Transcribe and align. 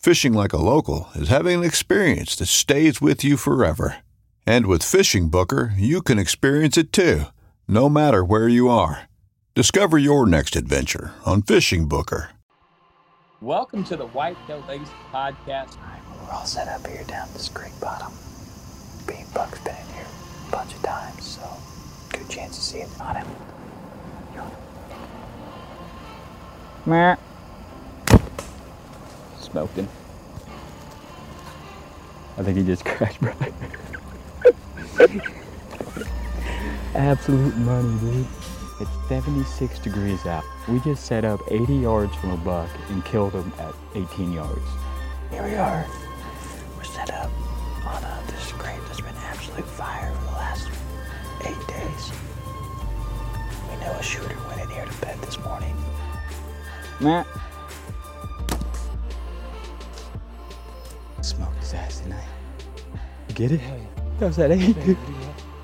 Fishing 0.00 0.32
like 0.32 0.54
a 0.54 0.56
local 0.56 1.10
is 1.14 1.28
having 1.28 1.58
an 1.58 1.62
experience 1.62 2.34
that 2.36 2.46
stays 2.46 3.02
with 3.02 3.22
you 3.22 3.36
forever. 3.36 3.98
And 4.46 4.64
with 4.64 4.82
Fishing 4.82 5.28
Booker, 5.28 5.74
you 5.76 6.00
can 6.00 6.18
experience 6.18 6.78
it 6.78 6.90
too, 6.90 7.24
no 7.68 7.90
matter 7.90 8.24
where 8.24 8.48
you 8.48 8.70
are. 8.70 9.10
Discover 9.54 9.98
your 9.98 10.26
next 10.26 10.56
adventure 10.56 11.12
on 11.26 11.42
Fishing 11.42 11.86
Booker. 11.86 12.30
Welcome 13.42 13.84
to 13.84 13.96
the 13.98 14.06
Whitetail 14.06 14.64
Legacy 14.66 14.90
Podcast. 15.12 15.76
We're 16.24 16.32
all 16.32 16.46
set 16.46 16.66
up 16.68 16.86
here 16.86 17.04
down 17.04 17.28
this 17.34 17.50
creek 17.50 17.78
bottom. 17.78 18.10
Bean 19.06 19.26
Buck's 19.34 19.58
been 19.58 19.76
in 19.76 19.92
here 19.92 20.06
a 20.48 20.50
bunch 20.50 20.72
of 20.72 20.82
times, 20.82 21.26
so 21.26 21.46
good 22.08 22.26
chance 22.30 22.56
to 22.56 22.62
see 22.62 22.78
it 22.78 22.88
on 23.02 23.16
him. 23.16 23.26
Meh. 26.86 27.16
Smoking. 29.50 29.88
I 32.38 32.42
think 32.42 32.56
he 32.56 32.64
just 32.64 32.84
crashed, 32.86 33.20
bro. 33.20 33.32
Absolute 36.94 37.56
money, 37.58 37.98
dude. 38.00 38.26
It's 38.80 38.90
76 39.08 39.78
degrees 39.80 40.24
out. 40.26 40.44
We 40.68 40.80
just 40.80 41.04
set 41.04 41.24
up 41.24 41.40
80 41.50 41.74
yards 41.74 42.14
from 42.16 42.30
a 42.30 42.36
buck 42.38 42.70
and 42.88 43.04
killed 43.04 43.32
him 43.32 43.52
at 43.58 43.74
18 43.94 44.32
yards. 44.32 44.62
Here 45.30 45.42
we 45.42 45.54
are. 45.54 45.86
We're 46.76 46.84
set 46.84 47.10
up 47.12 47.30
on 47.86 48.02
uh, 48.02 48.22
this 48.28 48.40
scrape 48.48 48.80
that's 48.86 49.00
been 49.00 49.14
absolute 49.16 49.66
fire 49.66 50.12
for 50.14 50.24
the 50.26 50.32
last 50.32 50.68
eight 51.42 51.66
days. 51.68 52.12
We 53.68 53.76
know 53.84 53.92
a 53.92 54.02
shooter 54.02 54.36
went 54.48 54.62
in 54.62 54.70
here 54.70 54.86
to 54.86 55.00
bed 55.00 55.20
this 55.22 55.38
morning. 55.40 55.76
Meh. 57.00 57.24
Get 63.40 63.52
it? 63.52 63.60
That 64.18 64.26
was 64.26 64.38
at 64.38 64.50
8, 64.50 64.84
dude. 64.84 64.98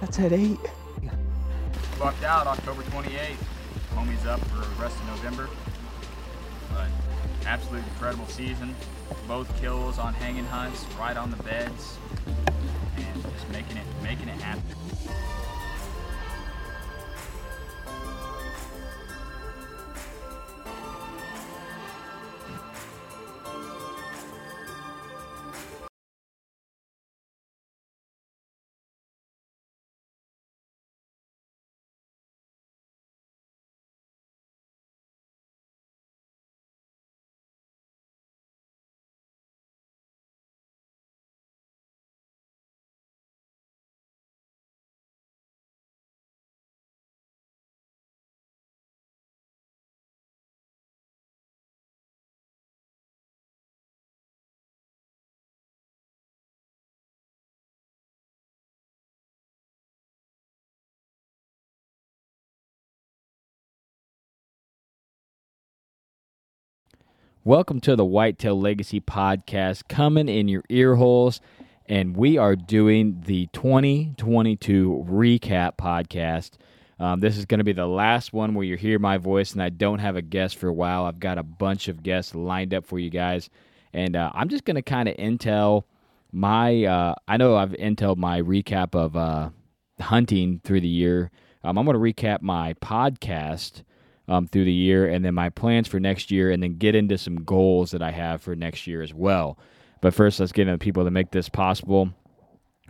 That's 0.00 0.19
at 0.19 0.32
8. 0.32 0.59
Bucked 1.98 2.25
out 2.25 2.47
October 2.47 2.82
28th. 2.82 3.37
Homie's 3.94 4.26
up 4.26 4.41
for 4.48 4.56
the 4.56 4.82
rest 4.82 4.98
of 4.98 5.06
November. 5.09 5.50
But 6.72 6.88
absolute 7.44 7.84
incredible 7.84 8.26
season. 8.28 8.75
Both 9.28 9.54
kills 9.60 9.98
on 9.98 10.14
hanging 10.14 10.47
hunts, 10.47 10.87
right 10.98 11.19
on 11.19 11.31
the 11.31 11.37
beds, 11.42 11.98
and 12.97 13.22
just 13.22 13.48
making 13.50 13.76
it 13.76 13.87
making 14.03 14.28
it 14.28 14.41
happen. 14.41 14.85
Welcome 67.46 67.80
to 67.82 67.94
the 67.94 68.04
Whitetail 68.04 68.60
Legacy 68.60 69.00
Podcast, 69.00 69.86
coming 69.88 70.28
in 70.28 70.48
your 70.48 70.64
ear 70.68 70.96
holes. 70.96 71.40
And 71.88 72.16
we 72.16 72.38
are 72.38 72.56
doing 72.56 73.22
the 73.24 73.46
2022 73.52 75.06
recap 75.08 75.76
podcast. 75.76 76.54
Um, 76.98 77.20
this 77.20 77.38
is 77.38 77.44
going 77.44 77.58
to 77.58 77.64
be 77.64 77.72
the 77.72 77.86
last 77.86 78.32
one 78.32 78.54
where 78.54 78.64
you 78.64 78.76
hear 78.76 78.98
my 78.98 79.18
voice, 79.18 79.52
and 79.52 79.62
I 79.62 79.68
don't 79.68 80.00
have 80.00 80.16
a 80.16 80.22
guest 80.22 80.56
for 80.56 80.66
a 80.66 80.72
while. 80.72 81.04
I've 81.04 81.20
got 81.20 81.38
a 81.38 81.44
bunch 81.44 81.86
of 81.86 82.02
guests 82.02 82.34
lined 82.34 82.74
up 82.74 82.84
for 82.84 82.98
you 82.98 83.10
guys. 83.10 83.48
And 83.92 84.16
uh, 84.16 84.32
I'm 84.34 84.48
just 84.48 84.64
going 84.64 84.74
to 84.74 84.82
kind 84.82 85.08
of 85.08 85.14
intel 85.14 85.84
my, 86.32 86.82
uh, 86.82 87.14
I 87.28 87.36
know 87.36 87.54
I've 87.54 87.74
intel 87.74 88.16
my 88.16 88.42
recap 88.42 88.96
of 88.96 89.16
uh, 89.16 89.50
hunting 90.00 90.60
through 90.64 90.80
the 90.80 90.88
year. 90.88 91.30
Um, 91.62 91.78
I'm 91.78 91.84
going 91.86 91.94
to 91.94 92.00
recap 92.22 92.42
my 92.42 92.74
podcast 92.82 93.84
um, 94.28 94.47
through 94.47 94.64
the 94.64 94.72
year, 94.72 95.06
and 95.06 95.25
then 95.25 95.34
my 95.34 95.48
plans 95.48 95.88
for 95.88 96.00
next 96.00 96.31
year, 96.31 96.50
and 96.50 96.62
then 96.62 96.76
get 96.76 96.94
into 96.94 97.19
some 97.19 97.37
goals 97.37 97.91
that 97.92 98.03
I 98.03 98.10
have 98.10 98.42
for 98.42 98.54
next 98.56 98.87
year 98.87 99.03
as 99.03 99.14
well. 99.14 99.59
But 100.00 100.14
first, 100.14 100.41
let's 100.41 100.53
get 100.53 100.62
into 100.62 100.72
the 100.72 100.78
people 100.78 101.04
that 101.04 101.10
make 101.10 101.31
this 101.31 101.48
possible. 101.48 102.10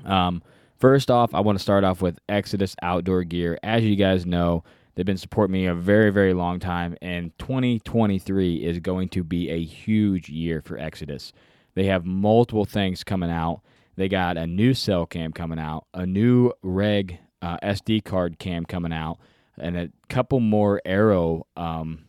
Um, 0.05 0.43
first 0.79 1.11
off, 1.11 1.35
I 1.35 1.41
want 1.41 1.59
to 1.59 1.63
start 1.63 1.85
off 1.85 2.03
with 2.03 2.19
Exodus 2.29 2.75
Outdoor 2.83 3.25
Gear. 3.25 3.59
As 3.63 3.85
you 3.85 3.97
guys 3.97 4.27
know, 4.27 4.65
they've 4.95 5.07
been 5.07 5.17
supporting 5.17 5.53
me 5.53 5.67
a 5.67 5.75
very, 5.75 6.11
very 6.11 6.35
long 6.35 6.59
time, 6.59 6.97
and 7.03 7.37
2023 7.39 8.65
is 8.65 8.81
going 8.81 9.09
to 9.11 9.23
be 9.23 9.51
a 9.51 9.63
huge 9.63 10.29
year 10.29 10.63
for 10.63 10.79
Exodus. 10.79 11.33
They 11.75 11.85
have 11.85 12.05
multiple 12.05 12.65
things 12.65 13.05
coming 13.05 13.31
out. 13.31 13.61
They 13.97 14.09
got 14.09 14.37
a 14.37 14.47
new 14.47 14.75
cell 14.75 15.07
cam 15.07 15.33
coming 15.33 15.59
out, 15.59 15.87
a 15.95 16.05
new 16.05 16.53
reg 16.63 17.19
uh, 17.41 17.59
SD 17.63 18.05
card 18.05 18.39
cam 18.39 18.65
coming 18.65 18.93
out, 18.93 19.19
and 19.59 19.77
a 19.77 19.91
couple 20.09 20.41
more 20.41 20.81
arrow 20.85 21.47
um, 21.57 22.05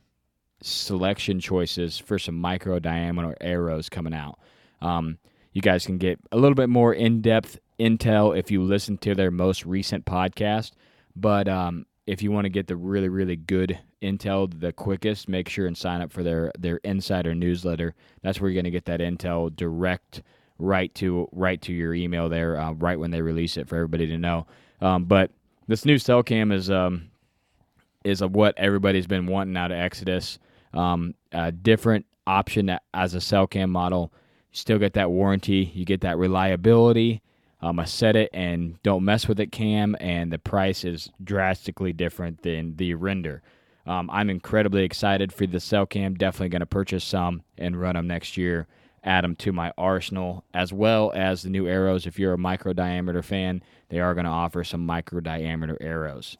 selection 0.61 1.39
choices 1.39 1.97
for 1.97 2.17
some 2.19 2.35
micro 2.35 2.79
diameter 2.79 3.35
arrows 3.41 3.89
coming 3.89 4.13
out. 4.13 4.39
Um, 4.81 5.17
you 5.53 5.61
guys 5.61 5.85
can 5.85 5.97
get 5.97 6.19
a 6.31 6.37
little 6.37 6.55
bit 6.55 6.69
more 6.69 6.93
in 6.93 7.21
depth 7.21 7.59
intel 7.79 8.37
if 8.37 8.51
you 8.51 8.63
listen 8.63 8.97
to 8.99 9.15
their 9.15 9.31
most 9.31 9.65
recent 9.65 10.05
podcast. 10.05 10.71
But 11.15 11.47
um, 11.47 11.85
if 12.05 12.21
you 12.21 12.31
want 12.31 12.45
to 12.45 12.49
get 12.49 12.67
the 12.67 12.75
really, 12.75 13.09
really 13.09 13.35
good 13.35 13.79
intel 14.01 14.51
the 14.59 14.71
quickest, 14.71 15.27
make 15.27 15.49
sure 15.49 15.67
and 15.67 15.77
sign 15.77 16.01
up 16.01 16.11
for 16.11 16.23
their, 16.23 16.51
their 16.57 16.77
insider 16.77 17.33
newsletter. 17.33 17.95
That's 18.21 18.39
where 18.39 18.49
you're 18.49 18.61
going 18.61 18.71
to 18.71 18.71
get 18.71 18.85
that 18.85 18.99
intel 18.99 19.55
direct 19.55 20.21
right 20.59 20.93
to 20.95 21.27
right 21.31 21.61
to 21.61 21.73
your 21.73 21.93
email 21.93 22.29
there, 22.29 22.59
uh, 22.59 22.71
right 22.73 22.99
when 22.99 23.11
they 23.11 23.21
release 23.21 23.57
it 23.57 23.67
for 23.67 23.75
everybody 23.75 24.07
to 24.07 24.17
know. 24.17 24.47
Um, 24.81 25.05
but 25.05 25.31
this 25.67 25.85
new 25.85 25.97
cell 25.97 26.23
cam 26.23 26.51
is 26.51 26.69
um, 26.71 27.09
is 28.07 28.23
what 28.23 28.57
everybody's 28.57 29.07
been 29.07 29.27
wanting 29.27 29.57
out 29.57 29.71
of 29.71 29.77
Exodus. 29.77 30.39
Um, 30.73 31.15
a 31.31 31.51
different 31.51 32.05
option 32.25 32.77
as 32.93 33.13
a 33.13 33.21
cell 33.21 33.47
cam 33.47 33.69
model. 33.69 34.11
You 34.51 34.57
still 34.57 34.79
get 34.79 34.93
that 34.93 35.11
warranty. 35.11 35.71
You 35.73 35.85
get 35.85 36.01
that 36.01 36.17
reliability. 36.17 37.21
Um, 37.59 37.79
a 37.79 37.87
set 37.87 38.15
it 38.15 38.29
and 38.33 38.81
don't 38.83 39.03
mess 39.03 39.27
with 39.27 39.39
it 39.39 39.51
cam, 39.51 39.95
and 39.99 40.31
the 40.31 40.37
price 40.37 40.83
is 40.83 41.09
drastically 41.23 41.91
different 41.91 42.43
than 42.43 42.75
the 42.75 42.93
render. 42.93 43.41
Um, 43.87 44.09
I'm 44.11 44.29
incredibly 44.29 44.83
excited 44.83 45.33
for 45.33 45.47
the 45.47 45.59
cell 45.59 45.85
cam. 45.85 46.13
Definitely 46.13 46.49
going 46.49 46.59
to 46.59 46.67
purchase 46.67 47.03
some 47.03 47.41
and 47.57 47.79
run 47.79 47.95
them 47.95 48.07
next 48.07 48.37
year. 48.37 48.67
Add 49.03 49.23
them 49.23 49.35
to 49.37 49.51
my 49.51 49.71
arsenal, 49.77 50.43
as 50.53 50.71
well 50.71 51.11
as 51.15 51.41
the 51.41 51.49
new 51.49 51.67
arrows. 51.67 52.05
If 52.05 52.19
you're 52.19 52.33
a 52.33 52.37
micro 52.37 52.73
diameter 52.73 53.23
fan, 53.23 53.63
they 53.89 53.99
are 53.99 54.13
going 54.13 54.25
to 54.25 54.31
offer 54.31 54.63
some 54.63 54.85
micro 54.85 55.21
diameter 55.21 55.77
arrows. 55.79 56.37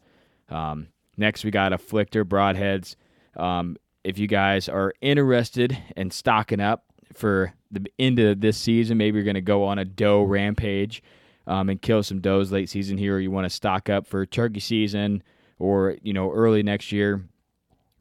Um, 0.50 0.88
next, 1.18 1.44
we 1.44 1.52
got 1.52 1.72
afflictor 1.72 2.24
broadheads. 2.24 2.96
Um, 3.36 3.78
if 4.04 4.18
you 4.18 4.28
guys 4.28 4.70
are 4.70 4.94
interested 5.02 5.78
in 5.96 6.12
stocking 6.12 6.60
up 6.60 6.86
for 7.14 7.54
the 7.72 7.86
end 8.00 8.20
of 8.20 8.42
this 8.42 8.58
season, 8.58 8.98
maybe 8.98 9.18
you're 9.18 9.26
going 9.26 9.36
to 9.36 9.42
go 9.42 9.64
on 9.64 9.80
a 9.80 9.86
doe 9.86 10.24
rampage 10.24 11.04
um, 11.46 11.70
and 11.70 11.82
kill 11.82 12.04
some 12.04 12.22
does 12.22 12.52
late 12.52 12.70
season 12.70 12.98
here, 12.98 13.16
or 13.16 13.20
you 13.20 13.32
want 13.32 13.46
to 13.46 13.50
stock 13.50 13.90
up 13.90 14.08
for 14.08 14.26
turkey 14.26 14.60
season 14.60 15.24
or 15.60 15.98
you 16.02 16.14
know 16.14 16.32
early 16.32 16.64
next 16.64 16.92
year. 16.92 17.24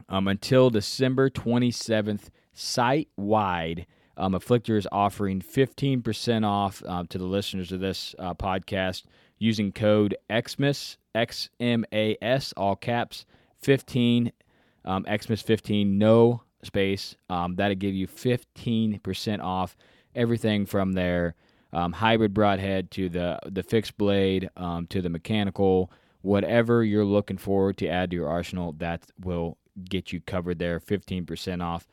Um, 0.08 0.28
until 0.28 0.70
December 0.70 1.30
27th, 1.30 2.28
site 2.52 3.08
wide, 3.16 3.86
um, 4.16 4.34
Afflictor 4.34 4.76
is 4.78 4.86
offering 4.92 5.40
15% 5.40 6.46
off 6.46 6.82
uh, 6.86 7.04
to 7.08 7.18
the 7.18 7.24
listeners 7.24 7.72
of 7.72 7.80
this 7.80 8.14
uh, 8.18 8.34
podcast 8.34 9.02
using 9.38 9.72
code 9.72 10.16
XMAS, 10.30 10.96
X 11.14 11.48
M 11.60 11.84
A 11.92 12.16
S, 12.20 12.52
all 12.56 12.76
caps, 12.76 13.24
15, 13.60 14.32
um, 14.84 15.04
XMAS 15.04 15.42
15, 15.42 15.98
no 15.98 16.42
space. 16.62 17.16
Um, 17.28 17.56
that'll 17.56 17.74
give 17.76 17.94
you 17.94 18.06
15% 18.06 19.40
off 19.42 19.76
everything 20.14 20.66
from 20.66 20.92
their 20.92 21.34
um, 21.72 21.92
hybrid 21.92 22.32
broadhead 22.32 22.90
to 22.92 23.08
the, 23.08 23.38
the 23.46 23.62
fixed 23.62 23.96
blade 23.98 24.50
um, 24.56 24.86
to 24.88 25.02
the 25.02 25.10
mechanical. 25.10 25.90
Whatever 26.22 26.82
you're 26.84 27.04
looking 27.04 27.38
for 27.38 27.72
to 27.74 27.88
add 27.88 28.10
to 28.10 28.16
your 28.16 28.28
arsenal, 28.28 28.72
that 28.78 29.02
will 29.20 29.58
get 29.88 30.12
you 30.12 30.20
covered 30.20 30.58
there, 30.58 30.80
15% 30.80 31.62
off. 31.62 31.86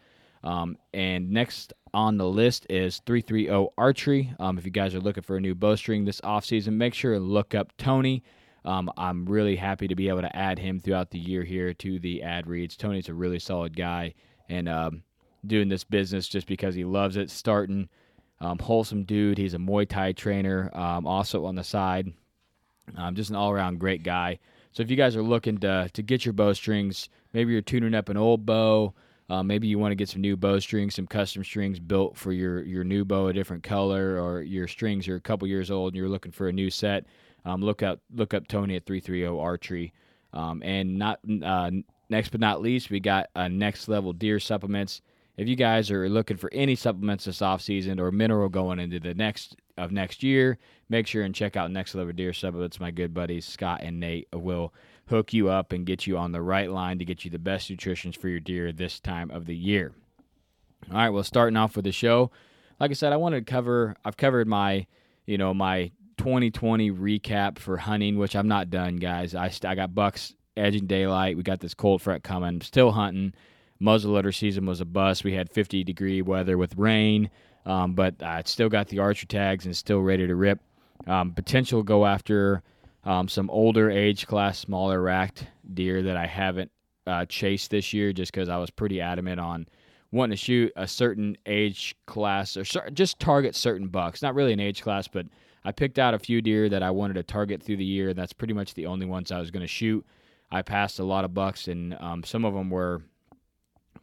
Um, 0.44 0.78
and 0.94 1.32
next 1.32 1.74
on 1.94 2.18
the 2.18 2.28
list 2.28 2.66
is 2.70 3.02
330 3.06 3.70
Archery. 3.78 4.34
Um, 4.40 4.58
if 4.58 4.66
you 4.66 4.72
guys 4.72 4.96
are 4.96 5.00
looking 5.00 5.24
for 5.24 5.38
a 5.38 5.42
new 5.42 5.56
bowstring 5.56 6.06
this 6.06 6.22
offseason, 6.22 6.74
make 6.74 6.94
sure 6.94 7.14
and 7.14 7.30
look 7.30 7.56
up 7.56 7.76
Tony. 7.78 8.24
Um, 8.66 8.90
I'm 8.98 9.26
really 9.26 9.56
happy 9.56 9.88
to 9.88 9.96
be 9.96 10.08
able 10.10 10.22
to 10.22 10.36
add 10.36 10.58
him 10.58 10.80
throughout 10.80 11.12
the 11.12 11.20
year 11.20 11.44
here 11.44 11.74
to 11.74 12.00
the 12.00 12.24
ad 12.24 12.48
reads. 12.48 12.78
Tony's 12.78 13.10
a 13.10 13.14
really 13.14 13.40
solid 13.40 13.76
guy 13.76 14.14
and 14.50 14.70
um, 14.70 15.04
doing 15.46 15.70
this 15.70 15.84
business 15.84 16.28
just 16.28 16.48
because 16.48 16.74
he 16.74 16.86
loves 16.86 17.18
it. 17.18 17.30
Starting, 17.30 17.90
um, 18.40 18.58
wholesome 18.60 19.04
dude. 19.04 19.38
He's 19.38 19.54
a 19.54 19.58
Muay 19.58 19.88
Thai 19.88 20.14
trainer, 20.14 20.72
um, 20.74 21.06
also 21.06 21.46
on 21.46 21.56
the 21.56 21.64
side. 21.64 22.14
Um, 22.98 23.16
just 23.16 23.30
an 23.30 23.36
all 23.36 23.52
around 23.52 23.80
great 23.80 24.04
guy. 24.04 24.40
So 24.72 24.82
if 24.82 24.90
you 24.90 24.98
guys 24.98 25.16
are 25.16 25.24
looking 25.24 25.60
to 25.60 25.90
to 25.94 26.02
get 26.02 26.26
your 26.26 26.34
bowstrings, 26.34 27.10
maybe 27.32 27.54
you're 27.54 27.62
tuning 27.62 27.94
up 27.94 28.10
an 28.10 28.18
old 28.18 28.46
bow. 28.46 28.94
Uh, 29.34 29.42
maybe 29.42 29.68
you 29.68 29.80
want 29.80 29.92
to 29.92 29.96
get 29.96 30.08
some 30.08 30.22
new 30.22 30.38
bowstrings, 30.38 30.94
some 30.94 31.08
custom 31.08 31.44
strings 31.44 31.80
built 31.80 32.16
for 32.16 32.32
your, 32.32 32.62
your 32.62 32.84
new 32.84 33.04
bow, 33.04 33.30
a 33.30 33.34
different 33.34 33.64
color, 33.64 34.22
or 34.22 34.44
your 34.44 34.68
strings 34.68 35.08
are 35.08 35.16
a 35.16 35.20
couple 35.20 35.48
years 35.48 35.72
old 35.72 35.94
and 35.94 35.98
you're 35.98 36.08
looking 36.08 36.32
for 36.32 36.50
a 36.50 36.54
new 36.54 36.70
set. 36.70 37.06
Um, 37.44 37.60
look 37.60 37.82
up 37.82 38.00
look 38.14 38.36
up 38.36 38.48
Tony 38.48 38.76
at 38.76 38.86
three 38.86 39.00
three 39.00 39.22
zero 39.22 39.40
Archery. 39.40 39.92
Um, 40.34 40.62
and 40.64 41.00
not 41.00 41.20
uh, 41.44 41.72
next 42.10 42.30
but 42.30 42.42
not 42.42 42.62
least, 42.62 42.92
we 42.92 43.00
got 43.00 43.32
uh, 43.36 43.48
next 43.48 43.88
level 43.88 44.14
deer 44.14 44.40
supplements. 44.40 45.02
If 45.36 45.48
you 45.48 45.56
guys 45.56 45.90
are 45.90 46.08
looking 46.08 46.38
for 46.38 46.54
any 46.54 46.76
supplements 46.76 47.26
this 47.26 47.42
off 47.42 47.64
season 47.64 48.00
or 48.00 48.12
mineral 48.12 48.50
going 48.50 48.78
into 48.78 49.00
the 49.00 49.16
next 49.16 49.56
of 49.80 49.92
next 49.92 50.22
year, 50.22 50.60
make 50.90 51.08
sure 51.08 51.24
and 51.24 51.34
check 51.34 51.56
out 51.56 51.72
Next 51.72 51.96
Level 51.96 52.14
Deer 52.14 52.34
Supplements. 52.34 52.80
My 52.80 52.92
good 52.92 53.16
buddies 53.16 53.48
Scott 53.48 53.82
and 53.82 54.00
Nate 54.00 54.28
will 54.32 54.76
hook 55.08 55.34
you 55.34 55.50
up 55.50 55.72
and 55.72 55.86
get 55.86 56.08
you 56.08 56.18
on 56.18 56.32
the 56.32 56.42
right 56.42 56.70
line 56.70 57.00
to 57.00 57.06
get 57.06 57.26
you 57.26 57.32
the 57.32 57.40
best 57.40 57.70
nutrition 57.70 58.12
for 58.12 58.30
your 58.30 58.40
deer 58.40 58.72
this 58.72 59.00
time 59.00 59.32
of 59.32 59.46
the 59.46 59.56
year. 59.56 59.94
All 60.90 60.98
right, 60.98 61.10
well, 61.10 61.24
starting 61.24 61.58
off 61.58 61.76
with 61.76 61.86
the 61.86 61.92
show, 61.92 62.32
like 62.80 62.92
I 62.92 62.94
said, 62.94 63.14
I 63.14 63.18
wanted 63.18 63.46
to 63.46 63.52
cover. 63.52 63.96
I've 64.04 64.18
covered 64.18 64.48
my, 64.48 64.86
you 65.26 65.38
know, 65.38 65.54
my 65.54 65.92
2020 66.18 66.92
recap 66.92 67.58
for 67.58 67.78
hunting, 67.78 68.18
which 68.18 68.36
I'm 68.36 68.48
not 68.48 68.70
done, 68.70 68.98
guys. 68.98 69.36
I 69.36 69.52
I 69.64 69.76
got 69.76 69.96
bucks 69.96 70.34
edging 70.58 70.88
daylight. 70.88 71.38
We 71.38 71.44
got 71.44 71.60
this 71.60 71.74
cold 71.74 72.02
front 72.02 72.24
coming. 72.24 72.62
Still 72.62 72.92
hunting 72.92 73.34
muzzleloader 73.82 74.34
season 74.34 74.66
was 74.66 74.82
a 74.82 74.86
bust. 74.86 75.24
We 75.24 75.34
had 75.34 75.50
50 75.52 75.84
degree 75.84 76.22
weather 76.22 76.58
with 76.58 76.78
rain, 76.78 77.30
um, 77.66 77.94
but 77.94 78.22
I 78.24 78.44
still 78.46 78.70
got 78.70 78.88
the 78.88 79.00
archer 79.00 79.26
tags 79.26 79.66
and 79.66 79.76
still 79.76 80.00
ready 80.00 80.26
to 80.28 80.36
rip. 80.36 80.60
Um, 81.08 81.32
potential 81.32 81.84
go 81.84 82.06
after 82.06 82.64
um, 83.06 83.28
some 83.28 83.50
older 83.50 83.90
age 83.90 84.28
class, 84.28 84.60
smaller 84.60 85.02
racked 85.02 85.48
deer 85.74 86.04
that 86.04 86.18
I 86.18 86.26
haven't 86.26 86.72
uh, 87.06 87.26
chased 87.26 87.72
this 87.72 87.94
year 87.94 88.14
just 88.14 88.32
because 88.32 88.50
I 88.50 88.58
was 88.58 88.70
pretty 88.70 89.02
adamant 89.02 89.40
on 89.40 89.68
wanting 90.12 90.38
to 90.38 90.42
shoot 90.42 90.72
a 90.76 90.88
certain 90.88 91.36
age 91.46 91.96
class 92.06 92.56
or 92.56 92.64
just 92.92 93.20
target 93.20 93.56
certain 93.56 93.88
bucks. 93.88 94.22
Not 94.22 94.36
really 94.36 94.54
an 94.54 94.60
age 94.60 94.82
class, 94.82 95.08
but 95.08 95.26
I 95.66 95.72
picked 95.72 96.00
out 96.00 96.14
a 96.14 96.20
few 96.20 96.42
deer 96.42 96.70
that 96.70 96.84
I 96.84 96.92
wanted 96.92 97.16
to 97.16 97.24
target 97.24 97.64
through 97.64 97.78
the 97.78 97.86
year. 97.86 98.14
That's 98.14 98.34
pretty 98.34 98.54
much 98.54 98.74
the 98.74 98.86
only 98.86 99.06
ones 99.06 99.32
I 99.32 99.40
was 99.40 99.52
going 99.52 99.62
to 99.62 99.68
shoot. 99.68 100.06
I 100.52 100.62
passed 100.62 101.00
a 101.00 101.04
lot 101.04 101.26
of 101.26 101.34
bucks, 101.34 101.68
and 101.68 101.96
um, 102.00 102.24
some 102.24 102.46
of 102.46 102.54
them 102.54 102.70
were 102.70 103.02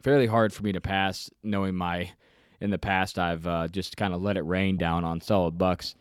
fairly 0.01 0.27
hard 0.27 0.51
for 0.51 0.63
me 0.63 0.73
to 0.73 0.81
pass, 0.81 1.29
knowing 1.43 1.75
my 1.75 2.11
in 2.59 2.69
the 2.69 2.77
past 2.77 3.17
I've 3.17 3.47
uh, 3.47 3.67
just 3.69 3.97
kind 3.97 4.13
of 4.13 4.21
let 4.21 4.37
it 4.37 4.45
rain 4.45 4.77
down 4.77 5.03
on 5.03 5.21
solid 5.21 5.57
bucks. 5.57 5.95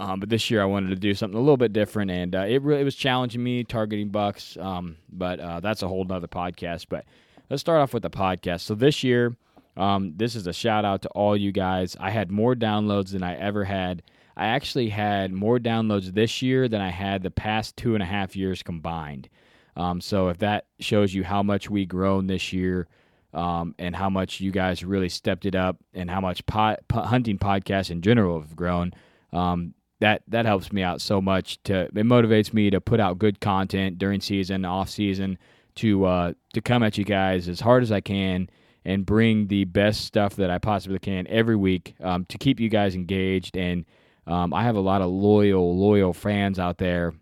Um, 0.00 0.18
but 0.18 0.30
this 0.30 0.50
year 0.50 0.62
I 0.62 0.64
wanted 0.64 0.88
to 0.88 0.96
do 0.96 1.12
something 1.12 1.36
a 1.36 1.40
little 1.40 1.58
bit 1.58 1.74
different, 1.74 2.10
and 2.10 2.34
uh, 2.34 2.46
it 2.48 2.62
really 2.62 2.80
it 2.80 2.84
was 2.84 2.94
challenging 2.94 3.42
me 3.42 3.64
targeting 3.64 4.08
bucks. 4.08 4.56
Um, 4.58 4.96
but 5.12 5.38
uh, 5.38 5.60
that's 5.60 5.82
a 5.82 5.88
whole 5.88 6.04
nother 6.04 6.26
podcast. 6.26 6.86
But 6.88 7.04
let's 7.50 7.60
start 7.60 7.82
off 7.82 7.92
with 7.92 8.02
the 8.02 8.10
podcast. 8.10 8.60
So 8.62 8.74
this 8.74 9.04
year, 9.04 9.36
um, 9.76 10.14
this 10.16 10.34
is 10.34 10.46
a 10.46 10.54
shout 10.54 10.86
out 10.86 11.02
to 11.02 11.08
all 11.10 11.36
you 11.36 11.52
guys. 11.52 11.98
I 12.00 12.10
had 12.10 12.30
more 12.30 12.54
downloads 12.54 13.10
than 13.10 13.22
I 13.22 13.36
ever 13.36 13.64
had. 13.64 14.02
I 14.38 14.46
actually 14.46 14.88
had 14.88 15.34
more 15.34 15.58
downloads 15.58 16.14
this 16.14 16.40
year 16.40 16.66
than 16.66 16.80
I 16.80 16.88
had 16.88 17.22
the 17.22 17.30
past 17.30 17.76
two 17.76 17.92
and 17.92 18.02
a 18.02 18.06
half 18.06 18.34
years 18.34 18.62
combined. 18.62 19.28
Um, 19.76 20.00
so 20.00 20.28
if 20.28 20.38
that 20.38 20.64
shows 20.78 21.12
you 21.12 21.24
how 21.24 21.42
much 21.42 21.68
we 21.68 21.84
grown 21.84 22.26
this 22.26 22.54
year, 22.54 22.88
um, 23.34 23.74
and 23.78 23.94
how 23.94 24.08
much 24.08 24.40
you 24.40 24.50
guys 24.50 24.82
really 24.82 25.10
stepped 25.10 25.44
it 25.44 25.54
up, 25.54 25.76
and 25.92 26.10
how 26.10 26.22
much 26.22 26.44
pot, 26.46 26.80
hunting 26.90 27.38
podcasts 27.38 27.90
in 27.90 28.00
general 28.00 28.40
have 28.40 28.56
grown, 28.56 28.92
um, 29.32 29.74
that 30.00 30.22
that 30.28 30.46
helps 30.46 30.72
me 30.72 30.82
out 30.82 31.00
so 31.00 31.20
much. 31.20 31.62
To 31.64 31.82
it 31.82 31.94
motivates 31.94 32.52
me 32.52 32.70
to 32.70 32.80
put 32.80 33.00
out 33.00 33.18
good 33.18 33.40
content 33.40 33.98
during 33.98 34.20
season, 34.20 34.64
off 34.64 34.90
season, 34.90 35.38
to 35.76 36.04
uh, 36.04 36.32
to 36.54 36.60
come 36.60 36.82
at 36.82 36.98
you 36.98 37.04
guys 37.04 37.48
as 37.48 37.60
hard 37.60 37.82
as 37.82 37.92
I 37.92 38.00
can 38.00 38.48
and 38.84 39.04
bring 39.04 39.46
the 39.48 39.64
best 39.64 40.04
stuff 40.04 40.36
that 40.36 40.50
I 40.50 40.58
possibly 40.58 40.98
can 40.98 41.26
every 41.28 41.56
week 41.56 41.94
um, 42.00 42.24
to 42.26 42.38
keep 42.38 42.60
you 42.60 42.68
guys 42.68 42.94
engaged. 42.94 43.56
And 43.56 43.84
um, 44.26 44.54
I 44.54 44.62
have 44.62 44.76
a 44.76 44.80
lot 44.80 45.02
of 45.02 45.10
loyal, 45.10 45.76
loyal 45.76 46.12
fans 46.12 46.58
out 46.58 46.78
there 46.78 47.12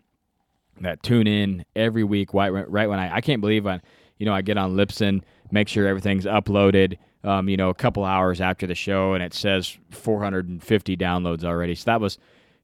that 0.81 1.03
tune 1.03 1.27
in 1.27 1.65
every 1.75 2.05
week 2.05 2.33
right, 2.33 2.49
right 2.49 2.87
when 2.87 2.99
I 2.99 3.17
I 3.17 3.21
can't 3.21 3.41
believe 3.41 3.67
I 3.67 3.81
you 4.17 4.25
know 4.25 4.33
I 4.33 4.41
get 4.41 4.57
on 4.57 4.75
Libsyn, 4.75 5.21
make 5.51 5.67
sure 5.67 5.87
everything's 5.87 6.25
uploaded. 6.25 6.97
Um, 7.21 7.49
you 7.49 7.57
know, 7.57 7.67
a 7.67 7.73
couple 7.73 8.05
hours 8.05 8.39
after 8.39 8.65
the 8.65 8.75
show, 8.75 9.13
and 9.13 9.21
it 9.21 9.33
says 9.33 9.77
450 9.91 10.95
downloads 10.95 11.43
already. 11.43 11.75
So 11.75 11.83
that 11.87 11.99
was, 11.99 12.17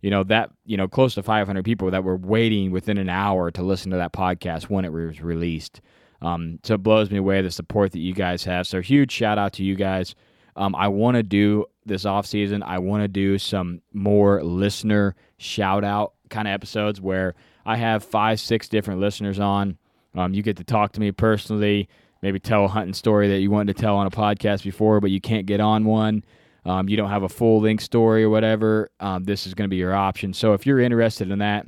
you 0.05 0.11
know, 0.11 0.23
that 0.23 0.51
you 0.67 0.77
know, 0.77 0.87
close 0.87 1.15
to 1.15 1.23
500 1.23 1.65
people 1.65 1.89
that 1.89 2.03
were 2.03 2.15
waiting 2.15 2.69
within 2.69 2.99
an 2.99 3.09
hour 3.09 3.49
to 3.49 3.63
listen 3.63 3.89
to 3.89 3.97
that 3.97 4.13
podcast 4.13 4.69
when 4.69 4.85
it 4.85 4.93
was 4.93 5.19
released. 5.19 5.81
Um, 6.21 6.59
so 6.61 6.75
it 6.75 6.83
blows 6.83 7.09
me 7.09 7.17
away 7.17 7.41
the 7.41 7.49
support 7.49 7.91
that 7.93 7.99
you 8.01 8.13
guys 8.13 8.43
have. 8.43 8.67
So 8.67 8.81
huge 8.81 9.11
shout 9.11 9.39
out 9.39 9.53
to 9.53 9.63
you 9.63 9.73
guys. 9.73 10.13
Um, 10.55 10.75
I 10.75 10.89
want 10.89 11.15
to 11.15 11.23
do 11.23 11.65
this 11.87 12.05
off 12.05 12.27
season. 12.27 12.61
I 12.61 12.77
want 12.77 13.01
to 13.01 13.07
do 13.07 13.39
some 13.39 13.81
more 13.93 14.43
listener 14.43 15.15
shout 15.37 15.83
out 15.83 16.13
kind 16.29 16.47
of 16.47 16.53
episodes 16.53 17.01
where 17.01 17.33
I 17.65 17.75
have 17.77 18.03
five, 18.03 18.39
six 18.39 18.69
different 18.69 18.99
listeners 18.99 19.39
on. 19.39 19.79
Um, 20.13 20.35
you 20.35 20.43
get 20.43 20.57
to 20.57 20.63
talk 20.63 20.91
to 20.91 20.99
me 20.99 21.13
personally, 21.13 21.89
maybe 22.21 22.39
tell 22.39 22.65
a 22.65 22.67
hunting 22.67 22.93
story 22.93 23.27
that 23.29 23.39
you 23.39 23.49
wanted 23.49 23.75
to 23.75 23.81
tell 23.81 23.95
on 23.95 24.05
a 24.05 24.11
podcast 24.11 24.61
before, 24.61 24.99
but 24.99 25.09
you 25.09 25.19
can't 25.19 25.47
get 25.47 25.61
on 25.61 25.83
one. 25.83 26.23
Um, 26.65 26.89
you 26.89 26.97
don't 26.97 27.09
have 27.09 27.23
a 27.23 27.29
full 27.29 27.61
length 27.61 27.83
story 27.83 28.23
or 28.23 28.29
whatever. 28.29 28.89
Um, 28.99 29.23
this 29.23 29.45
is 29.45 29.53
going 29.53 29.69
to 29.69 29.73
be 29.73 29.77
your 29.77 29.93
option. 29.93 30.33
So 30.33 30.53
if 30.53 30.65
you're 30.65 30.79
interested 30.79 31.29
in 31.29 31.39
that, 31.39 31.67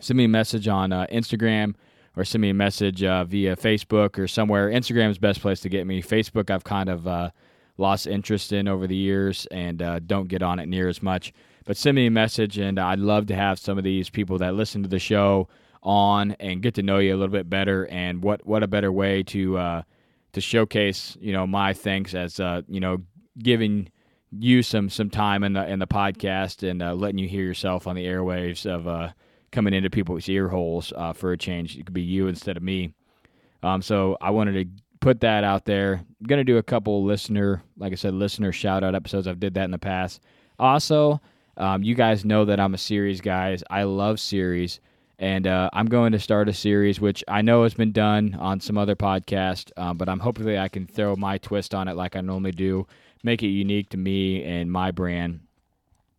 send 0.00 0.16
me 0.16 0.24
a 0.24 0.28
message 0.28 0.68
on 0.68 0.92
uh, 0.92 1.06
Instagram 1.12 1.74
or 2.16 2.24
send 2.24 2.42
me 2.42 2.50
a 2.50 2.54
message 2.54 3.02
uh, 3.02 3.24
via 3.24 3.56
Facebook 3.56 4.18
or 4.18 4.28
somewhere. 4.28 4.70
Instagram 4.70 5.10
is 5.10 5.18
best 5.18 5.40
place 5.40 5.60
to 5.60 5.68
get 5.68 5.86
me. 5.86 6.00
Facebook, 6.00 6.48
I've 6.48 6.62
kind 6.62 6.88
of 6.88 7.08
uh, 7.08 7.30
lost 7.76 8.06
interest 8.06 8.52
in 8.52 8.68
over 8.68 8.86
the 8.86 8.94
years 8.94 9.46
and 9.50 9.82
uh, 9.82 9.98
don't 9.98 10.28
get 10.28 10.42
on 10.42 10.60
it 10.60 10.68
near 10.68 10.88
as 10.88 11.02
much. 11.02 11.32
but 11.64 11.76
send 11.76 11.96
me 11.96 12.06
a 12.06 12.10
message, 12.10 12.58
and 12.58 12.78
I'd 12.78 12.98
love 12.98 13.26
to 13.26 13.34
have 13.34 13.58
some 13.58 13.78
of 13.78 13.84
these 13.84 14.10
people 14.10 14.38
that 14.38 14.54
listen 14.54 14.82
to 14.82 14.88
the 14.88 14.98
show 14.98 15.48
on 15.82 16.32
and 16.40 16.62
get 16.62 16.74
to 16.74 16.82
know 16.82 16.98
you 16.98 17.14
a 17.14 17.18
little 17.18 17.32
bit 17.32 17.48
better. 17.48 17.86
And 17.86 18.22
what 18.22 18.46
what 18.46 18.62
a 18.62 18.66
better 18.66 18.92
way 18.92 19.22
to 19.24 19.58
uh, 19.58 19.82
to 20.32 20.40
showcase 20.40 21.16
you 21.20 21.32
know 21.32 21.46
my 21.46 21.72
thanks 21.72 22.14
as 22.14 22.38
uh, 22.38 22.62
you 22.68 22.80
know 22.80 22.98
giving 23.38 23.88
you 24.38 24.62
some 24.62 24.88
some 24.90 25.10
time 25.10 25.44
in 25.44 25.52
the 25.52 25.66
in 25.68 25.78
the 25.78 25.86
podcast 25.86 26.68
and 26.68 26.82
uh, 26.82 26.94
letting 26.94 27.18
you 27.18 27.28
hear 27.28 27.44
yourself 27.44 27.86
on 27.86 27.96
the 27.96 28.04
airwaves 28.04 28.66
of 28.66 28.88
uh, 28.88 29.10
coming 29.52 29.74
into 29.74 29.90
people's 29.90 30.28
ear 30.28 30.48
holes 30.48 30.92
uh, 30.96 31.12
for 31.12 31.32
a 31.32 31.38
change. 31.38 31.76
It 31.76 31.86
could 31.86 31.94
be 31.94 32.02
you 32.02 32.26
instead 32.26 32.56
of 32.56 32.62
me. 32.62 32.92
Um, 33.62 33.82
so 33.82 34.16
I 34.20 34.30
wanted 34.30 34.52
to 34.52 34.82
put 35.00 35.20
that 35.20 35.44
out 35.44 35.64
there. 35.64 36.04
I'm 36.20 36.26
gonna 36.26 36.44
do 36.44 36.58
a 36.58 36.62
couple 36.62 37.04
listener, 37.04 37.62
like 37.76 37.92
I 37.92 37.96
said, 37.96 38.14
listener 38.14 38.52
shout 38.52 38.84
out 38.84 38.94
episodes. 38.94 39.26
I've 39.26 39.40
did 39.40 39.54
that 39.54 39.64
in 39.64 39.70
the 39.70 39.78
past. 39.78 40.20
Also, 40.58 41.20
um, 41.56 41.82
you 41.82 41.94
guys 41.94 42.24
know 42.24 42.44
that 42.44 42.60
I'm 42.60 42.74
a 42.74 42.78
series 42.78 43.20
guys. 43.20 43.62
I 43.70 43.84
love 43.84 44.18
series, 44.20 44.80
and 45.18 45.46
uh, 45.46 45.70
I'm 45.72 45.86
going 45.86 46.12
to 46.12 46.18
start 46.18 46.48
a 46.48 46.52
series 46.52 47.00
which 47.00 47.22
I 47.28 47.42
know 47.42 47.62
has 47.62 47.74
been 47.74 47.92
done 47.92 48.36
on 48.38 48.60
some 48.60 48.76
other 48.76 48.96
podcast, 48.96 49.70
um, 49.76 49.96
but 49.96 50.08
I'm 50.08 50.20
hopefully 50.20 50.58
I 50.58 50.68
can 50.68 50.86
throw 50.86 51.14
my 51.16 51.38
twist 51.38 51.74
on 51.74 51.88
it 51.88 51.94
like 51.96 52.16
I 52.16 52.20
normally 52.20 52.52
do, 52.52 52.86
make 53.24 53.42
it 53.42 53.48
unique 53.48 53.88
to 53.90 53.96
me 53.96 54.44
and 54.44 54.70
my 54.70 54.90
brand. 54.90 55.40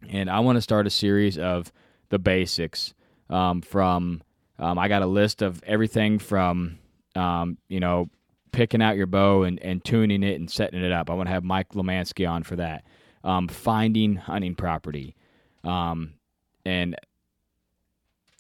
And 0.10 0.30
I 0.30 0.40
want 0.40 0.58
to 0.58 0.62
start 0.62 0.88
a 0.88 0.90
series 0.90 1.38
of 1.38 1.72
the 2.10 2.20
basics 2.20 2.94
um, 3.30 3.62
from. 3.62 4.22
Um, 4.58 4.80
I 4.80 4.88
got 4.88 5.02
a 5.02 5.08
list 5.08 5.42
of 5.42 5.62
everything 5.64 6.20
from 6.20 6.80
um, 7.16 7.58
you 7.68 7.80
know 7.80 8.10
picking 8.52 8.82
out 8.82 8.96
your 8.96 9.06
bow 9.06 9.44
and, 9.44 9.62
and 9.62 9.84
tuning 9.84 10.24
it 10.24 10.36
and 10.40 10.50
setting 10.50 10.82
it 10.82 10.92
up. 10.92 11.10
I 11.10 11.14
want 11.14 11.28
to 11.28 11.34
have 11.34 11.44
Mike 11.44 11.70
Lemansky 11.70 12.30
on 12.30 12.44
for 12.44 12.56
that. 12.56 12.86
Um, 13.24 13.48
finding 13.48 14.16
hunting 14.16 14.56
property, 14.56 15.16
um, 15.64 16.14
and 16.64 16.96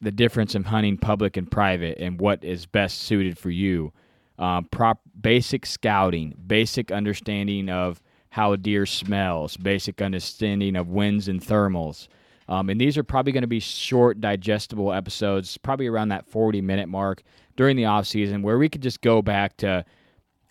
the 0.01 0.11
difference 0.11 0.53
in 0.55 0.63
hunting 0.63 0.97
public 0.97 1.37
and 1.37 1.49
private, 1.49 1.97
and 1.99 2.19
what 2.19 2.43
is 2.43 2.65
best 2.65 2.99
suited 2.99 3.37
for 3.37 3.49
you. 3.49 3.91
Um, 4.37 4.65
prop 4.65 4.99
basic 5.19 5.65
scouting, 5.65 6.35
basic 6.45 6.91
understanding 6.91 7.69
of 7.69 8.01
how 8.35 8.51
a 8.51 8.57
deer 8.57 8.85
smells, 8.85 9.55
basic 9.55 10.01
understanding 10.01 10.75
of 10.75 10.89
winds 10.89 11.29
and 11.29 11.39
thermals. 11.39 12.09
Um, 12.49 12.69
and 12.69 12.81
these 12.81 12.97
are 12.97 13.03
probably 13.03 13.31
going 13.31 13.43
to 13.43 13.47
be 13.47 13.61
short, 13.61 14.19
digestible 14.19 14.91
episodes, 14.91 15.57
probably 15.57 15.87
around 15.87 16.09
that 16.09 16.27
40 16.27 16.59
minute 16.59 16.89
mark 16.89 17.23
during 17.55 17.77
the 17.77 17.85
off 17.85 18.05
season, 18.05 18.41
where 18.41 18.57
we 18.57 18.67
could 18.67 18.81
just 18.81 18.99
go 18.99 19.21
back 19.21 19.55
to 19.57 19.85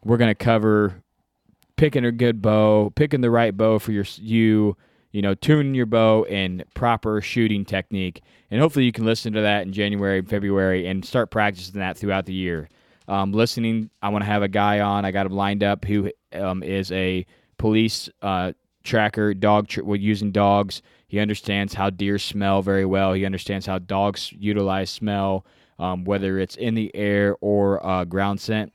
we're 0.03 0.17
going 0.17 0.31
to 0.31 0.35
cover 0.35 1.03
picking 1.77 2.07
a 2.07 2.11
good 2.11 2.41
bow, 2.41 2.91
picking 2.97 3.21
the 3.21 3.31
right 3.31 3.55
bow 3.55 3.79
for 3.79 3.93
your 3.93 4.07
you, 4.17 4.79
you 5.13 5.21
know, 5.21 5.35
tuning 5.35 5.75
your 5.75 5.85
bow 5.85 6.25
and 6.25 6.65
proper 6.75 7.21
shooting 7.21 7.67
technique. 7.67 8.23
And 8.51 8.63
hopefully 8.63 8.87
you 8.87 8.93
can 8.93 9.05
listen 9.05 9.35
to 9.35 9.43
that 9.43 9.67
in 9.67 9.75
January, 9.75 10.23
February, 10.23 10.87
and 10.87 11.05
start 11.05 11.31
practicing 11.31 11.81
that 11.81 11.99
throughout 11.99 12.25
the 12.25 12.33
year. 12.33 12.67
Um, 13.09 13.33
listening, 13.33 13.91
I 14.01 14.09
want 14.09 14.23
to 14.23 14.31
have 14.31 14.43
a 14.43 14.49
guy 14.49 14.81
on. 14.81 15.05
I 15.05 15.11
got 15.11 15.27
him 15.27 15.33
lined 15.33 15.63
up 15.63 15.85
who 15.85 16.11
um, 16.33 16.63
is 16.63 16.91
a 16.91 17.27
police 17.59 18.09
uh, 18.23 18.53
tracker, 18.83 19.35
dog 19.35 19.69
tr- 19.69 19.95
using 19.95 20.33
dogs. 20.33 20.83
He 21.07 21.19
understands 21.19 21.75
how 21.75 21.91
deer 21.91 22.19
smell 22.19 22.63
very 22.63 22.85
well. 22.85 23.13
He 23.13 23.25
understands 23.25 23.67
how 23.67 23.79
dogs 23.79 24.33
utilize 24.33 24.91
smell, 24.91 25.47
um, 25.79 26.05
whether 26.05 26.39
it's 26.39 26.57
in 26.57 26.75
the 26.75 26.95
air 26.95 27.37
or 27.41 27.85
uh, 27.87 28.05
ground 28.05 28.41
scent 28.41 28.73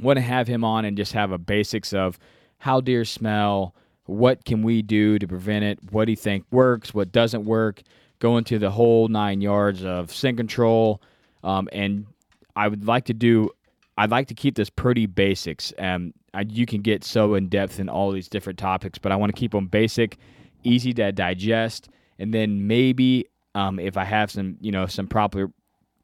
want 0.00 0.16
to 0.16 0.22
have 0.22 0.48
him 0.48 0.64
on 0.64 0.84
and 0.84 0.96
just 0.96 1.12
have 1.12 1.32
a 1.32 1.38
basics 1.38 1.92
of 1.92 2.18
how 2.58 2.80
deer 2.80 3.04
smell, 3.04 3.74
what 4.06 4.44
can 4.44 4.62
we 4.62 4.82
do 4.82 5.18
to 5.18 5.26
prevent 5.26 5.64
it, 5.64 5.78
what 5.90 6.06
do 6.06 6.12
you 6.12 6.16
think 6.16 6.44
works, 6.50 6.94
what 6.94 7.12
doesn't 7.12 7.44
work, 7.44 7.82
go 8.18 8.36
into 8.36 8.58
the 8.58 8.70
whole 8.70 9.08
nine 9.08 9.40
yards 9.40 9.84
of 9.84 10.12
scent 10.12 10.36
control. 10.36 11.02
Um, 11.42 11.68
and 11.72 12.06
I 12.54 12.68
would 12.68 12.86
like 12.86 13.06
to 13.06 13.14
do, 13.14 13.50
I'd 13.98 14.10
like 14.10 14.28
to 14.28 14.34
keep 14.34 14.54
this 14.54 14.70
pretty 14.70 15.06
basics. 15.06 15.72
Um, 15.78 16.14
I, 16.34 16.42
you 16.42 16.66
can 16.66 16.80
get 16.80 17.04
so 17.04 17.34
in 17.34 17.48
depth 17.48 17.78
in 17.78 17.88
all 17.88 18.10
these 18.10 18.28
different 18.28 18.58
topics, 18.58 18.98
but 18.98 19.12
I 19.12 19.16
want 19.16 19.34
to 19.34 19.38
keep 19.38 19.52
them 19.52 19.66
basic, 19.66 20.18
easy 20.62 20.92
to 20.94 21.12
digest, 21.12 21.88
and 22.18 22.32
then 22.32 22.66
maybe 22.66 23.26
um, 23.54 23.78
if 23.78 23.96
I 23.96 24.04
have 24.04 24.30
some, 24.30 24.56
you 24.60 24.72
know, 24.72 24.86
some 24.86 25.06
proper, 25.06 25.50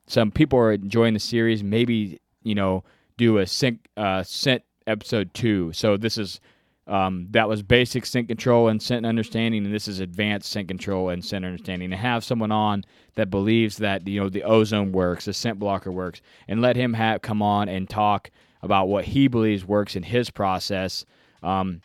some 0.06 0.30
people 0.30 0.58
are 0.58 0.72
enjoying 0.72 1.14
the 1.14 1.20
series, 1.20 1.62
maybe 1.62 2.20
you 2.42 2.54
know 2.54 2.84
do 3.16 3.38
a 3.38 3.46
sync 3.46 3.88
uh, 3.96 4.22
scent 4.22 4.62
episode 4.86 5.32
two. 5.34 5.72
So 5.72 5.96
this 5.96 6.18
is 6.18 6.40
um, 6.86 7.26
that 7.30 7.48
was 7.48 7.62
basic 7.62 8.06
scent 8.06 8.28
control 8.28 8.68
and 8.68 8.82
scent 8.82 9.04
understanding, 9.04 9.64
and 9.66 9.74
this 9.74 9.88
is 9.88 10.00
advanced 10.00 10.50
scent 10.50 10.68
control 10.68 11.10
and 11.10 11.22
scent 11.22 11.44
understanding. 11.44 11.90
To 11.90 11.96
have 11.96 12.24
someone 12.24 12.50
on 12.50 12.84
that 13.14 13.30
believes 13.30 13.76
that 13.78 14.06
you 14.08 14.20
know 14.20 14.28
the 14.28 14.44
ozone 14.44 14.92
works, 14.92 15.26
the 15.26 15.32
scent 15.34 15.58
blocker 15.58 15.92
works, 15.92 16.22
and 16.48 16.62
let 16.62 16.76
him 16.76 16.94
have 16.94 17.20
come 17.22 17.42
on 17.42 17.68
and 17.68 17.88
talk 17.88 18.30
about 18.62 18.88
what 18.88 19.04
he 19.04 19.28
believes 19.28 19.64
works 19.64 19.96
in 19.96 20.02
his 20.02 20.30
process. 20.30 21.04
Um, 21.42 21.82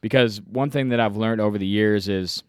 because 0.00 0.40
one 0.42 0.70
thing 0.70 0.90
that 0.90 1.00
I've 1.00 1.16
learned 1.16 1.40
over 1.40 1.58
the 1.58 1.66
years 1.66 2.08
is 2.08 2.42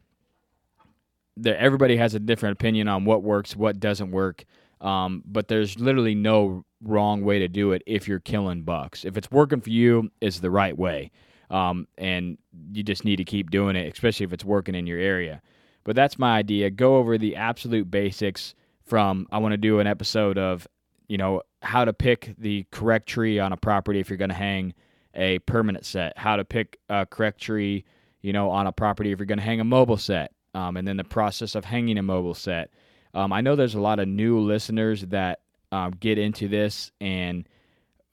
that 1.38 1.60
everybody 1.60 1.98
has 1.98 2.14
a 2.14 2.20
different 2.20 2.54
opinion 2.54 2.88
on 2.88 3.06
what 3.06 3.24
works, 3.24 3.56
what 3.56 3.80
doesn't 3.80 4.12
work. 4.12 4.46
Um, 4.82 5.24
but 5.26 5.48
there's 5.48 5.80
literally 5.80 6.16
no 6.16 6.64
wrong 6.82 7.24
way 7.24 7.40
to 7.40 7.48
do 7.48 7.72
it 7.72 7.82
if 7.86 8.08
you're 8.08 8.20
killing 8.20 8.64
bucks. 8.64 9.06
If 9.06 9.18
it's 9.18 9.32
working 9.32 9.62
for 9.62 9.70
you, 9.70 10.12
it's 10.22 10.40
the 10.40 10.52
right 10.52 10.78
way. 10.78 11.12
Um, 11.50 11.88
and 11.98 12.38
you 12.74 12.84
just 12.84 13.06
need 13.06 13.16
to 13.18 13.24
keep 13.24 13.50
doing 13.50 13.76
it, 13.76 13.92
especially 13.92 14.26
if 14.26 14.34
it's 14.34 14.46
working 14.46 14.76
in 14.76 14.86
your 14.86 15.00
area. 15.00 15.42
But 15.84 15.96
that's 15.96 16.20
my 16.20 16.38
idea. 16.38 16.70
Go 16.70 16.98
over 16.98 17.18
the 17.18 17.36
absolute 17.38 17.90
basics 17.90 18.54
from 18.86 19.28
I 19.32 19.38
want 19.38 19.54
to 19.54 19.58
do 19.58 19.80
an 19.80 19.88
episode 19.88 20.38
of, 20.38 20.68
you 21.08 21.18
know, 21.18 21.42
how 21.62 21.86
to 21.86 21.94
pick 21.94 22.34
the 22.38 22.66
correct 22.72 23.08
tree 23.08 23.40
on 23.40 23.52
a 23.52 23.58
property 23.58 24.00
if 24.00 24.10
you're 24.10 24.18
going 24.18 24.30
to 24.30 24.36
hang 24.36 24.74
a 25.14 25.40
permanent 25.40 25.86
set, 25.86 26.18
how 26.18 26.36
to 26.36 26.46
pick 26.46 26.78
a 26.90 27.06
correct 27.06 27.42
tree, 27.42 27.86
you 28.22 28.34
know, 28.34 28.50
on 28.50 28.68
a 28.68 28.72
property 28.72 29.12
if 29.12 29.20
you're 29.20 29.26
going 29.26 29.40
to 29.40 29.44
hang 29.44 29.60
a 29.60 29.64
mobile 29.66 29.98
set, 29.98 30.32
um, 30.54 30.78
and 30.78 30.88
then 30.88 30.98
the 30.98 31.04
process 31.04 31.56
of 31.56 31.66
hanging 31.66 31.98
a 31.98 32.04
mobile 32.04 32.34
set. 32.34 32.70
Um, 33.14 33.34
I 33.34 33.42
know 33.42 33.56
there's 33.56 33.76
a 33.76 33.82
lot 33.82 34.00
of 34.00 34.08
new 34.08 34.40
listeners 34.40 35.02
that 35.08 35.40
um, 35.72 35.94
get 36.00 36.18
into 36.18 36.48
this 36.48 36.92
and 37.02 37.48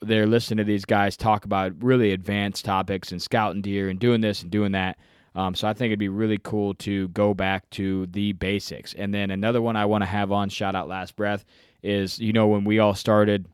they're 0.00 0.26
listening 0.26 0.58
to 0.58 0.64
these 0.64 0.84
guys 0.84 1.16
talk 1.16 1.44
about 1.44 1.82
really 1.82 2.12
advanced 2.12 2.64
topics 2.64 3.12
and 3.12 3.20
scouting 3.20 3.62
deer 3.62 3.88
and 3.88 3.98
doing 3.98 4.20
this 4.20 4.42
and 4.42 4.50
doing 4.50 4.72
that. 4.72 4.98
Um, 5.34 5.54
so 5.54 5.66
I 5.66 5.72
think 5.72 5.88
it'd 5.90 5.98
be 5.98 6.08
really 6.08 6.38
cool 6.42 6.74
to 6.74 7.08
go 7.08 7.34
back 7.34 7.68
to 7.70 8.06
the 8.06 8.32
basics. 8.32 8.94
And 8.94 9.12
then 9.12 9.30
another 9.30 9.60
one 9.60 9.76
I 9.76 9.84
want 9.86 10.02
to 10.02 10.06
have 10.06 10.30
on 10.30 10.48
shout 10.48 10.74
out 10.74 10.88
last 10.88 11.16
breath 11.16 11.44
is 11.84 12.18
you 12.18 12.32
know 12.32 12.48
when 12.48 12.64
we 12.64 12.80
all 12.80 12.94
started, 12.94 13.46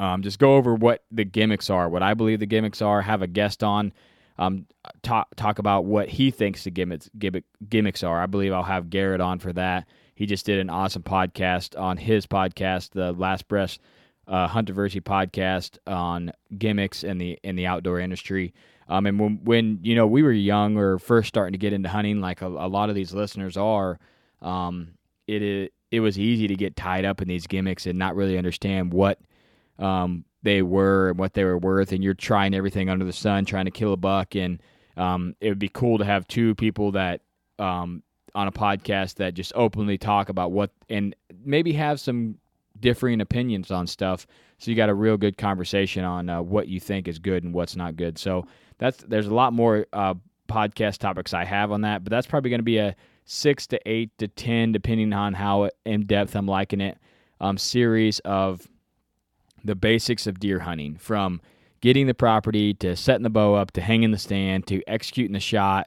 um, 0.00 0.22
just 0.22 0.40
go 0.40 0.56
over 0.56 0.74
what 0.74 1.04
the 1.12 1.24
gimmicks 1.24 1.70
are, 1.70 1.88
what 1.88 2.02
I 2.02 2.14
believe 2.14 2.40
the 2.40 2.46
gimmicks 2.46 2.82
are. 2.82 3.02
Have 3.02 3.22
a 3.22 3.28
guest 3.28 3.62
on, 3.62 3.92
um, 4.38 4.66
talk 5.02 5.28
talk 5.36 5.60
about 5.60 5.84
what 5.84 6.08
he 6.08 6.32
thinks 6.32 6.64
the 6.64 6.70
gimmicks 6.70 7.08
gimmick, 7.18 7.44
gimmicks 7.68 8.02
are. 8.02 8.20
I 8.20 8.26
believe 8.26 8.52
I'll 8.52 8.64
have 8.64 8.90
Garrett 8.90 9.20
on 9.20 9.38
for 9.38 9.52
that 9.52 9.86
he 10.16 10.24
just 10.24 10.46
did 10.46 10.58
an 10.58 10.70
awesome 10.70 11.02
podcast 11.02 11.78
on 11.78 11.98
his 11.98 12.26
podcast, 12.26 12.90
the 12.90 13.12
Last 13.12 13.46
Breath 13.48 13.78
uh, 14.26 14.48
Huntiversity 14.48 15.02
podcast 15.02 15.78
on 15.86 16.32
gimmicks 16.58 17.04
in 17.04 17.18
the 17.18 17.38
in 17.44 17.54
the 17.54 17.66
outdoor 17.66 18.00
industry. 18.00 18.54
Um, 18.88 19.06
and 19.06 19.20
when, 19.20 19.40
when 19.44 19.78
you 19.82 19.94
know 19.94 20.06
we 20.06 20.22
were 20.22 20.32
young 20.32 20.78
or 20.78 20.98
first 20.98 21.28
starting 21.28 21.52
to 21.52 21.58
get 21.58 21.74
into 21.74 21.90
hunting, 21.90 22.20
like 22.22 22.40
a, 22.40 22.46
a 22.46 22.66
lot 22.66 22.88
of 22.88 22.94
these 22.94 23.12
listeners 23.12 23.58
are, 23.58 23.98
um, 24.40 24.94
it, 25.26 25.42
it 25.42 25.72
it 25.90 26.00
was 26.00 26.18
easy 26.18 26.48
to 26.48 26.54
get 26.54 26.76
tied 26.76 27.04
up 27.04 27.22
in 27.22 27.28
these 27.28 27.46
gimmicks 27.46 27.86
and 27.86 27.98
not 27.98 28.16
really 28.16 28.38
understand 28.38 28.92
what 28.92 29.18
um, 29.78 30.24
they 30.42 30.62
were 30.62 31.10
and 31.10 31.18
what 31.18 31.34
they 31.34 31.44
were 31.44 31.58
worth. 31.58 31.92
And 31.92 32.02
you're 32.02 32.14
trying 32.14 32.54
everything 32.54 32.90
under 32.90 33.04
the 33.04 33.12
sun, 33.12 33.44
trying 33.44 33.66
to 33.66 33.70
kill 33.70 33.92
a 33.92 33.96
buck. 33.96 34.34
And 34.34 34.60
um, 34.96 35.34
it 35.40 35.48
would 35.48 35.58
be 35.58 35.68
cool 35.68 35.98
to 35.98 36.04
have 36.04 36.26
two 36.26 36.54
people 36.54 36.92
that 36.92 37.20
um, 37.58 38.02
on 38.34 38.48
a 38.48 38.52
podcast 38.52 39.14
that 39.14 39.34
just 39.34 39.52
openly 39.54 39.96
talk 39.96 40.28
about 40.28 40.52
what 40.52 40.70
and 40.88 41.14
maybe 41.44 41.72
have 41.72 41.98
some 42.00 42.38
differing 42.78 43.20
opinions 43.20 43.70
on 43.70 43.86
stuff. 43.86 44.26
So 44.58 44.70
you 44.70 44.76
got 44.76 44.88
a 44.88 44.94
real 44.94 45.16
good 45.16 45.38
conversation 45.38 46.04
on 46.04 46.28
uh, 46.28 46.42
what 46.42 46.68
you 46.68 46.80
think 46.80 47.08
is 47.08 47.18
good 47.18 47.44
and 47.44 47.54
what's 47.54 47.76
not 47.76 47.96
good. 47.96 48.18
So 48.18 48.46
that's 48.78 49.02
there's 49.04 49.26
a 49.26 49.34
lot 49.34 49.52
more 49.52 49.86
uh, 49.92 50.14
podcast 50.48 50.98
topics 50.98 51.34
I 51.34 51.44
have 51.44 51.72
on 51.72 51.82
that, 51.82 52.04
but 52.04 52.10
that's 52.10 52.26
probably 52.26 52.50
going 52.50 52.60
to 52.60 52.64
be 52.64 52.78
a 52.78 52.96
six 53.26 53.66
to 53.66 53.80
eight 53.86 54.16
to 54.18 54.28
ten, 54.28 54.72
depending 54.72 55.12
on 55.12 55.34
how 55.34 55.68
in 55.84 56.06
depth 56.06 56.34
I'm 56.34 56.46
liking 56.46 56.80
it. 56.80 56.98
Um, 57.38 57.58
series 57.58 58.18
of 58.20 58.66
the 59.62 59.74
basics 59.74 60.26
of 60.26 60.40
deer 60.40 60.60
hunting 60.60 60.96
from 60.96 61.42
getting 61.82 62.06
the 62.06 62.14
property 62.14 62.72
to 62.72 62.96
setting 62.96 63.24
the 63.24 63.30
bow 63.30 63.54
up 63.54 63.72
to 63.72 63.82
hanging 63.82 64.10
the 64.10 64.16
stand 64.16 64.66
to 64.68 64.82
executing 64.88 65.34
the 65.34 65.40
shot 65.40 65.86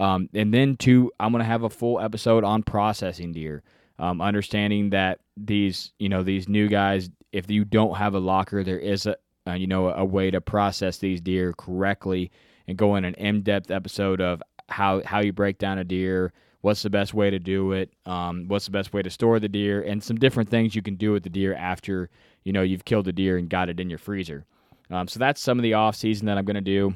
um, 0.00 0.30
and 0.32 0.52
then 0.52 0.76
two, 0.76 1.12
I'm 1.20 1.30
going 1.30 1.40
to 1.40 1.46
have 1.46 1.62
a 1.62 1.70
full 1.70 2.00
episode 2.00 2.42
on 2.42 2.62
processing 2.62 3.32
deer, 3.32 3.62
um, 3.98 4.22
understanding 4.22 4.90
that 4.90 5.20
these, 5.36 5.92
you 5.98 6.08
know, 6.08 6.22
these 6.22 6.48
new 6.48 6.68
guys, 6.68 7.10
if 7.32 7.50
you 7.50 7.66
don't 7.66 7.96
have 7.96 8.14
a 8.14 8.18
locker, 8.18 8.64
there 8.64 8.78
is 8.78 9.04
a, 9.04 9.16
uh, 9.46 9.52
you 9.52 9.66
know, 9.66 9.90
a 9.90 10.04
way 10.04 10.30
to 10.30 10.40
process 10.40 10.96
these 10.96 11.20
deer 11.20 11.52
correctly 11.52 12.30
and 12.66 12.78
go 12.78 12.96
in 12.96 13.04
an 13.04 13.14
in-depth 13.14 13.70
episode 13.70 14.22
of 14.22 14.42
how 14.68 15.02
how 15.04 15.20
you 15.20 15.32
break 15.32 15.58
down 15.58 15.78
a 15.78 15.84
deer, 15.84 16.32
what's 16.60 16.82
the 16.82 16.90
best 16.90 17.14
way 17.14 17.30
to 17.30 17.38
do 17.38 17.72
it, 17.72 17.92
um, 18.06 18.44
what's 18.48 18.66
the 18.66 18.70
best 18.70 18.92
way 18.92 19.02
to 19.02 19.10
store 19.10 19.40
the 19.40 19.48
deer, 19.48 19.82
and 19.82 20.02
some 20.02 20.16
different 20.16 20.50
things 20.50 20.74
you 20.74 20.82
can 20.82 20.96
do 20.96 21.12
with 21.12 21.22
the 21.22 21.30
deer 21.30 21.54
after 21.54 22.10
you 22.44 22.52
know 22.52 22.62
you've 22.62 22.84
killed 22.84 23.06
the 23.06 23.12
deer 23.12 23.36
and 23.36 23.48
got 23.48 23.68
it 23.68 23.80
in 23.80 23.88
your 23.88 23.98
freezer. 23.98 24.44
Um, 24.90 25.06
so 25.08 25.18
that's 25.18 25.40
some 25.40 25.58
of 25.58 25.62
the 25.62 25.74
off 25.74 25.94
season 25.96 26.26
that 26.26 26.36
I'm 26.36 26.44
going 26.44 26.54
to 26.56 26.60
do. 26.60 26.94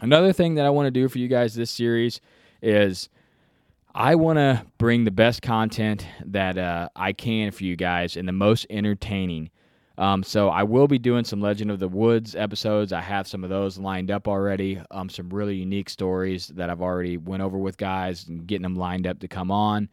Another 0.00 0.32
thing 0.32 0.54
that 0.54 0.66
I 0.66 0.70
want 0.70 0.86
to 0.86 0.90
do 0.92 1.08
for 1.08 1.18
you 1.18 1.26
guys 1.26 1.54
this 1.54 1.70
series 1.70 2.20
is 2.62 3.08
I 3.94 4.14
want 4.14 4.38
to 4.38 4.64
bring 4.78 5.04
the 5.04 5.10
best 5.10 5.42
content 5.42 6.06
that 6.26 6.56
uh, 6.56 6.88
I 6.94 7.12
can 7.12 7.50
for 7.50 7.64
you 7.64 7.74
guys 7.74 8.16
and 8.16 8.28
the 8.28 8.32
most 8.32 8.66
entertaining. 8.70 9.50
Um, 9.98 10.22
so 10.22 10.48
I 10.48 10.62
will 10.62 10.86
be 10.86 10.98
doing 10.98 11.24
some 11.24 11.40
Legend 11.40 11.72
of 11.72 11.80
the 11.80 11.88
Woods 11.88 12.36
episodes. 12.36 12.92
I 12.92 13.00
have 13.00 13.26
some 13.26 13.42
of 13.42 13.50
those 13.50 13.78
lined 13.78 14.12
up 14.12 14.28
already. 14.28 14.80
Um, 14.92 15.08
some 15.08 15.28
really 15.28 15.56
unique 15.56 15.90
stories 15.90 16.46
that 16.48 16.70
I've 16.70 16.80
already 16.80 17.16
went 17.16 17.42
over 17.42 17.58
with 17.58 17.76
guys 17.76 18.28
and 18.28 18.46
getting 18.46 18.62
them 18.62 18.76
lined 18.76 19.08
up 19.08 19.18
to 19.20 19.28
come 19.28 19.50
on. 19.50 19.88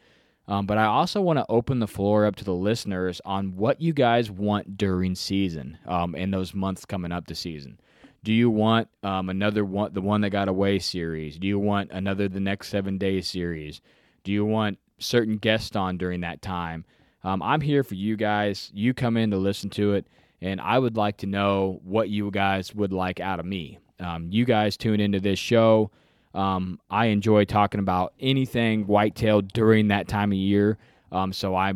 Um, 0.47 0.67
but 0.67 0.77
I 0.77 0.85
also 0.85 1.21
want 1.21 1.39
to 1.39 1.45
open 1.49 1.79
the 1.79 1.87
floor 1.87 2.27
up 2.27 2.35
to 2.35 2.43
the 2.43 2.53
listeners 2.53 3.19
on 3.25 3.55
what 3.55 3.81
you 3.81 3.93
guys 3.93 4.29
want 4.29 4.77
during 4.77 5.15
season 5.15 5.79
um, 5.87 6.13
in 6.13 6.29
those 6.29 6.53
months 6.53 6.85
coming 6.85 7.11
up 7.11 7.25
to 7.27 7.35
season. 7.35 7.79
Do 8.23 8.31
you 8.31 8.51
want 8.51 8.87
um, 9.01 9.29
another 9.29 9.65
one, 9.65 9.91
the 9.93 10.01
one 10.01 10.21
that 10.21 10.29
got 10.29 10.47
away 10.47 10.77
series? 10.77 11.39
Do 11.39 11.47
you 11.47 11.57
want 11.57 11.89
another 11.91 12.27
the 12.27 12.39
next 12.39 12.69
seven 12.69 12.99
days 12.99 13.27
series? 13.27 13.81
Do 14.23 14.31
you 14.31 14.45
want 14.45 14.77
certain 14.99 15.37
guests 15.37 15.75
on 15.75 15.97
during 15.97 16.21
that 16.21 16.43
time? 16.43 16.85
Um, 17.25 17.41
I'm 17.41 17.59
here 17.59 17.83
for 17.83 17.95
you 17.95 18.15
guys. 18.15 18.69
You 18.73 18.93
come 18.93 19.17
in 19.17 19.31
to 19.31 19.37
listen 19.37 19.71
to 19.71 19.95
it, 19.95 20.05
and 20.41 20.61
I 20.61 20.77
would 20.77 20.95
like 20.95 21.17
to 21.17 21.25
know 21.25 21.81
what 21.83 22.07
you 22.09 22.29
guys 22.29 22.73
would 22.75 22.93
like 22.93 23.19
out 23.19 23.39
of 23.39 23.47
me. 23.47 23.79
Um, 23.99 24.29
you 24.31 24.45
guys 24.45 24.77
tune 24.77 24.99
into 24.99 25.19
this 25.19 25.39
show. 25.39 25.89
Um, 26.35 26.79
I 26.91 27.07
enjoy 27.07 27.45
talking 27.45 27.79
about 27.79 28.13
anything 28.19 28.85
whitetail 28.85 29.41
during 29.41 29.87
that 29.87 30.07
time 30.07 30.31
of 30.31 30.37
year. 30.37 30.77
Um, 31.11 31.33
so 31.33 31.55
I 31.55 31.73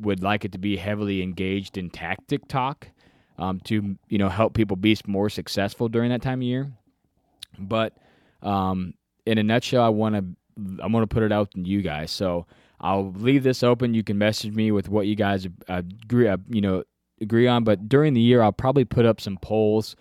would 0.00 0.24
like 0.24 0.44
it 0.44 0.50
to 0.52 0.58
be 0.58 0.76
heavily 0.76 1.22
engaged 1.22 1.78
in 1.78 1.90
tactic 1.90 2.48
talk 2.48 2.88
um, 3.38 3.60
to 3.60 3.96
you 4.08 4.18
know 4.18 4.28
help 4.28 4.54
people 4.54 4.76
be 4.76 4.96
more 5.06 5.30
successful 5.30 5.88
during 5.88 6.10
that 6.10 6.22
time 6.22 6.40
of 6.40 6.44
year. 6.44 6.72
But 7.56 7.96
um, 8.42 8.94
in 9.26 9.38
a 9.38 9.44
nutshell, 9.44 9.84
I 9.84 9.90
want 9.90 10.16
to 10.16 10.82
I 10.82 10.88
want 10.88 11.08
to 11.08 11.14
put 11.14 11.22
it 11.22 11.30
out 11.30 11.52
to 11.52 11.60
you 11.60 11.82
guys. 11.82 12.10
So 12.10 12.46
I'll 12.80 13.12
leave 13.12 13.42
this 13.42 13.62
open. 13.62 13.94
You 13.94 14.04
can 14.04 14.18
message 14.18 14.54
me 14.54 14.70
with 14.70 14.88
what 14.88 15.06
you 15.06 15.16
guys 15.16 15.46
agree, 15.68 16.28
uh, 16.28 16.36
you 16.48 16.60
know, 16.60 16.84
agree 17.20 17.48
on. 17.48 17.64
But 17.64 17.88
during 17.88 18.14
the 18.14 18.20
year, 18.20 18.42
I'll 18.42 18.52
probably 18.52 18.84
put 18.84 19.04
up 19.04 19.20
some 19.20 19.36
polls 19.38 19.96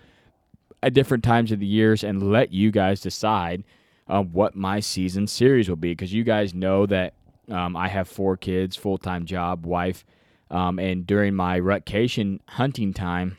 at 0.83 0.93
different 0.93 1.23
times 1.23 1.51
of 1.51 1.59
the 1.59 1.65
years 1.65 2.03
and 2.03 2.31
let 2.31 2.51
you 2.51 2.71
guys 2.71 3.01
decide 3.01 3.63
uh, 4.07 4.21
what 4.21 4.55
my 4.55 4.79
season 4.79 5.27
series 5.27 5.69
will 5.69 5.75
be. 5.75 5.91
Because 5.91 6.13
you 6.13 6.23
guys 6.23 6.53
know 6.53 6.85
that 6.85 7.13
um, 7.49 7.75
I 7.75 7.87
have 7.87 8.07
four 8.07 8.37
kids, 8.37 8.75
full 8.75 8.97
time 8.97 9.25
job, 9.25 9.65
wife, 9.65 10.05
um, 10.51 10.79
and 10.79 11.05
during 11.05 11.33
my 11.33 11.59
rutcation 11.59 12.39
hunting 12.47 12.93
time, 12.93 13.37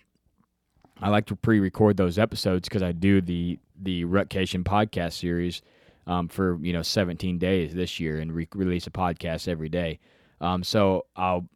I 1.00 1.11
like 1.11 1.26
to 1.26 1.37
pre-record 1.37 1.97
those 1.97 2.18
episodes 2.18 2.68
because 2.68 2.83
I 2.83 2.92
do 2.92 3.21
the 3.21 3.59
the 3.80 4.04
rutcation 4.04 4.64
podcast 4.64 5.12
series 5.12 5.62
um, 6.08 6.26
for 6.26 6.58
you 6.60 6.72
know 6.72 6.82
17 6.82 7.38
days 7.38 7.74
this 7.74 8.00
year 8.00 8.18
and 8.18 8.32
re- 8.32 8.48
release 8.54 8.86
a 8.88 8.90
podcast 8.90 9.46
every 9.46 9.68
day. 9.68 10.00
Um, 10.40 10.64
so 10.64 11.06
I'll 11.14 11.48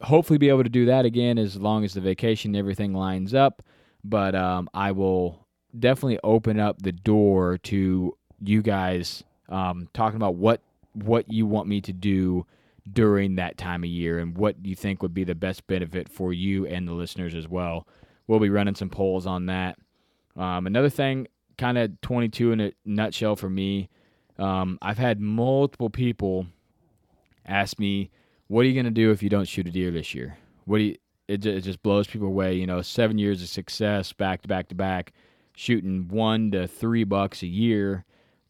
hopefully 0.00 0.38
be 0.38 0.48
able 0.48 0.62
to 0.62 0.70
do 0.70 0.86
that 0.86 1.04
again 1.04 1.36
as 1.38 1.56
long 1.56 1.84
as 1.84 1.94
the 1.94 2.00
vacation 2.00 2.50
and 2.50 2.56
everything 2.56 2.94
lines 2.94 3.34
up. 3.34 3.62
But 4.04 4.34
um, 4.34 4.70
I 4.72 4.92
will 4.92 5.46
definitely 5.78 6.20
open 6.22 6.60
up 6.60 6.80
the 6.80 6.92
door 6.92 7.58
to 7.58 8.16
you 8.40 8.62
guys 8.62 9.24
um, 9.48 9.88
talking 9.92 10.16
about 10.16 10.36
what 10.36 10.62
what 10.92 11.30
you 11.30 11.46
want 11.46 11.68
me 11.68 11.80
to 11.82 11.92
do 11.92 12.46
during 12.90 13.34
that 13.36 13.58
time 13.58 13.82
of 13.82 13.90
year 13.90 14.18
and 14.18 14.36
what 14.38 14.64
you 14.64 14.74
think 14.74 15.02
would 15.02 15.12
be 15.12 15.24
the 15.24 15.34
best 15.34 15.66
benefit 15.66 16.08
for 16.08 16.32
you 16.32 16.66
and 16.66 16.86
the 16.86 16.92
listeners 16.92 17.34
as 17.34 17.48
well. 17.48 17.86
We'll 18.26 18.38
be 18.38 18.48
running 18.48 18.76
some 18.76 18.88
polls 18.88 19.26
on 19.26 19.46
that. 19.46 19.76
Um, 20.36 20.66
another 20.66 20.88
thing, 20.88 21.26
kind 21.58 21.76
of 21.76 22.00
22 22.00 22.52
in 22.52 22.60
a 22.60 22.72
nutshell 22.84 23.36
for 23.36 23.50
me, 23.50 23.88
um, 24.38 24.78
I've 24.82 24.98
had 24.98 25.20
multiple 25.20 25.90
people 25.90 26.46
ask 27.46 27.78
me, 27.78 28.10
"What 28.48 28.62
are 28.62 28.68
you 28.68 28.74
going 28.74 28.84
to 28.84 28.90
do 28.90 29.10
if 29.10 29.22
you 29.22 29.28
don't 29.28 29.48
shoot 29.48 29.66
a 29.66 29.70
deer 29.70 29.90
this 29.90 30.14
year?" 30.14 30.38
What 30.64 30.78
do 30.78 30.84
you? 30.84 30.96
It, 31.28 31.44
it 31.44 31.62
just 31.62 31.82
blows 31.82 32.06
people 32.06 32.28
away. 32.28 32.54
You 32.54 32.66
know, 32.66 32.82
seven 32.82 33.18
years 33.18 33.42
of 33.42 33.48
success, 33.48 34.12
back 34.12 34.42
to 34.42 34.48
back 34.48 34.68
to 34.68 34.74
back, 34.74 35.12
shooting 35.54 36.08
one 36.08 36.50
to 36.52 36.66
three 36.68 37.04
bucks 37.04 37.42
a 37.42 37.48
year 37.48 38.04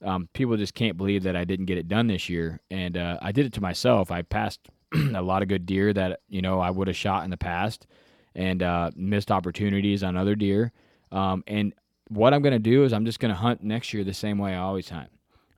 um, 0.05 0.29
people 0.33 0.57
just 0.57 0.75
can't 0.75 0.97
believe 0.97 1.23
that 1.23 1.37
I 1.37 1.45
didn't 1.45 1.67
get 1.67 1.79
it 1.79 1.89
done 1.89 2.07
this 2.07 2.29
year, 2.29 2.61
and 2.71 2.97
uh, 2.97 3.19
I 3.23 3.33
did 3.33 3.47
it 3.47 3.53
to 3.55 3.61
myself. 3.61 4.11
I 4.11 4.23
passed 4.23 4.69
a 4.95 5.23
lot 5.23 5.43
of 5.43 5.49
good 5.49 5.67
deer 5.67 5.93
that 5.93 6.21
you 6.29 6.43
know 6.43 6.61
I 6.61 6.71
would 6.71 6.89
have 6.89 6.97
shot 6.97 7.25
in 7.25 7.31
the 7.31 7.37
past, 7.37 7.87
and 8.35 8.63
uh, 8.63 8.91
missed 8.95 9.31
opportunities 9.31 10.03
on 10.03 10.17
other 10.17 10.35
deer. 10.35 10.73
Um, 11.13 11.45
and 11.47 11.73
what 12.09 12.35
I'm 12.35 12.43
going 12.43 12.53
to 12.53 12.59
do 12.59 12.85
is 12.85 12.93
I'm 12.93 13.05
just 13.07 13.21
going 13.21 13.33
to 13.33 13.41
hunt 13.41 13.63
next 13.63 13.95
year 13.95 14.05
the 14.05 14.15
same 14.15 14.39
way 14.39 14.55
I 14.55 14.59
always 14.59 14.91
hunt. 14.91 15.11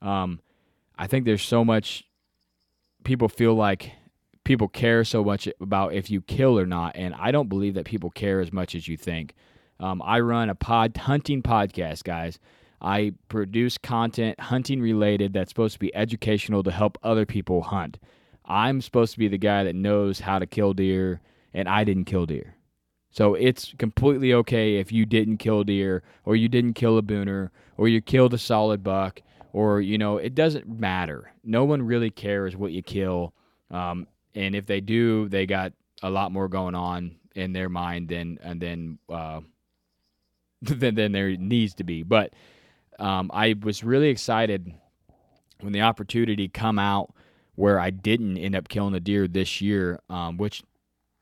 Um, 0.02 0.40
I 0.96 1.06
think 1.06 1.24
there's 1.24 1.42
so 1.42 1.64
much 1.64 2.04
people 3.04 3.28
feel 3.28 3.54
like 3.54 3.92
people 4.44 4.68
care 4.68 5.04
so 5.04 5.22
much 5.22 5.48
about 5.60 5.92
if 5.92 6.10
you 6.10 6.20
kill 6.22 6.58
or 6.58 6.66
not, 6.66 6.96
and 6.96 7.14
I 7.14 7.30
don't 7.30 7.48
believe 7.48 7.74
that 7.74 7.84
people 7.84 8.10
care 8.10 8.40
as 8.40 8.52
much 8.52 8.74
as 8.74 8.88
you 8.88 8.96
think. 8.96 9.34
Um, 9.80 10.02
I 10.04 10.20
run 10.20 10.50
a 10.50 10.54
pod 10.54 10.96
hunting 10.96 11.42
podcast, 11.42 12.04
guys. 12.04 12.38
I 12.80 13.12
produce 13.28 13.76
content 13.78 14.38
hunting 14.40 14.80
related 14.80 15.32
that's 15.32 15.50
supposed 15.50 15.74
to 15.74 15.78
be 15.78 15.94
educational 15.94 16.62
to 16.62 16.70
help 16.70 16.96
other 17.02 17.26
people 17.26 17.62
hunt. 17.62 17.98
I'm 18.44 18.80
supposed 18.80 19.12
to 19.12 19.18
be 19.18 19.28
the 19.28 19.38
guy 19.38 19.64
that 19.64 19.74
knows 19.74 20.20
how 20.20 20.38
to 20.38 20.46
kill 20.46 20.72
deer, 20.72 21.20
and 21.52 21.68
I 21.68 21.84
didn't 21.84 22.04
kill 22.04 22.26
deer. 22.26 22.54
So 23.10 23.34
it's 23.34 23.74
completely 23.78 24.32
okay 24.34 24.76
if 24.76 24.92
you 24.92 25.06
didn't 25.06 25.38
kill 25.38 25.64
deer, 25.64 26.02
or 26.24 26.36
you 26.36 26.48
didn't 26.48 26.74
kill 26.74 26.98
a 26.98 27.02
booner, 27.02 27.50
or 27.76 27.88
you 27.88 28.00
killed 28.00 28.34
a 28.34 28.38
solid 28.38 28.82
buck, 28.82 29.22
or 29.52 29.80
you 29.80 29.98
know 29.98 30.18
it 30.18 30.34
doesn't 30.34 30.68
matter. 30.68 31.32
No 31.44 31.64
one 31.64 31.82
really 31.82 32.10
cares 32.10 32.56
what 32.56 32.72
you 32.72 32.82
kill, 32.82 33.34
um, 33.70 34.06
and 34.34 34.54
if 34.54 34.66
they 34.66 34.80
do, 34.80 35.28
they 35.28 35.46
got 35.46 35.72
a 36.02 36.10
lot 36.10 36.32
more 36.32 36.48
going 36.48 36.74
on 36.74 37.16
in 37.34 37.52
their 37.52 37.68
mind 37.68 38.08
than 38.08 38.38
and 38.42 38.60
then 38.60 38.98
uh, 39.08 39.40
than, 40.62 40.94
than 40.94 41.12
there 41.12 41.36
needs 41.36 41.74
to 41.74 41.84
be. 41.84 42.02
But 42.02 42.32
um, 42.98 43.30
I 43.32 43.54
was 43.60 43.84
really 43.84 44.08
excited 44.08 44.72
when 45.60 45.72
the 45.72 45.82
opportunity 45.82 46.48
come 46.48 46.78
out 46.78 47.14
where 47.54 47.80
I 47.80 47.90
didn't 47.90 48.38
end 48.38 48.54
up 48.54 48.68
killing 48.68 48.94
a 48.94 49.00
deer 49.00 49.26
this 49.26 49.60
year, 49.60 49.98
um, 50.08 50.36
which 50.36 50.62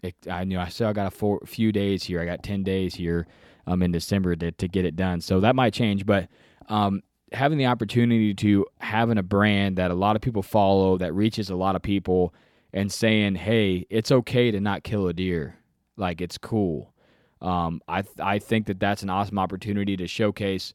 it, 0.02 0.14
I 0.30 0.44
knew 0.44 0.58
I 0.58 0.68
still 0.68 0.92
got 0.92 1.06
a 1.06 1.10
four, 1.10 1.40
few 1.46 1.72
days 1.72 2.04
here. 2.04 2.20
I 2.20 2.26
got 2.26 2.42
ten 2.42 2.62
days 2.62 2.94
here 2.94 3.26
um, 3.66 3.82
in 3.82 3.92
December 3.92 4.36
to, 4.36 4.52
to 4.52 4.68
get 4.68 4.84
it 4.84 4.96
done. 4.96 5.20
So 5.20 5.40
that 5.40 5.56
might 5.56 5.72
change, 5.72 6.04
but 6.04 6.28
um, 6.68 7.02
having 7.32 7.58
the 7.58 7.66
opportunity 7.66 8.34
to 8.34 8.66
having 8.78 9.18
a 9.18 9.22
brand 9.22 9.76
that 9.78 9.90
a 9.90 9.94
lot 9.94 10.16
of 10.16 10.22
people 10.22 10.42
follow 10.42 10.96
that 10.98 11.12
reaches 11.14 11.50
a 11.50 11.56
lot 11.56 11.76
of 11.76 11.82
people 11.82 12.34
and 12.72 12.90
saying, 12.90 13.36
"Hey, 13.36 13.86
it's 13.90 14.12
okay 14.12 14.50
to 14.50 14.60
not 14.60 14.84
kill 14.84 15.08
a 15.08 15.12
deer. 15.12 15.56
Like 15.96 16.20
it's 16.20 16.38
cool." 16.38 16.92
Um, 17.40 17.80
I 17.88 18.04
I 18.20 18.38
think 18.38 18.66
that 18.66 18.80
that's 18.80 19.02
an 19.02 19.10
awesome 19.10 19.38
opportunity 19.38 19.96
to 19.96 20.06
showcase 20.06 20.72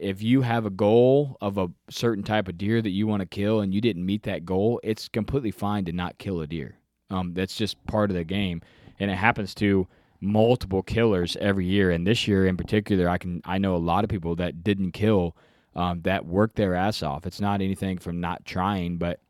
if 0.00 0.22
you 0.22 0.40
have 0.40 0.64
a 0.64 0.70
goal 0.70 1.36
of 1.42 1.58
a 1.58 1.68
certain 1.90 2.24
type 2.24 2.48
of 2.48 2.56
deer 2.56 2.80
that 2.80 2.90
you 2.90 3.06
want 3.06 3.20
to 3.20 3.26
kill 3.26 3.60
and 3.60 3.74
you 3.74 3.82
didn't 3.82 4.04
meet 4.06 4.22
that 4.22 4.46
goal, 4.46 4.80
it's 4.82 5.08
completely 5.08 5.50
fine 5.50 5.84
to 5.84 5.92
not 5.92 6.16
kill 6.16 6.40
a 6.40 6.46
deer. 6.46 6.78
Um, 7.10 7.34
that's 7.34 7.54
just 7.54 7.84
part 7.86 8.10
of 8.10 8.16
the 8.16 8.24
game, 8.24 8.62
and 8.98 9.10
it 9.10 9.16
happens 9.16 9.54
to 9.56 9.86
multiple 10.20 10.82
killers 10.82 11.36
every 11.40 11.66
year. 11.66 11.90
And 11.90 12.06
this 12.06 12.26
year 12.26 12.46
in 12.46 12.56
particular, 12.56 13.08
I 13.08 13.18
can 13.18 13.42
I 13.44 13.58
know 13.58 13.76
a 13.76 13.78
lot 13.78 14.04
of 14.04 14.10
people 14.10 14.34
that 14.36 14.64
didn't 14.64 14.92
kill 14.92 15.36
um, 15.80 16.02
that 16.02 16.26
work 16.26 16.54
their 16.54 16.74
ass 16.74 17.02
off. 17.02 17.26
It's 17.26 17.40
not 17.40 17.60
anything 17.60 17.98
from 17.98 18.20
not 18.20 18.44
trying, 18.44 18.98
but 18.98 19.20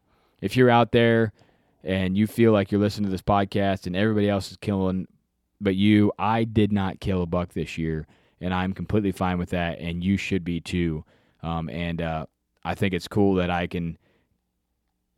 if 0.40 0.56
you're 0.56 0.70
out 0.70 0.92
there 0.92 1.32
and 1.84 2.16
you 2.16 2.26
feel 2.26 2.52
like 2.52 2.70
you're 2.70 2.80
listening 2.80 3.06
to 3.06 3.10
this 3.10 3.22
podcast 3.22 3.86
and 3.86 3.96
everybody 3.96 4.28
else 4.28 4.50
is 4.50 4.56
killing, 4.56 5.06
but 5.60 5.76
you, 5.76 6.12
I 6.18 6.44
did 6.44 6.72
not 6.72 7.00
kill 7.00 7.22
a 7.22 7.26
buck 7.26 7.52
this 7.52 7.78
year 7.78 8.06
and 8.40 8.54
I'm 8.54 8.72
completely 8.72 9.12
fine 9.12 9.38
with 9.38 9.50
that, 9.50 9.78
and 9.78 10.02
you 10.02 10.16
should 10.16 10.44
be 10.44 10.60
too. 10.60 11.04
Um, 11.42 11.68
and 11.68 12.00
uh, 12.00 12.26
I 12.64 12.74
think 12.74 12.94
it's 12.94 13.08
cool 13.08 13.34
that 13.34 13.50
I 13.50 13.66
can 13.66 13.98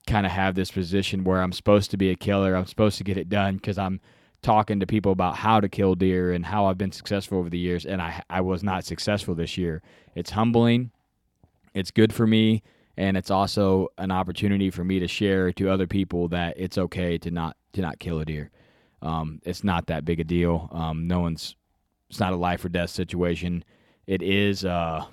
kind 0.07 0.27
of 0.27 0.33
have 0.33 0.55
this 0.55 0.71
position 0.71 1.25
where 1.25 1.41
I'm 1.41 1.53
supposed 1.53 1.93
to 1.93 1.97
be 1.97 2.11
a 2.11 2.17
killer. 2.17 2.57
I'm 2.57 2.67
supposed 2.67 2.99
to 2.99 3.05
get 3.05 3.17
it 3.17 3.29
done 3.29 3.57
because 3.57 3.79
I'm 3.79 4.01
talking 4.43 4.81
to 4.81 4.87
people 4.87 5.13
about 5.13 5.37
how 5.37 5.61
to 5.61 5.69
kill 5.69 5.95
deer 5.95 6.33
and 6.33 6.45
how 6.45 6.67
I've 6.67 6.79
been 6.79 6.91
successful 6.91 7.39
over 7.39 7.49
the 7.49 7.59
years, 7.59 7.87
and 7.87 8.03
I 8.03 8.23
I 8.29 8.41
was 8.41 8.63
not 8.65 8.85
successful 8.85 9.35
this 9.35 9.57
year. 9.57 9.83
It's 10.15 10.31
humbling. 10.31 10.91
It's 11.75 11.91
good 11.91 12.13
for 12.13 12.27
me, 12.27 12.63
and 12.97 13.17
it's 13.17 13.31
also 13.31 13.89
an 13.99 14.11
opportunity 14.11 14.71
for 14.71 14.85
me 14.85 14.99
to 14.99 15.09
share 15.09 15.53
to 15.53 15.71
other 15.71 15.87
people 15.87 16.29
that 16.29 16.55
it's 16.59 16.79
okay 16.79 17.19
to 17.19 17.31
not 17.31 17.57
to 17.73 17.81
not 17.81 17.99
kill 17.99 18.21
a 18.21 18.25
deer. 18.25 18.51
Um, 19.01 19.41
it's 19.45 19.65
not 19.65 19.87
that 19.87 20.05
big 20.05 20.21
a 20.21 20.25
deal. 20.25 20.69
Um, 20.73 21.07
no 21.07 21.21
one's 21.21 21.57
it's 22.11 22.21
not 22.21 22.33
a 22.33 22.37
life 22.37 22.65
or 22.65 22.69
death 22.69 22.91
situation. 22.91 23.65
It 24.07 24.23
is 24.23 24.65
uh, 24.65 25.05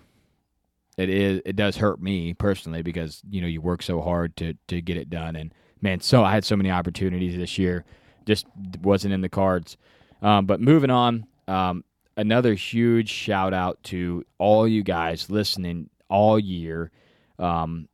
it 1.00 1.10
is 1.10 1.42
it 1.46 1.56
does 1.56 1.78
hurt 1.78 2.02
me 2.02 2.34
personally 2.34 2.82
because 2.82 3.22
you 3.30 3.40
know 3.40 3.48
you 3.48 3.62
work 3.62 3.82
so 3.82 4.02
hard 4.02 4.36
to 4.36 4.54
to 4.68 4.82
get 4.82 4.98
it 4.98 5.10
done 5.10 5.38
and 5.38 5.54
man 5.82 6.02
so 6.02 6.26
I 6.26 6.32
had 6.32 6.44
so 6.44 6.58
many 6.58 6.70
opportunities 6.70 7.38
this 7.38 7.58
year 7.58 7.86
just 8.26 8.46
wasn't 8.82 9.14
in 9.14 9.22
the 9.22 9.30
cards 9.30 9.78
um, 10.22 10.46
but 10.46 10.60
moving 10.60 10.90
on 10.90 11.26
um, 11.48 11.86
another 12.18 12.54
huge 12.54 13.10
shout 13.10 13.54
out 13.54 13.82
to 13.84 14.26
all 14.40 14.68
you 14.68 14.84
guys 14.84 15.30
listening 15.30 15.90
all 16.10 16.40
year 16.40 16.92
um, 17.38 17.88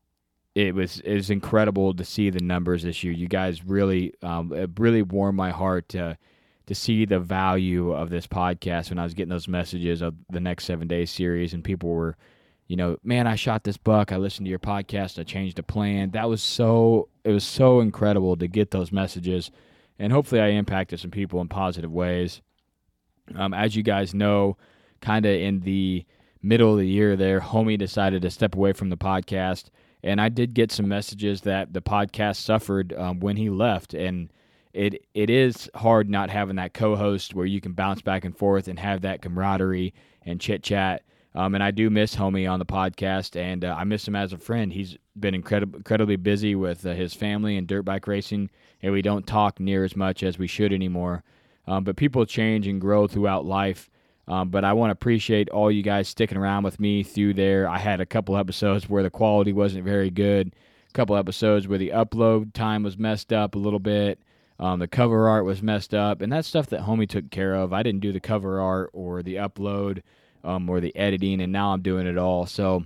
it 0.55 0.73
was 0.73 0.99
it 1.01 1.13
was 1.13 1.29
incredible 1.29 1.93
to 1.93 2.03
see 2.03 2.29
the 2.29 2.41
numbers 2.43 2.83
this 2.83 3.03
year 3.03 3.13
you 3.13 3.27
guys 3.27 3.63
really 3.63 4.13
um, 4.21 4.51
it 4.53 4.69
really 4.77 5.01
warmed 5.01 5.37
my 5.37 5.51
heart 5.51 5.89
to 5.89 6.17
to 6.65 6.73
see 6.73 7.05
the 7.05 7.19
value 7.19 7.91
of 7.91 8.09
this 8.09 8.25
podcast 8.25 8.89
when 8.89 8.97
I 8.97 9.03
was 9.03 9.13
getting 9.13 9.29
those 9.29 9.47
messages 9.47 10.01
of 10.01 10.15
the 10.31 10.39
next 10.39 10.65
seven 10.65 10.87
day 10.87 11.05
series 11.05 11.53
and 11.53 11.63
people 11.63 11.89
were 11.89 12.17
you 12.67 12.75
know, 12.75 12.97
man, 13.03 13.27
I 13.27 13.35
shot 13.35 13.63
this 13.63 13.77
buck. 13.77 14.11
I 14.11 14.17
listened 14.17 14.45
to 14.45 14.49
your 14.49 14.59
podcast. 14.59 15.19
I 15.19 15.23
changed 15.23 15.59
a 15.59 15.63
plan. 15.63 16.11
That 16.11 16.29
was 16.29 16.41
so, 16.41 17.09
it 17.23 17.31
was 17.31 17.43
so 17.43 17.79
incredible 17.79 18.35
to 18.37 18.47
get 18.47 18.71
those 18.71 18.91
messages. 18.91 19.51
And 19.99 20.11
hopefully 20.11 20.41
I 20.41 20.47
impacted 20.49 20.99
some 20.99 21.11
people 21.11 21.41
in 21.41 21.47
positive 21.47 21.91
ways. 21.91 22.41
Um, 23.35 23.53
as 23.53 23.75
you 23.75 23.83
guys 23.83 24.13
know, 24.13 24.57
kind 25.01 25.25
of 25.25 25.33
in 25.33 25.61
the 25.61 26.05
middle 26.45 26.73
of 26.73 26.79
the 26.79 26.87
year 26.87 27.15
there, 27.15 27.41
Homie 27.41 27.77
decided 27.77 28.21
to 28.21 28.31
step 28.31 28.55
away 28.55 28.73
from 28.73 28.89
the 28.89 28.97
podcast. 28.97 29.65
And 30.03 30.21
I 30.21 30.29
did 30.29 30.53
get 30.53 30.71
some 30.71 30.87
messages 30.87 31.41
that 31.41 31.73
the 31.73 31.81
podcast 31.81 32.37
suffered 32.37 32.93
um, 32.93 33.19
when 33.19 33.37
he 33.37 33.49
left. 33.49 33.93
And 33.93 34.31
it 34.73 35.05
it 35.13 35.29
is 35.29 35.69
hard 35.75 36.09
not 36.09 36.29
having 36.29 36.57
that 36.57 36.73
co-host 36.73 37.33
where 37.33 37.45
you 37.45 37.61
can 37.61 37.73
bounce 37.73 38.01
back 38.01 38.25
and 38.25 38.37
forth 38.37 38.67
and 38.67 38.77
have 38.77 39.01
that 39.01 39.21
camaraderie 39.21 39.93
and 40.23 40.39
chit 40.39 40.63
chat 40.63 41.03
um, 41.35 41.53
and 41.53 41.61
I 41.61 41.71
do 41.71 41.89
miss 41.89 42.15
Homie 42.15 42.49
on 42.49 42.59
the 42.59 42.65
podcast, 42.65 43.35
and 43.35 43.65
uh, 43.65 43.75
I 43.77 43.83
miss 43.83 44.07
him 44.07 44.15
as 44.15 44.31
a 44.31 44.37
friend. 44.37 44.71
He's 44.71 44.97
been 45.19 45.35
incredible, 45.35 45.77
incredibly 45.77 46.15
busy 46.15 46.55
with 46.55 46.85
uh, 46.85 46.93
his 46.93 47.13
family 47.13 47.57
and 47.57 47.67
dirt 47.67 47.83
bike 47.83 48.07
racing, 48.07 48.49
and 48.81 48.93
we 48.93 49.01
don't 49.01 49.27
talk 49.27 49.59
near 49.59 49.83
as 49.83 49.97
much 49.97 50.23
as 50.23 50.39
we 50.39 50.47
should 50.47 50.71
anymore. 50.71 51.23
Um, 51.67 51.83
but 51.83 51.97
people 51.97 52.25
change 52.25 52.67
and 52.67 52.79
grow 52.79 53.05
throughout 53.05 53.45
life. 53.45 53.89
Um, 54.27 54.49
but 54.49 54.63
I 54.63 54.73
want 54.73 54.89
to 54.89 54.93
appreciate 54.93 55.49
all 55.49 55.71
you 55.71 55.83
guys 55.83 56.07
sticking 56.07 56.37
around 56.37 56.63
with 56.63 56.79
me 56.79 57.03
through 57.03 57.35
there. 57.35 57.69
I 57.69 57.77
had 57.77 58.01
a 58.01 58.05
couple 58.05 58.37
episodes 58.37 58.89
where 58.89 59.03
the 59.03 59.09
quality 59.09 59.53
wasn't 59.53 59.83
very 59.83 60.09
good, 60.09 60.53
a 60.89 60.93
couple 60.93 61.15
episodes 61.15 61.67
where 61.67 61.77
the 61.77 61.89
upload 61.89 62.53
time 62.53 62.83
was 62.83 62.97
messed 62.97 63.31
up 63.31 63.55
a 63.55 63.59
little 63.59 63.79
bit. 63.79 64.19
Um, 64.57 64.79
the 64.79 64.87
cover 64.87 65.27
art 65.27 65.45
was 65.45 65.61
messed 65.61 65.93
up, 65.93 66.21
and 66.21 66.31
that's 66.31 66.47
stuff 66.47 66.67
that 66.67 66.81
Homie 66.81 67.09
took 67.09 67.29
care 67.29 67.53
of. 67.53 67.73
I 67.73 67.83
didn't 67.83 68.01
do 68.01 68.13
the 68.13 68.21
cover 68.21 68.59
art 68.59 68.89
or 68.93 69.21
the 69.21 69.35
upload 69.35 70.01
um, 70.43 70.69
or 70.69 70.79
the 70.79 70.95
editing, 70.95 71.41
and 71.41 71.51
now 71.51 71.73
I'm 71.73 71.81
doing 71.81 72.07
it 72.07 72.17
all. 72.17 72.45
So 72.45 72.85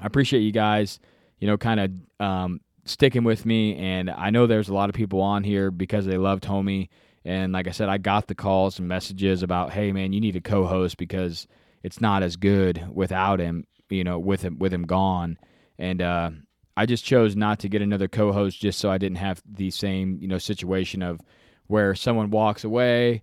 I 0.00 0.06
appreciate 0.06 0.40
you 0.40 0.52
guys, 0.52 0.98
you 1.38 1.46
know, 1.46 1.58
kind 1.58 1.80
of 1.80 1.90
um, 2.26 2.60
sticking 2.86 3.24
with 3.24 3.44
me. 3.44 3.76
And 3.76 4.10
I 4.10 4.30
know 4.30 4.46
there's 4.46 4.68
a 4.68 4.74
lot 4.74 4.88
of 4.88 4.94
people 4.94 5.20
on 5.20 5.44
here 5.44 5.70
because 5.70 6.06
they 6.06 6.16
loved 6.16 6.44
Homie. 6.44 6.88
And 7.24 7.52
like 7.52 7.68
I 7.68 7.72
said, 7.72 7.88
I 7.88 7.98
got 7.98 8.28
the 8.28 8.34
calls 8.34 8.78
and 8.78 8.88
messages 8.88 9.42
about, 9.42 9.72
hey 9.72 9.92
man, 9.92 10.12
you 10.12 10.20
need 10.20 10.36
a 10.36 10.40
co-host 10.40 10.96
because 10.96 11.46
it's 11.82 12.00
not 12.00 12.22
as 12.22 12.36
good 12.36 12.84
without 12.92 13.40
him. 13.40 13.66
You 13.88 14.04
know, 14.04 14.18
with 14.18 14.42
him 14.42 14.58
with 14.58 14.72
him 14.72 14.84
gone. 14.84 15.36
And 15.78 16.00
uh, 16.00 16.30
I 16.76 16.86
just 16.86 17.04
chose 17.04 17.34
not 17.34 17.58
to 17.60 17.68
get 17.68 17.82
another 17.82 18.08
co-host 18.08 18.60
just 18.60 18.78
so 18.78 18.90
I 18.90 18.98
didn't 18.98 19.18
have 19.18 19.42
the 19.44 19.70
same 19.70 20.18
you 20.20 20.28
know 20.28 20.38
situation 20.38 21.02
of 21.02 21.20
where 21.66 21.94
someone 21.94 22.30
walks 22.30 22.64
away 22.64 23.22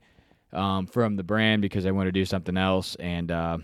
um, 0.54 0.88
from 0.88 1.16
the 1.16 1.24
brand 1.24 1.62
because 1.62 1.84
they 1.84 1.92
want 1.92 2.08
to 2.08 2.12
do 2.12 2.26
something 2.26 2.58
else, 2.58 2.96
and 2.96 3.32
uh, 3.32 3.58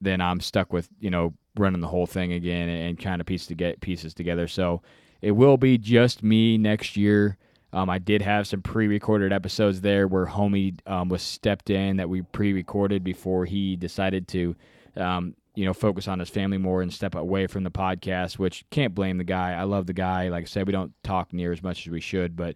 then 0.00 0.20
I'm 0.20 0.40
stuck 0.40 0.72
with 0.72 0.88
you 1.00 1.10
know 1.10 1.34
running 1.56 1.80
the 1.80 1.88
whole 1.88 2.06
thing 2.06 2.32
again 2.32 2.68
and, 2.68 2.88
and 2.88 2.98
kind 2.98 3.20
of 3.20 3.26
piece 3.26 3.46
to 3.46 3.54
get 3.54 3.80
pieces 3.80 4.14
together. 4.14 4.48
So 4.48 4.82
it 5.22 5.32
will 5.32 5.56
be 5.56 5.78
just 5.78 6.22
me 6.22 6.58
next 6.58 6.96
year. 6.96 7.38
Um, 7.74 7.90
I 7.90 7.98
did 7.98 8.22
have 8.22 8.46
some 8.46 8.62
pre-recorded 8.62 9.32
episodes 9.32 9.80
there 9.80 10.06
where 10.06 10.26
Homie 10.26 10.78
um, 10.86 11.08
was 11.08 11.22
stepped 11.22 11.70
in 11.70 11.96
that 11.96 12.08
we 12.08 12.22
pre-recorded 12.22 13.02
before 13.02 13.44
he 13.44 13.74
decided 13.74 14.28
to, 14.28 14.54
um, 14.96 15.34
you 15.56 15.64
know, 15.64 15.74
focus 15.74 16.06
on 16.06 16.20
his 16.20 16.30
family 16.30 16.56
more 16.56 16.82
and 16.82 16.92
step 16.92 17.16
away 17.16 17.48
from 17.48 17.64
the 17.64 17.72
podcast. 17.72 18.38
Which 18.38 18.64
can't 18.70 18.94
blame 18.94 19.18
the 19.18 19.24
guy. 19.24 19.54
I 19.54 19.64
love 19.64 19.86
the 19.86 19.92
guy. 19.92 20.28
Like 20.28 20.44
I 20.44 20.46
said, 20.46 20.68
we 20.68 20.72
don't 20.72 20.92
talk 21.02 21.32
near 21.32 21.50
as 21.50 21.64
much 21.64 21.84
as 21.84 21.90
we 21.90 22.00
should, 22.00 22.36
but 22.36 22.54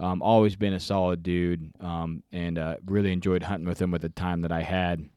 um, 0.00 0.20
always 0.20 0.56
been 0.56 0.74
a 0.74 0.80
solid 0.80 1.22
dude, 1.22 1.72
um, 1.80 2.22
and 2.32 2.58
uh, 2.58 2.76
really 2.86 3.12
enjoyed 3.12 3.44
hunting 3.44 3.68
with 3.68 3.80
him 3.80 3.92
with 3.92 4.02
the 4.02 4.08
time 4.08 4.42
that 4.42 4.52
I 4.52 4.62
had. 4.62 5.08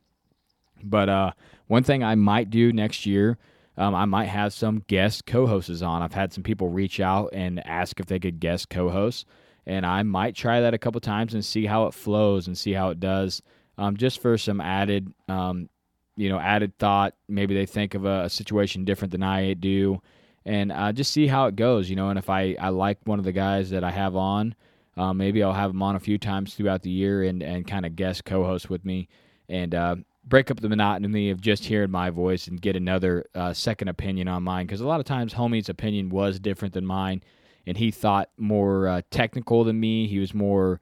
But 0.83 1.09
uh, 1.09 1.31
one 1.67 1.83
thing 1.83 2.03
I 2.03 2.15
might 2.15 2.49
do 2.49 2.71
next 2.71 3.05
year, 3.05 3.38
um, 3.79 3.95
I 3.95 4.03
might 4.03 4.25
have 4.25 4.51
some 4.51 4.83
guest 4.87 5.25
co-hosts 5.25 5.81
on. 5.81 6.01
I've 6.01 6.13
had 6.13 6.33
some 6.33 6.43
people 6.43 6.67
reach 6.67 6.99
out 6.99 7.29
and 7.31 7.65
ask 7.65 7.97
if 8.01 8.07
they 8.07 8.19
could 8.19 8.41
guest 8.41 8.69
co-host, 8.69 9.25
and 9.65 9.85
I 9.85 10.03
might 10.03 10.35
try 10.35 10.59
that 10.59 10.73
a 10.73 10.77
couple 10.77 10.99
times 10.99 11.33
and 11.33 11.43
see 11.43 11.65
how 11.65 11.87
it 11.87 11.93
flows 11.93 12.47
and 12.47 12.57
see 12.57 12.73
how 12.73 12.89
it 12.89 12.99
does, 12.99 13.41
um, 13.77 13.95
just 13.95 14.21
for 14.21 14.37
some 14.37 14.59
added, 14.59 15.13
um, 15.29 15.69
you 16.17 16.27
know, 16.27 16.39
added 16.39 16.77
thought. 16.77 17.13
Maybe 17.29 17.55
they 17.55 17.65
think 17.65 17.93
of 17.93 18.03
a, 18.03 18.23
a 18.25 18.29
situation 18.29 18.83
different 18.83 19.13
than 19.13 19.23
I 19.23 19.53
do, 19.53 20.01
and 20.45 20.73
uh, 20.73 20.91
just 20.91 21.13
see 21.13 21.27
how 21.27 21.47
it 21.47 21.55
goes. 21.55 21.89
You 21.89 21.95
know, 21.95 22.09
and 22.09 22.19
if 22.19 22.29
I 22.29 22.57
I 22.59 22.69
like 22.69 22.99
one 23.05 23.17
of 23.17 23.25
the 23.25 23.31
guys 23.31 23.69
that 23.69 23.83
I 23.83 23.91
have 23.91 24.15
on. 24.15 24.55
Um, 24.97 25.15
maybe 25.15 25.41
I'll 25.41 25.53
have 25.53 25.69
them 25.69 25.81
on 25.81 25.95
a 25.95 25.99
few 26.01 26.17
times 26.17 26.55
throughout 26.55 26.81
the 26.81 26.89
year 26.89 27.23
and, 27.23 27.41
and 27.41 27.65
kind 27.65 27.85
of 27.85 27.95
guest 27.95 28.25
co 28.25 28.43
host 28.43 28.69
with 28.69 28.83
me 28.83 29.07
and 29.49 29.73
uh, 29.73 29.95
break 30.29 30.49
up 30.49 30.59
the 30.59 30.69
monotony 30.69 31.29
of 31.29 31.41
just 31.41 31.65
hearing 31.65 31.91
my 31.91 32.09
voice 32.09 32.47
and 32.47 32.61
get 32.61 32.75
another 32.75 33.25
uh, 33.35 33.53
second 33.53 33.87
opinion 33.87 34.27
on 34.27 34.43
mine. 34.43 34.65
Because 34.65 34.81
a 34.81 34.87
lot 34.87 34.99
of 34.99 35.05
times, 35.05 35.33
Homie's 35.33 35.69
opinion 35.69 36.09
was 36.09 36.39
different 36.39 36.73
than 36.73 36.85
mine, 36.85 37.23
and 37.65 37.77
he 37.77 37.91
thought 37.91 38.29
more 38.37 38.87
uh, 38.87 39.01
technical 39.11 39.63
than 39.63 39.79
me. 39.79 40.07
He 40.07 40.19
was 40.19 40.33
more 40.33 40.79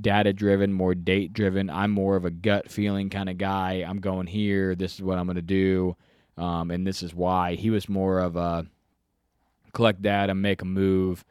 data 0.00 0.32
driven, 0.32 0.72
more 0.72 0.94
date 0.94 1.32
driven. 1.32 1.70
I'm 1.70 1.90
more 1.90 2.16
of 2.16 2.24
a 2.24 2.30
gut 2.30 2.70
feeling 2.70 3.10
kind 3.10 3.28
of 3.28 3.38
guy. 3.38 3.84
I'm 3.86 4.00
going 4.00 4.26
here. 4.26 4.74
This 4.74 4.94
is 4.94 5.02
what 5.02 5.18
I'm 5.18 5.26
going 5.26 5.36
to 5.36 5.42
do. 5.42 5.96
Um, 6.36 6.70
and 6.70 6.86
this 6.86 7.02
is 7.02 7.14
why. 7.14 7.54
He 7.54 7.70
was 7.70 7.88
more 7.88 8.20
of 8.20 8.36
a 8.36 8.66
collect 9.72 10.00
data, 10.02 10.34
make 10.34 10.62
a 10.62 10.64
move 10.66 11.24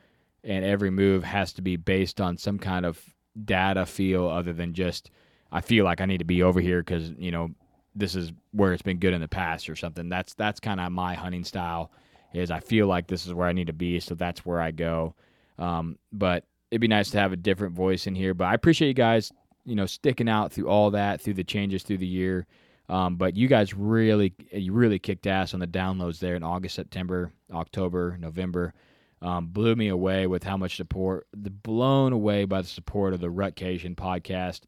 and 0.44 0.64
every 0.64 0.90
move 0.90 1.24
has 1.24 1.54
to 1.54 1.62
be 1.62 1.76
based 1.76 2.22
on 2.22 2.38
some 2.38 2.60
kind 2.60 2.86
of 2.86 3.02
data 3.46 3.86
feel 3.86 4.28
other 4.28 4.54
than 4.54 4.74
just 4.74 5.12
I 5.52 5.62
feel 5.62 5.86
like 5.86 6.02
I 6.02 6.06
need 6.06 6.20
to 6.20 6.26
be 6.26 6.44
over 6.44 6.62
here 6.62 6.82
because 6.82 7.12
you 7.18 7.32
know 7.32 7.52
this 8.00 8.16
is 8.16 8.32
where 8.52 8.74
it's 8.74 8.82
been 8.82 8.98
good 8.98 9.14
in 9.14 9.22
the 9.22 9.28
past 9.28 9.70
or 9.70 9.76
something. 9.76 10.10
That's 10.10 10.34
that's 10.34 10.60
kind 10.60 10.80
of 10.80 10.92
my 10.92 11.14
hunting 11.14 11.44
style. 11.44 11.92
Is 12.34 12.52
I 12.52 12.60
feel 12.60 12.88
like 12.88 13.08
this 13.08 13.26
is 13.26 13.34
where 13.34 13.48
I 13.48 13.54
need 13.54 13.68
to 13.68 13.74
be, 13.74 14.00
so 14.00 14.16
that's 14.16 14.46
where 14.46 14.62
I 14.62 14.72
go. 14.72 15.16
Um, 15.58 15.98
but 16.12 16.46
it'd 16.72 16.82
be 16.82 16.88
nice 16.88 17.10
to 17.12 17.20
have 17.20 17.34
a 17.34 17.38
different 17.38 17.76
voice 17.76 18.08
in 18.08 18.16
here. 18.16 18.34
But 18.34 18.46
I 18.46 18.54
appreciate 18.54 18.88
you 18.88 18.94
guys, 18.94 19.32
you 19.66 19.76
know, 19.76 19.88
sticking 19.88 20.30
out 20.30 20.54
through 20.54 20.68
all 20.68 20.92
that, 20.92 21.22
through 21.22 21.34
the 21.34 21.44
changes 21.44 21.84
through 21.84 21.98
the 21.98 22.08
year. 22.08 22.46
Um, 22.88 23.16
but 23.16 23.36
you 23.36 23.48
guys 23.48 23.74
really, 23.74 24.34
you 24.52 24.74
really 24.74 25.00
kicked 25.00 25.28
ass 25.28 25.54
on 25.54 25.60
the 25.60 25.68
downloads 25.68 26.20
there 26.20 26.36
in 26.36 26.44
August, 26.44 26.76
September, 26.76 27.32
October, 27.52 28.18
November 28.20 28.74
um, 29.22 29.48
blew 29.48 29.76
me 29.76 29.90
away 29.90 30.28
with 30.28 30.44
how 30.44 30.58
much 30.58 30.78
support, 30.78 31.28
blown 31.34 32.14
away 32.14 32.46
by 32.46 32.62
the 32.62 32.68
support 32.68 33.14
of 33.14 33.20
the 33.20 33.30
Rutcation 33.30 33.96
podcast. 33.96 34.62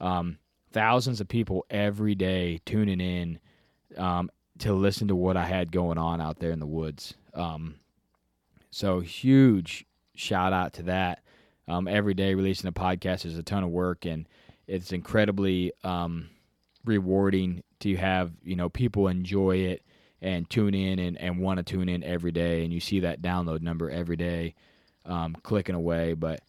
Um, 0.00 0.38
thousands 0.76 1.22
of 1.22 1.28
people 1.28 1.64
every 1.70 2.14
day 2.14 2.60
tuning 2.66 3.00
in 3.00 3.38
um, 3.96 4.30
to 4.58 4.74
listen 4.74 5.08
to 5.08 5.16
what 5.16 5.34
I 5.34 5.46
had 5.46 5.72
going 5.72 5.96
on 5.96 6.20
out 6.20 6.38
there 6.38 6.50
in 6.50 6.58
the 6.58 6.66
woods. 6.66 7.14
Um, 7.32 7.76
so 8.70 9.00
huge 9.00 9.86
shout 10.14 10.52
out 10.52 10.74
to 10.74 10.82
that. 10.82 11.22
Um, 11.66 11.88
every 11.88 12.12
day 12.12 12.34
releasing 12.34 12.68
a 12.68 12.72
podcast 12.72 13.24
is 13.24 13.38
a 13.38 13.42
ton 13.42 13.64
of 13.64 13.70
work, 13.70 14.04
and 14.04 14.28
it's 14.66 14.92
incredibly 14.92 15.72
um, 15.82 16.28
rewarding 16.84 17.62
to 17.80 17.96
have 17.96 18.32
you 18.42 18.54
know 18.54 18.68
people 18.68 19.08
enjoy 19.08 19.56
it 19.56 19.82
and 20.20 20.48
tune 20.50 20.74
in 20.74 20.98
and, 20.98 21.18
and 21.18 21.38
want 21.38 21.56
to 21.56 21.62
tune 21.62 21.88
in 21.88 22.04
every 22.04 22.32
day. 22.32 22.64
And 22.64 22.72
you 22.72 22.80
see 22.80 23.00
that 23.00 23.22
download 23.22 23.62
number 23.62 23.90
every 23.90 24.16
day 24.16 24.54
um, 25.06 25.34
clicking 25.42 25.74
away. 25.74 26.12
But 26.12 26.40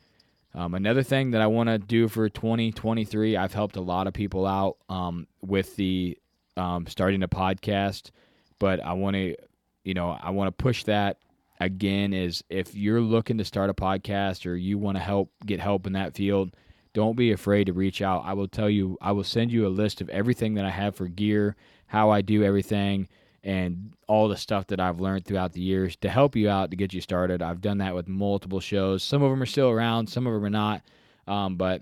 um, 0.57 0.73
another 0.73 1.03
thing 1.03 1.31
that 1.31 1.41
I 1.41 1.45
want 1.45 1.69
to 1.69 1.77
do 1.77 2.07
for 2.07 2.27
2023, 2.29 3.37
I've 3.37 3.53
helped 3.53 3.75
a 3.75 3.81
lot 3.81 4.07
of 4.07 4.13
people 4.13 4.47
out 4.47 4.77
um, 4.89 5.27
with 5.39 5.75
the 5.75 6.17
um, 6.57 6.87
starting 6.87 7.21
a 7.21 7.27
podcast, 7.27 8.09
but 8.57 8.83
I 8.83 8.93
want 8.93 9.13
to, 9.13 9.35
you 9.83 9.93
know, 9.93 10.17
I 10.19 10.31
want 10.31 10.47
to 10.47 10.63
push 10.63 10.83
that 10.85 11.19
again. 11.59 12.11
Is 12.11 12.43
if 12.49 12.73
you're 12.73 13.01
looking 13.01 13.37
to 13.37 13.45
start 13.45 13.69
a 13.69 13.75
podcast 13.75 14.47
or 14.47 14.55
you 14.55 14.79
want 14.79 14.97
to 14.97 15.03
help 15.03 15.29
get 15.45 15.59
help 15.59 15.85
in 15.85 15.93
that 15.93 16.15
field, 16.15 16.55
don't 16.91 17.15
be 17.15 17.31
afraid 17.31 17.65
to 17.65 17.73
reach 17.73 18.01
out. 18.01 18.23
I 18.25 18.33
will 18.33 18.47
tell 18.47 18.69
you, 18.69 18.97
I 18.99 19.11
will 19.11 19.23
send 19.23 19.51
you 19.51 19.67
a 19.67 19.69
list 19.69 20.01
of 20.01 20.09
everything 20.09 20.55
that 20.55 20.65
I 20.65 20.71
have 20.71 20.95
for 20.95 21.07
gear, 21.07 21.55
how 21.85 22.09
I 22.09 22.21
do 22.21 22.43
everything 22.43 23.07
and 23.47 23.93
all 24.09 24.27
the 24.27 24.35
stuff 24.35 24.67
that 24.67 24.81
I've 24.81 24.99
learned 24.99 25.23
throughout 25.23 25.53
the 25.53 25.61
years 25.61 25.95
to 25.97 26.09
help 26.09 26.35
you 26.35 26.49
out 26.49 26.69
to 26.71 26.75
get 26.75 26.93
you 26.93 26.99
started. 26.99 27.41
I've 27.41 27.61
done 27.61 27.77
that 27.77 27.95
with 27.95 28.05
multiple 28.05 28.59
shows. 28.59 29.03
Some 29.03 29.23
of 29.23 29.31
them 29.31 29.41
are 29.41 29.45
still 29.45 29.69
around, 29.69 30.07
some 30.07 30.27
of 30.27 30.33
them 30.33 30.43
are 30.43 30.49
not. 30.49 30.81
Um, 31.27 31.55
but 31.55 31.81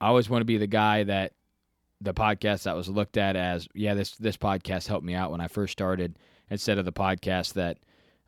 I 0.00 0.06
always 0.06 0.30
want 0.30 0.42
to 0.42 0.46
be 0.46 0.56
the 0.56 0.68
guy 0.68 1.02
that 1.02 1.32
the 2.00 2.14
podcast 2.14 2.62
that 2.62 2.76
was 2.76 2.88
looked 2.88 3.16
at 3.16 3.34
as 3.34 3.66
yeah 3.74 3.94
this 3.94 4.12
this 4.16 4.36
podcast 4.36 4.86
helped 4.86 5.04
me 5.04 5.14
out 5.14 5.32
when 5.32 5.40
I 5.40 5.48
first 5.48 5.72
started 5.72 6.16
instead 6.48 6.78
of 6.78 6.84
the 6.84 6.92
podcast 6.92 7.54
that 7.54 7.78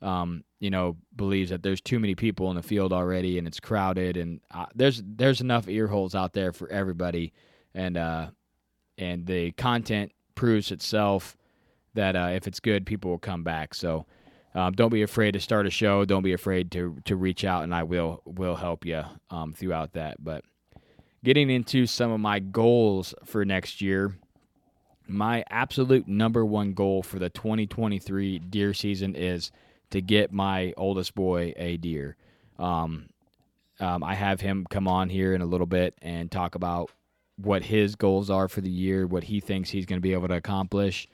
um, 0.02 0.42
you 0.58 0.70
know 0.70 0.96
believes 1.14 1.50
that 1.50 1.62
there's 1.62 1.80
too 1.80 2.00
many 2.00 2.16
people 2.16 2.50
in 2.50 2.56
the 2.56 2.62
field 2.62 2.92
already 2.92 3.38
and 3.38 3.46
it's 3.46 3.60
crowded 3.60 4.16
and 4.16 4.40
uh, 4.50 4.66
there's 4.74 5.02
there's 5.04 5.40
enough 5.40 5.68
ear 5.68 5.86
holes 5.86 6.16
out 6.16 6.32
there 6.32 6.52
for 6.52 6.68
everybody 6.68 7.32
and 7.74 7.96
uh, 7.96 8.26
and 8.96 9.24
the 9.26 9.52
content 9.52 10.10
proves 10.34 10.72
itself 10.72 11.36
that 11.94 12.16
uh, 12.16 12.30
if 12.32 12.46
it's 12.46 12.60
good 12.60 12.86
people 12.86 13.10
will 13.10 13.18
come 13.18 13.42
back 13.42 13.74
so 13.74 14.06
um, 14.54 14.72
don't 14.72 14.92
be 14.92 15.02
afraid 15.02 15.32
to 15.32 15.40
start 15.40 15.66
a 15.66 15.70
show 15.70 16.04
don't 16.04 16.22
be 16.22 16.32
afraid 16.32 16.70
to 16.70 16.96
to 17.04 17.16
reach 17.16 17.44
out 17.44 17.64
and 17.64 17.74
I 17.74 17.82
will 17.82 18.22
will 18.24 18.56
help 18.56 18.84
you 18.84 19.02
um, 19.30 19.52
throughout 19.52 19.92
that 19.92 20.22
but 20.22 20.44
getting 21.24 21.50
into 21.50 21.86
some 21.86 22.10
of 22.10 22.20
my 22.20 22.38
goals 22.38 23.14
for 23.24 23.44
next 23.44 23.80
year. 23.80 24.16
My 25.06 25.44
absolute 25.48 26.06
number 26.06 26.44
one 26.44 26.74
goal 26.74 27.02
for 27.02 27.18
the 27.18 27.30
2023 27.30 28.38
deer 28.38 28.74
season 28.74 29.14
is 29.14 29.50
to 29.90 30.02
get 30.02 30.32
my 30.32 30.74
oldest 30.76 31.14
boy 31.14 31.54
a 31.56 31.78
deer. 31.78 32.16
Um, 32.58 33.08
um, 33.80 34.04
I 34.04 34.14
have 34.14 34.40
him 34.40 34.66
come 34.68 34.86
on 34.86 35.08
here 35.08 35.34
in 35.34 35.40
a 35.40 35.46
little 35.46 35.66
bit 35.66 35.94
and 36.02 36.30
talk 36.30 36.54
about 36.56 36.90
what 37.36 37.62
his 37.62 37.94
goals 37.94 38.28
are 38.28 38.48
for 38.48 38.60
the 38.60 38.70
year, 38.70 39.06
what 39.06 39.24
he 39.24 39.40
thinks 39.40 39.70
he's 39.70 39.86
going 39.86 39.98
to 39.98 40.02
be 40.02 40.12
able 40.12 40.28
to 40.28 40.34
accomplish. 40.34 41.08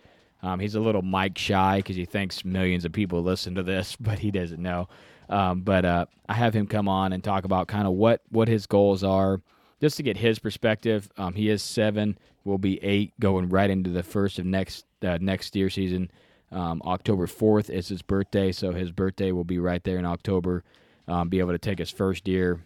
Um, 0.45 0.61
he's 0.61 0.75
a 0.75 0.81
little 0.81 1.01
mic 1.01 1.39
shy 1.39 1.79
because 1.79 1.97
he 1.97 2.05
thinks 2.05 2.45
millions 2.45 2.85
of 2.85 2.93
people 2.93 3.23
listen 3.23 3.55
to 3.55 3.63
this, 3.63 3.97
but 4.01 4.19
he 4.19 4.31
doesn't 4.31 4.63
know. 4.63 4.89
Um, 5.31 5.63
but 5.63 5.87
uh, 5.87 6.05
I 6.29 6.35
have 6.35 6.55
him 6.55 6.67
come 6.67 6.87
on 6.87 7.15
and 7.15 7.25
talk 7.25 7.45
about 7.45 7.67
kind 7.67 7.87
of 7.87 7.95
what 7.95 8.21
what 8.29 8.47
his 8.47 8.67
goals 8.67 9.03
are, 9.03 9.41
just 9.81 9.97
to 9.97 10.03
get 10.03 10.19
his 10.19 10.39
perspective. 10.39 11.11
Um, 11.17 11.33
he 11.33 11.49
is 11.49 11.63
seven, 11.63 12.19
will 12.45 12.59
be 12.59 12.83
eight, 12.85 13.19
going 13.19 13.49
right 13.49 13.71
into 13.71 13.89
the 13.89 14.03
first 14.03 14.39
of 14.39 14.45
next 14.45 14.85
uh, 15.03 15.17
next 15.21 15.57
year 15.57 15.71
season. 15.71 16.11
Um, 16.53 16.83
October 16.85 17.27
fourth 17.27 17.71
is 17.71 17.89
his 17.89 18.03
birthday, 18.03 18.53
so 18.53 18.73
his 18.73 18.93
birthday 18.93 19.33
will 19.33 19.45
be 19.45 19.59
right 19.59 19.83
there 19.83 19.97
in 19.97 20.05
October. 20.05 20.63
Um, 21.09 21.31
be 21.31 21.39
able 21.39 21.53
to 21.53 21.59
take 21.59 21.79
his 21.79 21.91
first 21.91 22.25
deer. 22.25 22.61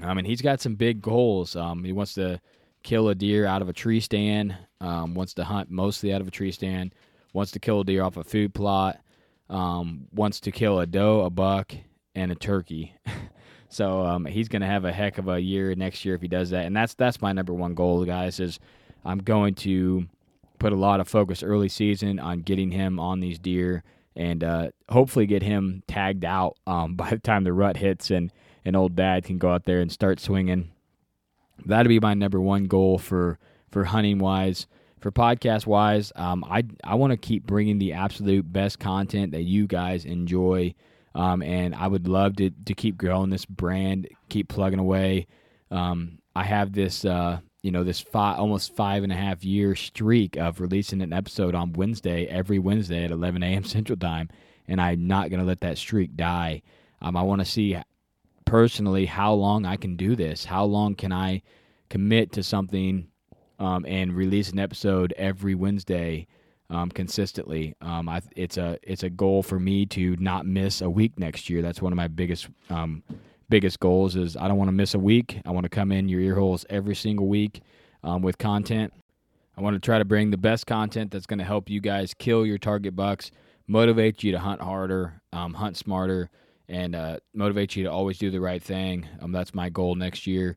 I 0.00 0.14
mean, 0.14 0.24
he's 0.24 0.42
got 0.42 0.60
some 0.60 0.76
big 0.76 1.02
goals. 1.02 1.56
Um, 1.56 1.82
he 1.82 1.92
wants 1.92 2.14
to 2.14 2.40
kill 2.84 3.08
a 3.08 3.14
deer 3.14 3.46
out 3.46 3.62
of 3.62 3.68
a 3.68 3.72
tree 3.72 4.00
stand. 4.00 4.56
Um, 4.80 5.14
wants 5.14 5.34
to 5.34 5.44
hunt 5.44 5.70
mostly 5.70 6.12
out 6.12 6.20
of 6.20 6.28
a 6.28 6.30
tree 6.30 6.52
stand. 6.52 6.94
Wants 7.32 7.50
to 7.52 7.58
kill 7.58 7.80
a 7.80 7.84
deer 7.84 8.04
off 8.04 8.16
a 8.16 8.22
food 8.22 8.54
plot. 8.54 9.00
Um, 9.50 10.06
wants 10.12 10.38
to 10.40 10.52
kill 10.52 10.78
a 10.78 10.86
doe, 10.86 11.22
a 11.22 11.30
buck, 11.30 11.74
and 12.14 12.30
a 12.30 12.36
turkey. 12.36 12.94
So 13.74 14.06
um, 14.06 14.24
he's 14.24 14.46
going 14.46 14.62
to 14.62 14.68
have 14.68 14.84
a 14.84 14.92
heck 14.92 15.18
of 15.18 15.26
a 15.26 15.40
year 15.40 15.74
next 15.74 16.04
year 16.04 16.14
if 16.14 16.22
he 16.22 16.28
does 16.28 16.50
that, 16.50 16.64
and 16.64 16.76
that's 16.76 16.94
that's 16.94 17.20
my 17.20 17.32
number 17.32 17.52
one 17.52 17.74
goal, 17.74 18.04
guys. 18.04 18.38
Is 18.38 18.60
I'm 19.04 19.18
going 19.18 19.56
to 19.56 20.06
put 20.60 20.72
a 20.72 20.76
lot 20.76 21.00
of 21.00 21.08
focus 21.08 21.42
early 21.42 21.68
season 21.68 22.20
on 22.20 22.42
getting 22.42 22.70
him 22.70 23.00
on 23.00 23.18
these 23.18 23.36
deer 23.38 23.82
and 24.14 24.44
uh, 24.44 24.70
hopefully 24.88 25.26
get 25.26 25.42
him 25.42 25.82
tagged 25.88 26.24
out 26.24 26.56
um, 26.68 26.94
by 26.96 27.10
the 27.10 27.18
time 27.18 27.42
the 27.42 27.52
rut 27.52 27.76
hits 27.76 28.12
and 28.12 28.32
and 28.64 28.76
old 28.76 28.94
dad 28.94 29.24
can 29.24 29.38
go 29.38 29.52
out 29.52 29.64
there 29.64 29.80
and 29.80 29.90
start 29.90 30.20
swinging. 30.20 30.70
That'd 31.64 31.88
be 31.88 32.00
my 32.00 32.14
number 32.14 32.40
one 32.40 32.64
goal 32.64 32.98
for 32.98 33.38
for 33.70 33.84
hunting 33.84 34.18
wise. 34.18 34.66
For 35.00 35.12
podcast 35.12 35.66
wise, 35.66 36.12
um, 36.16 36.44
I 36.48 36.64
I 36.82 36.94
want 36.94 37.10
to 37.10 37.18
keep 37.18 37.46
bringing 37.46 37.78
the 37.78 37.92
absolute 37.92 38.50
best 38.50 38.78
content 38.78 39.32
that 39.32 39.42
you 39.42 39.66
guys 39.66 40.06
enjoy 40.06 40.74
um, 41.14 41.42
and 41.42 41.74
I 41.74 41.86
would 41.86 42.08
love 42.08 42.36
to, 42.36 42.50
to 42.50 42.74
keep 42.74 42.98
growing 42.98 43.30
this 43.30 43.44
brand, 43.44 44.08
keep 44.28 44.48
plugging 44.48 44.78
away. 44.80 45.26
Um, 45.70 46.18
I 46.34 46.44
have 46.44 46.72
this, 46.72 47.04
uh, 47.04 47.38
you 47.62 47.70
know, 47.70 47.84
this 47.84 48.00
five, 48.00 48.38
almost 48.38 48.74
five 48.74 49.04
and 49.04 49.12
a 49.12 49.16
half 49.16 49.44
year 49.44 49.76
streak 49.76 50.36
of 50.36 50.60
releasing 50.60 51.02
an 51.02 51.12
episode 51.12 51.54
on 51.54 51.72
Wednesday, 51.72 52.26
every 52.26 52.58
Wednesday 52.58 53.04
at 53.04 53.12
11 53.12 53.42
a.m. 53.42 53.64
Central 53.64 53.96
Time, 53.96 54.28
and 54.66 54.80
I'm 54.80 55.06
not 55.06 55.30
going 55.30 55.40
to 55.40 55.46
let 55.46 55.60
that 55.60 55.78
streak 55.78 56.16
die. 56.16 56.62
Um, 57.00 57.16
I 57.16 57.22
want 57.22 57.40
to 57.40 57.44
see 57.44 57.76
personally 58.44 59.06
how 59.06 59.32
long 59.32 59.64
I 59.64 59.76
can 59.76 59.96
do 59.96 60.16
this. 60.16 60.44
How 60.44 60.64
long 60.64 60.94
can 60.94 61.12
I 61.12 61.42
commit 61.90 62.32
to 62.32 62.42
something 62.42 63.08
um, 63.58 63.84
and 63.86 64.14
release 64.14 64.50
an 64.50 64.58
episode 64.58 65.12
every 65.16 65.54
Wednesday? 65.54 66.26
um, 66.70 66.90
consistently. 66.90 67.74
Um, 67.80 68.08
I, 68.08 68.20
it's 68.36 68.56
a 68.56 68.78
it's 68.82 69.02
a 69.02 69.10
goal 69.10 69.42
for 69.42 69.58
me 69.58 69.86
to 69.86 70.16
not 70.16 70.46
miss 70.46 70.80
a 70.80 70.90
week 70.90 71.18
next 71.18 71.50
year. 71.50 71.62
That's 71.62 71.82
one 71.82 71.92
of 71.92 71.96
my 71.96 72.08
biggest 72.08 72.48
um, 72.70 73.02
biggest 73.48 73.80
goals. 73.80 74.16
Is 74.16 74.36
I 74.36 74.48
don't 74.48 74.56
want 74.56 74.68
to 74.68 74.72
miss 74.72 74.94
a 74.94 74.98
week. 74.98 75.40
I 75.44 75.50
want 75.50 75.64
to 75.64 75.70
come 75.70 75.92
in 75.92 76.08
your 76.08 76.20
ear 76.20 76.34
holes 76.34 76.64
every 76.70 76.94
single 76.94 77.26
week 77.26 77.60
um, 78.02 78.22
with 78.22 78.38
content. 78.38 78.92
I 79.56 79.60
want 79.60 79.74
to 79.74 79.80
try 79.80 79.98
to 79.98 80.04
bring 80.04 80.30
the 80.30 80.36
best 80.36 80.66
content 80.66 81.12
that's 81.12 81.26
going 81.26 81.38
to 81.38 81.44
help 81.44 81.70
you 81.70 81.80
guys 81.80 82.12
kill 82.12 82.44
your 82.44 82.58
target 82.58 82.96
bucks, 82.96 83.30
motivate 83.68 84.24
you 84.24 84.32
to 84.32 84.40
hunt 84.40 84.60
harder, 84.60 85.20
um, 85.32 85.54
hunt 85.54 85.76
smarter, 85.76 86.28
and 86.68 86.94
uh, 86.94 87.18
motivate 87.34 87.76
you 87.76 87.84
to 87.84 87.90
always 87.90 88.18
do 88.18 88.30
the 88.30 88.40
right 88.40 88.62
thing. 88.62 89.06
Um, 89.20 89.32
that's 89.32 89.54
my 89.54 89.68
goal 89.68 89.94
next 89.94 90.26
year. 90.26 90.56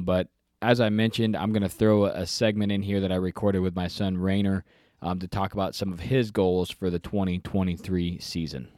but 0.00 0.28
as 0.62 0.80
I 0.80 0.88
mentioned, 0.88 1.36
I'm 1.36 1.52
going 1.52 1.62
to 1.62 1.68
throw 1.68 2.06
a 2.06 2.26
segment 2.26 2.72
in 2.72 2.82
here 2.82 3.00
that 3.00 3.12
I 3.12 3.16
recorded 3.16 3.60
with 3.60 3.76
my 3.76 3.88
son 3.88 4.16
Rainer 4.16 4.64
um, 5.02 5.18
to 5.18 5.28
talk 5.28 5.52
about 5.52 5.74
some 5.74 5.92
of 5.92 6.00
his 6.00 6.30
goals 6.30 6.70
for 6.70 6.90
the 6.90 6.98
2023 6.98 8.18
season. 8.18 8.68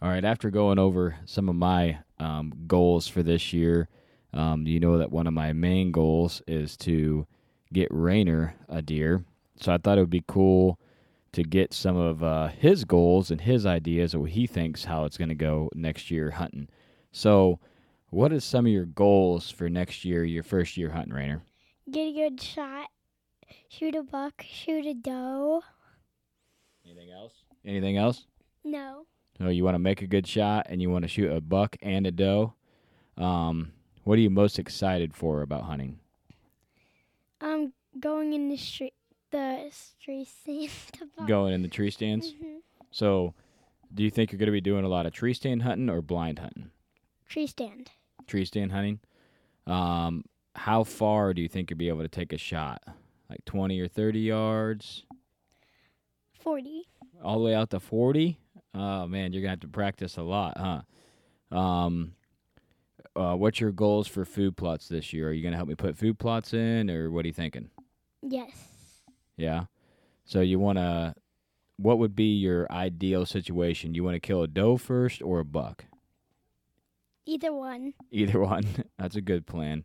All 0.00 0.08
right, 0.08 0.24
after 0.24 0.50
going 0.50 0.78
over 0.78 1.16
some 1.24 1.48
of 1.48 1.56
my 1.56 1.98
um, 2.20 2.52
goals 2.66 3.08
for 3.08 3.22
this 3.22 3.52
year, 3.52 3.88
um, 4.32 4.66
you 4.66 4.78
know 4.78 4.98
that 4.98 5.10
one 5.10 5.26
of 5.26 5.32
my 5.32 5.52
main 5.52 5.90
goals 5.90 6.40
is 6.46 6.76
to 6.78 7.26
get 7.72 7.88
Rainer 7.90 8.54
a 8.68 8.80
deer. 8.80 9.24
So 9.60 9.72
I 9.72 9.78
thought 9.78 9.98
it 9.98 10.02
would 10.02 10.10
be 10.10 10.24
cool 10.26 10.78
to 11.32 11.42
get 11.42 11.72
some 11.72 11.96
of 11.96 12.22
uh, 12.22 12.48
his 12.48 12.84
goals 12.84 13.30
and 13.30 13.40
his 13.40 13.66
ideas 13.66 14.14
of 14.14 14.22
what 14.22 14.30
he 14.30 14.46
thinks 14.46 14.84
how 14.84 15.04
it's 15.04 15.18
going 15.18 15.28
to 15.28 15.34
go 15.34 15.70
next 15.74 16.10
year 16.10 16.32
hunting. 16.32 16.68
So, 17.12 17.60
what 18.10 18.32
is 18.32 18.44
some 18.44 18.66
of 18.66 18.72
your 18.72 18.86
goals 18.86 19.50
for 19.50 19.68
next 19.68 20.04
year, 20.04 20.24
your 20.24 20.42
first 20.42 20.76
year 20.76 20.90
hunting, 20.90 21.12
Rainer? 21.12 21.42
Get 21.90 22.08
a 22.08 22.12
good 22.12 22.40
shot 22.40 22.88
shoot 23.68 23.94
a 23.94 24.02
buck, 24.02 24.44
shoot 24.46 24.86
a 24.86 24.94
doe. 24.94 25.62
Anything 26.84 27.10
else? 27.12 27.32
Anything 27.64 27.96
else? 27.96 28.26
No. 28.64 29.06
So 29.38 29.48
you 29.48 29.64
want 29.64 29.74
to 29.74 29.80
make 29.80 30.02
a 30.02 30.06
good 30.06 30.26
shot 30.26 30.66
and 30.68 30.82
you 30.82 30.90
want 30.90 31.02
to 31.02 31.08
shoot 31.08 31.30
a 31.30 31.40
buck 31.40 31.76
and 31.82 32.06
a 32.06 32.10
doe. 32.10 32.54
Um, 33.16 33.72
what 34.04 34.18
are 34.18 34.22
you 34.22 34.30
most 34.30 34.58
excited 34.58 35.14
for 35.14 35.42
about 35.42 35.64
hunting? 35.64 36.00
Um, 37.40 37.72
going 38.00 38.32
in 38.32 38.48
the 38.48 38.56
street, 38.56 38.94
the 39.30 39.70
tree 40.02 40.24
stands. 40.24 40.72
Going 41.26 41.54
in 41.54 41.62
the 41.62 41.68
tree 41.68 41.90
stands. 41.90 42.32
Mm-hmm. 42.32 42.58
So, 42.90 43.34
do 43.92 44.02
you 44.02 44.10
think 44.10 44.32
you're 44.32 44.38
going 44.38 44.46
to 44.46 44.52
be 44.52 44.60
doing 44.60 44.84
a 44.84 44.88
lot 44.88 45.06
of 45.06 45.12
tree 45.12 45.34
stand 45.34 45.62
hunting 45.62 45.90
or 45.90 46.02
blind 46.02 46.38
hunting? 46.38 46.70
Tree 47.28 47.46
stand. 47.46 47.90
Tree 48.26 48.44
stand 48.44 48.72
hunting. 48.72 49.00
Um, 49.66 50.24
how 50.54 50.84
far 50.84 51.34
do 51.34 51.42
you 51.42 51.48
think 51.48 51.70
you'll 51.70 51.78
be 51.78 51.88
able 51.88 52.02
to 52.02 52.08
take 52.08 52.32
a 52.32 52.38
shot? 52.38 52.82
like 53.28 53.44
20 53.44 53.78
or 53.80 53.88
30 53.88 54.20
yards? 54.20 55.04
40. 56.32 56.88
All 57.22 57.38
the 57.38 57.44
way 57.44 57.54
out 57.54 57.70
to 57.70 57.80
40? 57.80 58.38
Oh, 58.74 59.06
man, 59.06 59.32
you're 59.32 59.42
going 59.42 59.48
to 59.48 59.50
have 59.50 59.60
to 59.60 59.68
practice 59.68 60.16
a 60.16 60.22
lot, 60.22 60.56
huh? 60.56 61.56
Um, 61.56 62.12
uh, 63.16 63.34
what's 63.34 63.60
your 63.60 63.72
goals 63.72 64.06
for 64.06 64.24
food 64.24 64.56
plots 64.56 64.88
this 64.88 65.12
year? 65.12 65.28
Are 65.28 65.32
you 65.32 65.42
going 65.42 65.52
to 65.52 65.56
help 65.56 65.68
me 65.68 65.74
put 65.74 65.96
food 65.96 66.18
plots 66.18 66.54
in, 66.54 66.90
or 66.90 67.10
what 67.10 67.24
are 67.24 67.28
you 67.28 67.34
thinking? 67.34 67.70
Yes. 68.22 68.67
Yeah. 69.38 69.64
So 70.26 70.42
you 70.42 70.58
want 70.58 70.76
to, 70.76 71.14
what 71.78 71.98
would 71.98 72.14
be 72.14 72.34
your 72.36 72.70
ideal 72.70 73.24
situation? 73.24 73.94
You 73.94 74.04
want 74.04 74.16
to 74.16 74.20
kill 74.20 74.42
a 74.42 74.48
doe 74.48 74.76
first 74.76 75.22
or 75.22 75.38
a 75.40 75.44
buck? 75.44 75.86
Either 77.24 77.52
one. 77.52 77.94
Either 78.10 78.40
one. 78.44 78.66
That's 78.98 79.16
a 79.16 79.22
good 79.22 79.46
plan. 79.46 79.84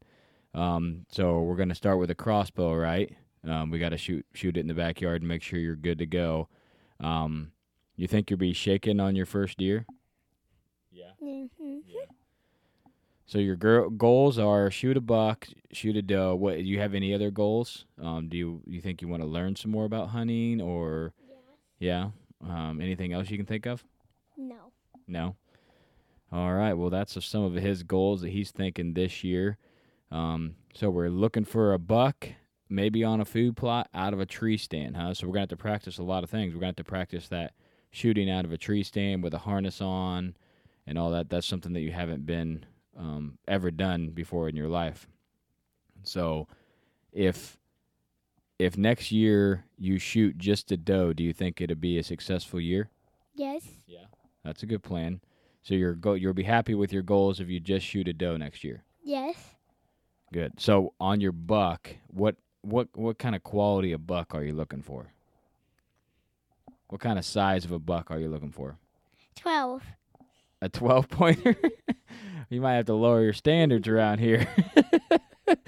Um, 0.53 1.05
so 1.09 1.39
we're 1.41 1.55
going 1.55 1.69
to 1.69 1.75
start 1.75 1.99
with 1.99 2.11
a 2.11 2.15
crossbow, 2.15 2.73
right? 2.75 3.15
Um, 3.47 3.69
we 3.69 3.79
got 3.79 3.89
to 3.89 3.97
shoot 3.97 4.25
shoot 4.33 4.57
it 4.57 4.61
in 4.61 4.67
the 4.67 4.73
backyard 4.73 5.21
and 5.21 5.27
make 5.27 5.43
sure 5.43 5.59
you're 5.59 5.75
good 5.75 5.99
to 5.99 6.05
go. 6.05 6.47
Um, 6.99 7.51
you 7.95 8.07
think 8.07 8.29
you'll 8.29 8.39
be 8.39 8.53
shaking 8.53 8.99
on 8.99 9.15
your 9.15 9.25
first 9.25 9.57
deer? 9.57 9.85
Yeah. 10.91 11.11
Mm-hmm. 11.21 11.79
So 13.33 13.39
your 13.39 13.55
girl, 13.55 13.89
goals 13.89 14.37
are 14.37 14.69
shoot 14.69 14.95
a 14.95 15.01
buck, 15.01 15.47
shoot 15.71 15.95
a 15.95 16.03
doe. 16.03 16.35
What 16.35 16.57
do 16.57 16.61
you 16.61 16.77
have 16.77 16.93
any 16.93 17.15
other 17.15 17.31
goals? 17.31 17.85
Um, 17.99 18.29
do 18.29 18.37
you 18.37 18.61
you 18.67 18.79
think 18.79 19.01
you 19.01 19.07
want 19.07 19.23
to 19.23 19.27
learn 19.27 19.55
some 19.55 19.71
more 19.71 19.85
about 19.85 20.09
hunting 20.09 20.61
or? 20.61 21.13
Yeah. 21.79 22.11
Yeah. 22.43 22.47
Um, 22.47 22.79
anything 22.79 23.11
else 23.11 23.31
you 23.31 23.37
can 23.37 23.47
think 23.47 23.65
of? 23.65 23.83
No. 24.37 24.71
No. 25.07 25.35
All 26.31 26.53
right. 26.53 26.73
Well, 26.73 26.91
that's 26.91 27.25
some 27.25 27.41
of 27.41 27.55
his 27.55 27.81
goals 27.81 28.21
that 28.21 28.29
he's 28.29 28.51
thinking 28.51 28.93
this 28.93 29.23
year. 29.23 29.57
Um, 30.11 30.53
so 30.75 30.91
we're 30.91 31.09
looking 31.09 31.43
for 31.43 31.73
a 31.73 31.79
buck 31.79 32.27
maybe 32.69 33.03
on 33.03 33.19
a 33.19 33.25
food 33.25 33.57
plot 33.57 33.89
out 33.95 34.13
of 34.13 34.19
a 34.19 34.27
tree 34.27 34.57
stand, 34.57 34.95
huh? 34.95 35.15
So 35.15 35.25
we're 35.25 35.33
going 35.33 35.47
to 35.47 35.53
have 35.53 35.57
to 35.57 35.63
practice 35.63 35.97
a 35.97 36.03
lot 36.03 36.23
of 36.23 36.29
things. 36.29 36.53
We're 36.53 36.59
to 36.59 36.65
have 36.67 36.75
to 36.75 36.83
practice 36.83 37.29
that 37.29 37.53
shooting 37.89 38.29
out 38.29 38.45
of 38.45 38.51
a 38.51 38.59
tree 38.59 38.83
stand 38.83 39.23
with 39.23 39.33
a 39.33 39.39
harness 39.39 39.81
on 39.81 40.35
and 40.85 40.99
all 40.99 41.09
that. 41.09 41.31
That's 41.31 41.47
something 41.47 41.73
that 41.73 41.81
you 41.81 41.93
haven't 41.93 42.27
been 42.27 42.67
um, 42.97 43.37
ever 43.47 43.71
done 43.71 44.09
before 44.09 44.49
in 44.49 44.55
your 44.55 44.69
life. 44.69 45.07
So 46.03 46.47
if 47.11 47.57
if 48.59 48.77
next 48.77 49.11
year 49.11 49.65
you 49.77 49.99
shoot 49.99 50.37
just 50.37 50.71
a 50.71 50.77
doe, 50.77 51.13
do 51.13 51.23
you 51.23 51.33
think 51.33 51.59
it'd 51.59 51.81
be 51.81 51.97
a 51.97 52.03
successful 52.03 52.59
year? 52.59 52.89
Yes. 53.35 53.63
Yeah, 53.87 54.05
that's 54.43 54.63
a 54.63 54.67
good 54.67 54.83
plan. 54.83 55.21
So 55.63 55.73
you're 55.73 55.95
go 55.95 56.13
you'll 56.13 56.33
be 56.33 56.43
happy 56.43 56.75
with 56.75 56.91
your 56.93 57.03
goals 57.03 57.39
if 57.39 57.49
you 57.49 57.59
just 57.59 57.85
shoot 57.85 58.07
a 58.07 58.13
doe 58.13 58.37
next 58.37 58.63
year. 58.63 58.83
Yes. 59.03 59.35
Good. 60.31 60.59
So 60.59 60.93
on 60.99 61.21
your 61.21 61.31
buck, 61.31 61.95
what 62.07 62.35
what 62.61 62.87
what 62.93 63.17
kind 63.17 63.35
of 63.35 63.43
quality 63.43 63.91
of 63.91 64.07
buck 64.07 64.33
are 64.35 64.43
you 64.43 64.53
looking 64.53 64.81
for? 64.81 65.13
What 66.89 67.01
kind 67.01 67.17
of 67.17 67.25
size 67.25 67.65
of 67.65 67.71
a 67.71 67.79
buck 67.79 68.11
are 68.11 68.19
you 68.19 68.29
looking 68.29 68.51
for? 68.51 68.77
12. 69.35 69.83
A 70.61 70.69
12 70.69 71.09
pointer? 71.09 71.55
you 72.49 72.61
might 72.61 72.75
have 72.75 72.85
to 72.85 72.93
lower 72.93 73.23
your 73.23 73.33
standards 73.33 73.87
around 73.87 74.19
here. 74.19 74.47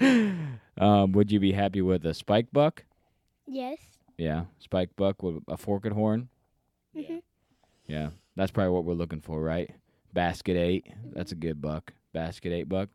um, 0.78 1.12
would 1.12 1.30
you 1.30 1.40
be 1.40 1.52
happy 1.52 1.82
with 1.82 2.04
a 2.06 2.14
spike 2.14 2.48
buck? 2.52 2.84
Yes. 3.46 3.78
Yeah, 4.16 4.44
spike 4.58 4.90
buck 4.96 5.22
with 5.22 5.42
a 5.48 5.56
forked 5.56 5.92
horn. 5.92 6.28
Mhm. 6.96 7.22
Yeah, 7.86 8.10
that's 8.34 8.50
probably 8.50 8.72
what 8.72 8.84
we're 8.84 8.94
looking 8.94 9.20
for, 9.20 9.40
right? 9.42 9.70
Basket 10.12 10.56
eight. 10.56 10.86
That's 11.12 11.32
a 11.32 11.36
good 11.36 11.60
buck. 11.60 11.92
Basket 12.12 12.52
eight 12.52 12.68
buck. 12.68 12.88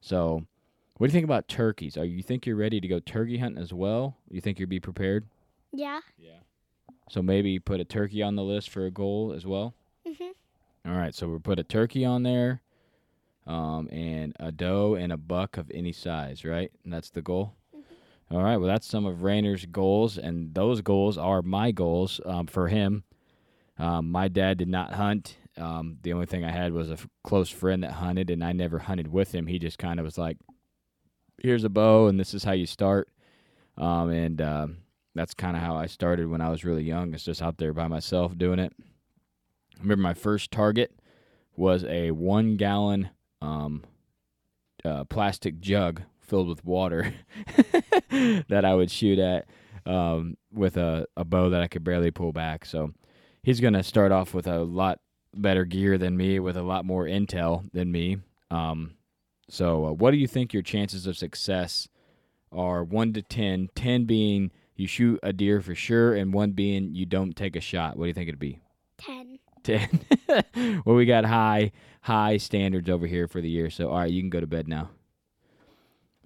So, 0.00 0.44
what 0.96 1.06
do 1.06 1.10
you 1.10 1.12
think 1.12 1.24
about 1.24 1.48
turkeys? 1.48 1.96
Are 1.96 2.04
you 2.04 2.22
think 2.22 2.46
you're 2.46 2.56
ready 2.56 2.80
to 2.80 2.88
go 2.88 3.00
turkey 3.00 3.38
hunting 3.38 3.62
as 3.62 3.72
well? 3.72 4.16
You 4.30 4.40
think 4.40 4.58
you'd 4.60 4.68
be 4.68 4.80
prepared? 4.80 5.26
Yeah. 5.72 6.00
Yeah. 6.18 6.38
So 7.10 7.20
maybe 7.22 7.58
put 7.58 7.80
a 7.80 7.84
turkey 7.84 8.22
on 8.22 8.36
the 8.36 8.42
list 8.44 8.70
for 8.70 8.86
a 8.86 8.90
goal 8.90 9.32
as 9.34 9.44
well. 9.44 9.74
Mhm. 10.06 10.32
All 10.86 10.92
right, 10.96 11.14
so 11.14 11.28
we'll 11.28 11.40
put 11.40 11.58
a 11.58 11.64
turkey 11.64 12.04
on 12.04 12.22
there, 12.22 12.60
um, 13.46 13.88
and 13.90 14.34
a 14.38 14.52
doe 14.52 14.94
and 14.94 15.12
a 15.12 15.16
buck 15.16 15.56
of 15.56 15.70
any 15.72 15.92
size, 15.92 16.44
right? 16.44 16.70
And 16.84 16.92
that's 16.92 17.10
the 17.10 17.22
goal. 17.22 17.54
All 18.30 18.42
right, 18.42 18.56
well, 18.56 18.68
that's 18.68 18.86
some 18.86 19.04
of 19.04 19.22
Rayner's 19.22 19.66
goals, 19.66 20.16
and 20.16 20.54
those 20.54 20.80
goals 20.80 21.18
are 21.18 21.42
my 21.42 21.70
goals 21.70 22.18
um, 22.24 22.46
for 22.46 22.68
him. 22.68 23.04
Um, 23.78 24.10
my 24.10 24.28
dad 24.28 24.56
did 24.56 24.68
not 24.68 24.94
hunt. 24.94 25.36
Um, 25.58 25.98
the 26.02 26.14
only 26.14 26.24
thing 26.24 26.42
I 26.42 26.50
had 26.50 26.72
was 26.72 26.88
a 26.88 26.94
f- 26.94 27.06
close 27.24 27.50
friend 27.50 27.82
that 27.82 27.92
hunted, 27.92 28.30
and 28.30 28.42
I 28.42 28.52
never 28.52 28.78
hunted 28.78 29.08
with 29.08 29.34
him. 29.34 29.46
He 29.46 29.58
just 29.58 29.78
kind 29.78 30.00
of 30.00 30.04
was 30.04 30.16
like, 30.16 30.38
"Here's 31.42 31.64
a 31.64 31.68
bow, 31.68 32.06
and 32.06 32.18
this 32.18 32.32
is 32.32 32.44
how 32.44 32.52
you 32.52 32.64
start." 32.64 33.08
Um, 33.76 34.08
and 34.08 34.40
um, 34.40 34.78
that's 35.14 35.34
kind 35.34 35.54
of 35.54 35.62
how 35.62 35.76
I 35.76 35.86
started 35.86 36.28
when 36.28 36.40
I 36.40 36.48
was 36.48 36.64
really 36.64 36.84
young. 36.84 37.12
It's 37.12 37.24
just 37.24 37.42
out 37.42 37.58
there 37.58 37.74
by 37.74 37.86
myself 37.86 38.38
doing 38.38 38.58
it. 38.58 38.72
I 39.76 39.82
remember 39.82 40.02
my 40.02 40.14
first 40.14 40.50
target 40.50 40.94
was 41.54 41.84
a 41.84 42.12
one 42.12 42.56
gallon 42.56 43.10
um, 43.42 43.82
uh, 44.84 45.04
plastic 45.04 45.60
jug 45.60 46.02
filled 46.20 46.48
with 46.48 46.64
water 46.64 47.12
that 48.48 48.64
I 48.64 48.74
would 48.74 48.90
shoot 48.90 49.18
at 49.18 49.46
um, 49.84 50.36
with 50.52 50.76
a, 50.76 51.06
a 51.16 51.24
bow 51.24 51.50
that 51.50 51.60
I 51.60 51.68
could 51.68 51.84
barely 51.84 52.10
pull 52.10 52.32
back. 52.32 52.64
So 52.64 52.92
he's 53.42 53.60
going 53.60 53.74
to 53.74 53.82
start 53.82 54.12
off 54.12 54.32
with 54.32 54.46
a 54.46 54.60
lot 54.60 55.00
better 55.34 55.64
gear 55.64 55.98
than 55.98 56.16
me, 56.16 56.38
with 56.38 56.56
a 56.56 56.62
lot 56.62 56.84
more 56.84 57.04
intel 57.04 57.70
than 57.72 57.90
me. 57.90 58.18
Um, 58.50 58.94
so, 59.48 59.86
uh, 59.86 59.92
what 59.92 60.12
do 60.12 60.16
you 60.16 60.26
think 60.26 60.52
your 60.52 60.62
chances 60.62 61.06
of 61.06 61.16
success 61.16 61.88
are? 62.50 62.84
One 62.84 63.12
to 63.12 63.22
10, 63.22 63.70
10 63.74 64.04
being 64.04 64.50
you 64.76 64.86
shoot 64.86 65.20
a 65.22 65.32
deer 65.32 65.60
for 65.60 65.74
sure, 65.74 66.14
and 66.14 66.32
one 66.32 66.52
being 66.52 66.94
you 66.94 67.06
don't 67.06 67.36
take 67.36 67.56
a 67.56 67.60
shot. 67.60 67.96
What 67.96 68.04
do 68.04 68.08
you 68.08 68.14
think 68.14 68.28
it'd 68.28 68.38
be? 68.38 68.61
10. 69.62 70.00
10. 70.28 70.44
well, 70.84 70.96
we 70.96 71.04
got 71.06 71.24
high 71.24 71.72
high 72.02 72.36
standards 72.36 72.90
over 72.90 73.06
here 73.06 73.28
for 73.28 73.40
the 73.40 73.48
year. 73.48 73.70
So, 73.70 73.88
all 73.88 73.98
right, 73.98 74.10
you 74.10 74.20
can 74.20 74.30
go 74.30 74.40
to 74.40 74.46
bed 74.46 74.68
now. 74.68 74.90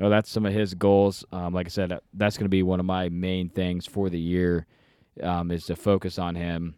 Oh, 0.01 0.11
that's 0.11 0.31
some 0.31 0.45
of 0.45 0.53
his 0.53 0.75
goals. 0.75 1.25
Um, 1.33 1.55
like 1.55 1.67
I 1.67 1.71
said, 1.71 1.93
uh, 1.93 2.01
that's 2.13 2.37
going 2.37 2.45
to 2.47 2.51
be 2.51 2.63
one 2.63 2.81
of 2.81 2.87
my 2.87 3.09
main 3.09 3.49
things 3.49 3.87
for 3.87 4.11
the 4.11 4.19
year 4.19 4.67
um, 5.23 5.51
is 5.51 5.65
to 5.67 5.77
focus 5.77 6.19
on 6.19 6.35
him, 6.35 6.75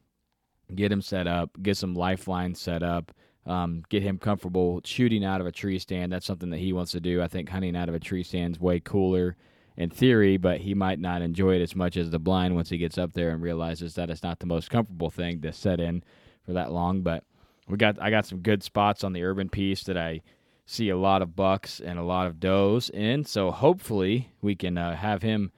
get 0.74 0.92
him 0.92 1.02
set 1.02 1.26
up, 1.26 1.50
get 1.62 1.76
some 1.76 1.94
lifelines 1.94 2.60
set 2.60 2.82
up, 2.82 3.12
um, 3.46 3.82
get 3.88 4.02
him 4.02 4.18
comfortable 4.18 4.80
shooting 4.84 5.24
out 5.24 5.40
of 5.40 5.46
a 5.46 5.52
tree 5.52 5.78
stand. 5.78 6.12
That's 6.12 6.26
something 6.26 6.50
that 6.50 6.58
he 6.58 6.72
wants 6.72 6.92
to 6.92 7.00
do. 7.00 7.22
I 7.22 7.28
think 7.28 7.48
hunting 7.48 7.76
out 7.76 7.88
of 7.88 7.94
a 7.94 8.00
tree 8.00 8.22
stand 8.22 8.56
is 8.56 8.60
way 8.60 8.78
cooler 8.78 9.36
in 9.76 9.90
theory, 9.90 10.36
but 10.36 10.60
he 10.60 10.74
might 10.74 11.00
not 11.00 11.22
enjoy 11.22 11.56
it 11.56 11.62
as 11.62 11.74
much 11.74 11.96
as 11.96 12.10
the 12.10 12.18
blind 12.18 12.54
once 12.54 12.68
he 12.68 12.78
gets 12.78 12.98
up 12.98 13.14
there 13.14 13.30
and 13.30 13.42
realizes 13.42 13.94
that 13.94 14.10
it's 14.10 14.22
not 14.22 14.40
the 14.40 14.46
most 14.46 14.70
comfortable 14.70 15.10
thing 15.10 15.40
to 15.40 15.52
set 15.52 15.80
in 15.80 16.02
for 16.48 16.54
that 16.54 16.72
long. 16.72 17.02
But 17.02 17.24
we 17.68 17.76
got 17.76 18.00
I 18.00 18.10
got 18.10 18.26
some 18.26 18.38
good 18.40 18.62
spots 18.62 19.04
on 19.04 19.12
the 19.12 19.22
urban 19.22 19.50
piece 19.50 19.84
that 19.84 19.98
I 19.98 20.22
see 20.64 20.88
a 20.88 20.96
lot 20.96 21.20
of 21.22 21.36
bucks 21.36 21.78
and 21.78 21.98
a 21.98 22.02
lot 22.02 22.26
of 22.26 22.40
does 22.40 22.90
in. 22.90 23.24
So 23.24 23.50
hopefully 23.50 24.32
we 24.40 24.56
can 24.56 24.78
uh, 24.78 24.96
have 24.96 25.22
him 25.22 25.52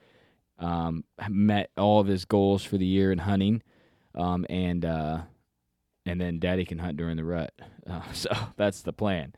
um, 0.59 1.05
met 1.29 1.71
all 1.77 2.01
of 2.01 2.07
his 2.07 2.25
goals 2.25 2.63
for 2.63 2.77
the 2.77 2.85
year 2.85 3.11
in 3.11 3.19
hunting, 3.19 3.63
um, 4.13 4.45
and 4.49 4.83
uh, 4.83 5.21
and 6.05 6.19
then 6.19 6.39
Daddy 6.39 6.65
can 6.65 6.77
hunt 6.77 6.97
during 6.97 7.15
the 7.15 7.23
rut. 7.23 7.53
Uh, 7.89 8.01
so 8.13 8.29
that's 8.57 8.81
the 8.81 8.93
plan. 8.93 9.33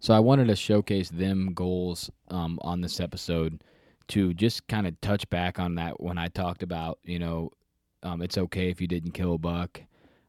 So 0.00 0.14
I 0.14 0.20
wanted 0.20 0.48
to 0.48 0.56
showcase 0.56 1.10
them 1.10 1.52
goals 1.52 2.10
um, 2.28 2.58
on 2.62 2.80
this 2.80 3.00
episode 3.00 3.62
to 4.08 4.32
just 4.32 4.66
kind 4.66 4.86
of 4.86 4.98
touch 5.02 5.28
back 5.28 5.60
on 5.60 5.74
that 5.74 6.00
when 6.00 6.16
I 6.16 6.28
talked 6.28 6.62
about 6.62 6.98
you 7.04 7.18
know 7.18 7.50
um, 8.02 8.22
it's 8.22 8.38
okay 8.38 8.70
if 8.70 8.80
you 8.80 8.86
didn't 8.86 9.12
kill 9.12 9.34
a 9.34 9.38
buck. 9.38 9.82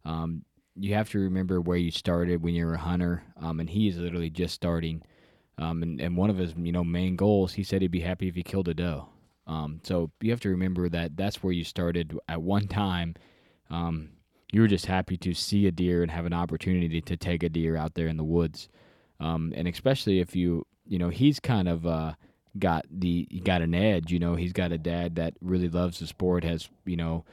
Um, 0.05 0.43
you 0.75 0.93
have 0.93 1.09
to 1.11 1.19
remember 1.19 1.61
where 1.61 1.77
you 1.77 1.91
started 1.91 2.41
when 2.41 2.53
you 2.53 2.65
were 2.65 2.75
a 2.75 2.79
hunter, 2.79 3.23
um, 3.41 3.59
and 3.59 3.69
he 3.69 3.87
is 3.87 3.97
literally 3.97 4.29
just 4.29 4.53
starting. 4.53 5.03
Um, 5.57 5.83
and, 5.83 6.01
and 6.01 6.17
one 6.17 6.29
of 6.29 6.37
his 6.37 6.53
you 6.57 6.71
know 6.71 6.83
main 6.83 7.15
goals, 7.15 7.53
he 7.53 7.63
said 7.63 7.81
he'd 7.81 7.91
be 7.91 7.99
happy 7.99 8.27
if 8.27 8.35
he 8.35 8.43
killed 8.43 8.67
a 8.67 8.73
doe. 8.73 9.09
Um, 9.47 9.81
so 9.83 10.11
you 10.21 10.31
have 10.31 10.39
to 10.41 10.49
remember 10.49 10.87
that 10.89 11.17
that's 11.17 11.43
where 11.43 11.53
you 11.53 11.63
started 11.63 12.17
at 12.27 12.41
one 12.41 12.67
time. 12.67 13.15
Um, 13.69 14.09
you 14.51 14.61
were 14.61 14.67
just 14.67 14.85
happy 14.85 15.17
to 15.17 15.33
see 15.33 15.67
a 15.67 15.71
deer 15.71 16.01
and 16.03 16.11
have 16.11 16.25
an 16.25 16.33
opportunity 16.33 17.01
to 17.01 17.17
take 17.17 17.43
a 17.43 17.49
deer 17.49 17.75
out 17.77 17.95
there 17.95 18.07
in 18.07 18.17
the 18.17 18.23
woods. 18.23 18.69
Um, 19.19 19.53
and 19.55 19.67
especially 19.67 20.19
if 20.19 20.35
you, 20.35 20.65
you 20.85 20.99
know, 20.99 21.09
he's 21.09 21.39
kind 21.39 21.67
of 21.67 21.85
uh, 21.85 22.13
got 22.59 22.85
the 22.89 23.25
got 23.43 23.61
an 23.61 23.73
edge. 23.73 24.11
You 24.11 24.19
know, 24.19 24.35
he's 24.35 24.53
got 24.53 24.71
a 24.71 24.77
dad 24.77 25.15
that 25.15 25.35
really 25.41 25.69
loves 25.69 25.99
the 25.99 26.07
sport, 26.07 26.43
has 26.43 26.69
you 26.85 26.97
know 26.97 27.25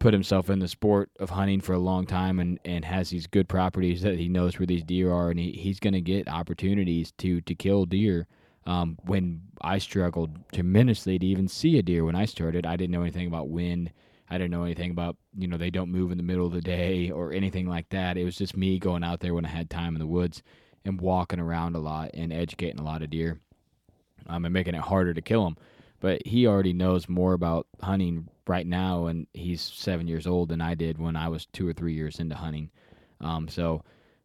put 0.00 0.14
himself 0.14 0.50
in 0.50 0.58
the 0.58 0.66
sport 0.66 1.10
of 1.20 1.30
hunting 1.30 1.60
for 1.60 1.74
a 1.74 1.78
long 1.78 2.06
time 2.06 2.40
and, 2.40 2.58
and 2.64 2.84
has 2.84 3.10
these 3.10 3.26
good 3.26 3.48
properties 3.48 4.02
that 4.02 4.18
he 4.18 4.28
knows 4.28 4.58
where 4.58 4.66
these 4.66 4.82
deer 4.82 5.12
are 5.12 5.30
and 5.30 5.38
he, 5.38 5.52
he's 5.52 5.78
going 5.78 5.92
to 5.92 6.00
get 6.00 6.26
opportunities 6.26 7.12
to 7.12 7.40
to 7.42 7.54
kill 7.54 7.84
deer 7.84 8.26
um, 8.66 8.98
when 9.04 9.42
I 9.60 9.78
struggled 9.78 10.36
tremendously 10.52 11.18
to 11.18 11.26
even 11.26 11.46
see 11.46 11.78
a 11.78 11.82
deer 11.82 12.04
when 12.04 12.16
I 12.16 12.24
started. 12.24 12.66
I 12.66 12.76
didn't 12.76 12.92
know 12.92 13.02
anything 13.02 13.26
about 13.26 13.50
wind. 13.50 13.92
I 14.28 14.38
didn't 14.38 14.50
know 14.50 14.64
anything 14.64 14.90
about 14.90 15.16
you 15.36 15.46
know 15.46 15.58
they 15.58 15.70
don't 15.70 15.92
move 15.92 16.10
in 16.10 16.18
the 16.18 16.24
middle 16.24 16.46
of 16.46 16.52
the 16.52 16.60
day 16.62 17.10
or 17.10 17.32
anything 17.32 17.68
like 17.68 17.90
that. 17.90 18.16
It 18.16 18.24
was 18.24 18.36
just 18.36 18.56
me 18.56 18.78
going 18.78 19.04
out 19.04 19.20
there 19.20 19.34
when 19.34 19.44
I 19.44 19.50
had 19.50 19.68
time 19.68 19.94
in 19.94 20.00
the 20.00 20.06
woods 20.06 20.42
and 20.84 20.98
walking 20.98 21.40
around 21.40 21.76
a 21.76 21.78
lot 21.78 22.10
and 22.14 22.32
educating 22.32 22.80
a 22.80 22.84
lot 22.84 23.02
of 23.02 23.10
deer 23.10 23.38
um, 24.26 24.46
and 24.46 24.54
making 24.54 24.74
it 24.74 24.80
harder 24.80 25.12
to 25.12 25.20
kill 25.20 25.44
them 25.44 25.56
but 26.00 26.26
he 26.26 26.46
already 26.46 26.72
knows 26.72 27.08
more 27.08 27.32
about 27.34 27.66
hunting 27.80 28.28
right 28.46 28.66
now 28.66 29.06
and 29.06 29.26
he's 29.32 29.60
seven 29.60 30.08
years 30.08 30.26
old 30.26 30.48
than 30.48 30.60
i 30.60 30.74
did 30.74 30.98
when 30.98 31.16
i 31.16 31.28
was 31.28 31.46
two 31.46 31.68
or 31.68 31.72
three 31.72 31.94
years 31.94 32.18
into 32.20 32.34
hunting. 32.34 32.70
Um, 33.20 33.48
so 33.48 33.84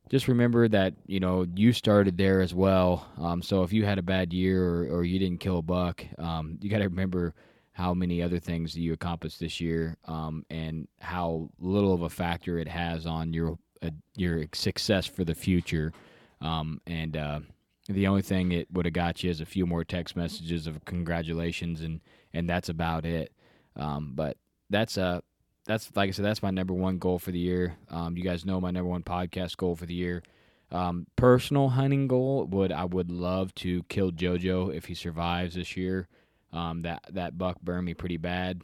just 0.10 0.28
remember 0.28 0.68
that 0.70 0.94
you 1.06 1.20
know 1.20 1.46
you 1.56 1.74
started 1.74 2.18
there 2.18 2.42
as 2.42 2.54
well. 2.54 3.08
Um, 3.18 3.42
so 3.42 3.64
if 3.64 3.74
you 3.74 3.86
had 3.86 3.98
a 3.98 4.04
bad 4.04 4.34
year 4.34 4.64
or, 4.64 4.98
or 4.98 5.04
you 5.04 5.20
didn't 5.20 5.40
kill 5.40 5.60
a 5.60 5.62
buck 5.62 6.06
um, 6.18 6.58
you 6.62 6.70
got 6.70 6.80
to 6.80 6.90
remember 6.90 7.34
how 7.76 7.94
many 7.94 8.22
other 8.22 8.40
things 8.40 8.74
you 8.78 8.94
accomplished 8.94 9.38
this 9.42 9.60
year 9.60 9.98
um, 10.06 10.46
and 10.50 10.88
how 11.02 11.50
little 11.60 11.94
of 11.94 12.04
a 12.04 12.10
factor 12.10 12.58
it 12.58 12.70
has 12.70 13.06
on 13.06 13.34
your 13.34 13.58
uh, 13.82 13.90
your 14.16 14.46
success 14.54 15.06
for 15.06 15.26
the 15.26 15.36
future. 15.36 15.92
Um, 16.40 16.80
and 16.88 17.18
uh, 17.18 17.40
the 17.88 18.08
only 18.08 18.22
thing 18.22 18.52
it 18.52 18.68
would 18.72 18.86
have 18.86 18.94
got 18.94 19.24
you 19.24 19.30
is 19.30 19.42
a 19.42 19.46
few 19.46 19.66
more 19.66 19.84
text 19.84 20.16
messages 20.16 20.68
of 20.68 20.84
congratulations, 20.86 21.82
and 21.82 22.02
and 22.34 22.50
that's 22.50 22.70
about 22.70 23.06
it. 23.06 23.32
Um, 23.76 24.14
but 24.16 24.38
that's 24.70 24.98
uh 24.98 25.22
that's 25.66 25.92
like 25.96 26.10
I 26.10 26.12
said, 26.12 26.26
that's 26.26 26.44
my 26.44 26.52
number 26.52 26.74
one 26.74 26.98
goal 26.98 27.20
for 27.20 27.32
the 27.32 27.40
year. 27.40 27.76
Um, 27.90 28.18
you 28.18 28.24
guys 28.24 28.46
know 28.46 28.62
my 28.62 28.72
number 28.72 28.90
one 28.90 29.04
podcast 29.04 29.58
goal 29.58 29.76
for 29.76 29.86
the 29.86 29.94
year. 29.94 30.24
Um, 30.72 31.08
personal 31.16 31.70
hunting 31.70 32.08
goal 32.08 32.46
would 32.48 32.72
I 32.72 32.86
would 32.86 33.12
love 33.12 33.54
to 33.56 33.84
kill 33.84 34.12
JoJo 34.12 34.74
if 34.74 34.86
he 34.86 34.96
survives 34.96 35.56
this 35.56 35.78
year. 35.78 36.08
Um, 36.54 36.82
that 36.82 37.04
that 37.12 37.38
buck 37.38 37.60
burned 37.62 37.86
me 37.86 37.94
pretty 37.94 38.18
bad 38.18 38.62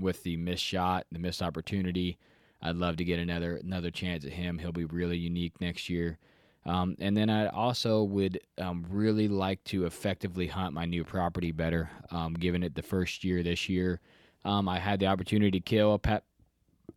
with 0.00 0.22
the 0.22 0.36
missed 0.36 0.64
shot, 0.64 1.06
the 1.12 1.18
missed 1.18 1.42
opportunity. 1.42 2.18
I'd 2.60 2.76
love 2.76 2.96
to 2.96 3.04
get 3.04 3.18
another 3.18 3.56
another 3.56 3.90
chance 3.90 4.24
at 4.24 4.32
him. 4.32 4.58
He'll 4.58 4.72
be 4.72 4.84
really 4.84 5.18
unique 5.18 5.60
next 5.60 5.88
year. 5.88 6.18
Um, 6.66 6.96
and 7.00 7.16
then 7.16 7.30
I 7.30 7.46
also 7.48 8.02
would 8.02 8.40
um, 8.58 8.84
really 8.90 9.28
like 9.28 9.64
to 9.64 9.86
effectively 9.86 10.46
hunt 10.48 10.74
my 10.74 10.84
new 10.84 11.04
property 11.04 11.52
better, 11.52 11.90
um, 12.10 12.34
given 12.34 12.62
it 12.62 12.74
the 12.74 12.82
first 12.82 13.24
year 13.24 13.42
this 13.42 13.68
year. 13.68 14.00
Um, 14.44 14.68
I 14.68 14.78
had 14.78 15.00
the 15.00 15.06
opportunity 15.06 15.52
to 15.52 15.60
kill, 15.60 16.00
I 16.04 16.20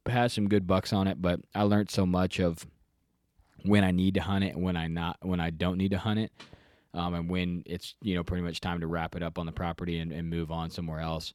had 0.07 0.31
some 0.31 0.49
good 0.49 0.67
bucks 0.67 0.93
on 0.93 1.07
it, 1.07 1.21
but 1.21 1.39
I 1.55 1.63
learned 1.63 1.89
so 1.89 2.05
much 2.05 2.39
of 2.39 2.65
when 3.63 3.83
I 3.83 3.91
need 3.91 4.15
to 4.15 4.21
hunt 4.21 4.43
it 4.43 4.55
and 4.55 4.63
when 4.63 4.75
I 4.75 4.87
not 4.87 5.17
when 5.21 5.39
I 5.39 5.51
don't 5.51 5.77
need 5.77 5.91
to 5.91 5.97
hunt 5.99 6.19
it. 6.19 6.31
um, 6.93 7.13
and 7.13 7.29
when 7.29 7.63
it's 7.65 7.95
you 8.01 8.15
know 8.15 8.23
pretty 8.23 8.43
much 8.43 8.59
time 8.61 8.81
to 8.81 8.87
wrap 8.87 9.15
it 9.15 9.23
up 9.23 9.37
on 9.37 9.45
the 9.45 9.51
property 9.51 9.99
and, 9.99 10.11
and 10.11 10.29
move 10.29 10.51
on 10.51 10.69
somewhere 10.69 10.99
else. 10.99 11.33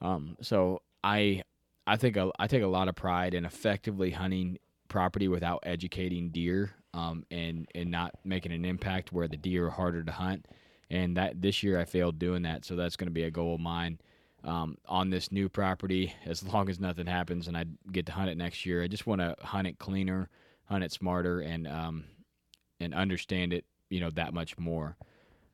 Um, 0.00 0.36
so 0.40 0.82
I 1.02 1.42
I 1.86 1.96
think 1.96 2.16
I 2.38 2.46
take 2.46 2.62
a 2.62 2.66
lot 2.68 2.88
of 2.88 2.94
pride 2.94 3.34
in 3.34 3.44
effectively 3.44 4.10
hunting 4.10 4.58
property 4.88 5.28
without 5.28 5.60
educating 5.64 6.30
deer 6.30 6.74
um, 6.94 7.24
and 7.30 7.68
and 7.74 7.90
not 7.90 8.14
making 8.24 8.52
an 8.52 8.64
impact 8.64 9.12
where 9.12 9.28
the 9.28 9.36
deer 9.36 9.66
are 9.66 9.70
harder 9.70 10.02
to 10.02 10.12
hunt. 10.12 10.46
And 10.90 11.16
that 11.16 11.40
this 11.40 11.62
year 11.62 11.78
I 11.78 11.84
failed 11.84 12.18
doing 12.18 12.42
that, 12.42 12.64
so 12.64 12.76
that's 12.76 12.96
going 12.96 13.08
to 13.08 13.12
be 13.12 13.22
a 13.24 13.30
goal 13.30 13.54
of 13.54 13.60
mine 13.60 13.98
um, 14.44 14.76
on 14.86 15.10
this 15.10 15.32
new 15.32 15.48
property. 15.48 16.14
As 16.26 16.42
long 16.42 16.68
as 16.68 16.80
nothing 16.80 17.06
happens 17.06 17.48
and 17.48 17.56
I 17.56 17.64
get 17.90 18.06
to 18.06 18.12
hunt 18.12 18.30
it 18.30 18.36
next 18.36 18.66
year, 18.66 18.82
I 18.82 18.88
just 18.88 19.06
want 19.06 19.20
to 19.20 19.34
hunt 19.40 19.66
it 19.66 19.78
cleaner, 19.78 20.28
hunt 20.66 20.84
it 20.84 20.92
smarter, 20.92 21.40
and 21.40 21.66
um, 21.66 22.04
and 22.80 22.94
understand 22.94 23.52
it, 23.52 23.64
you 23.88 24.00
know, 24.00 24.10
that 24.10 24.34
much 24.34 24.58
more. 24.58 24.96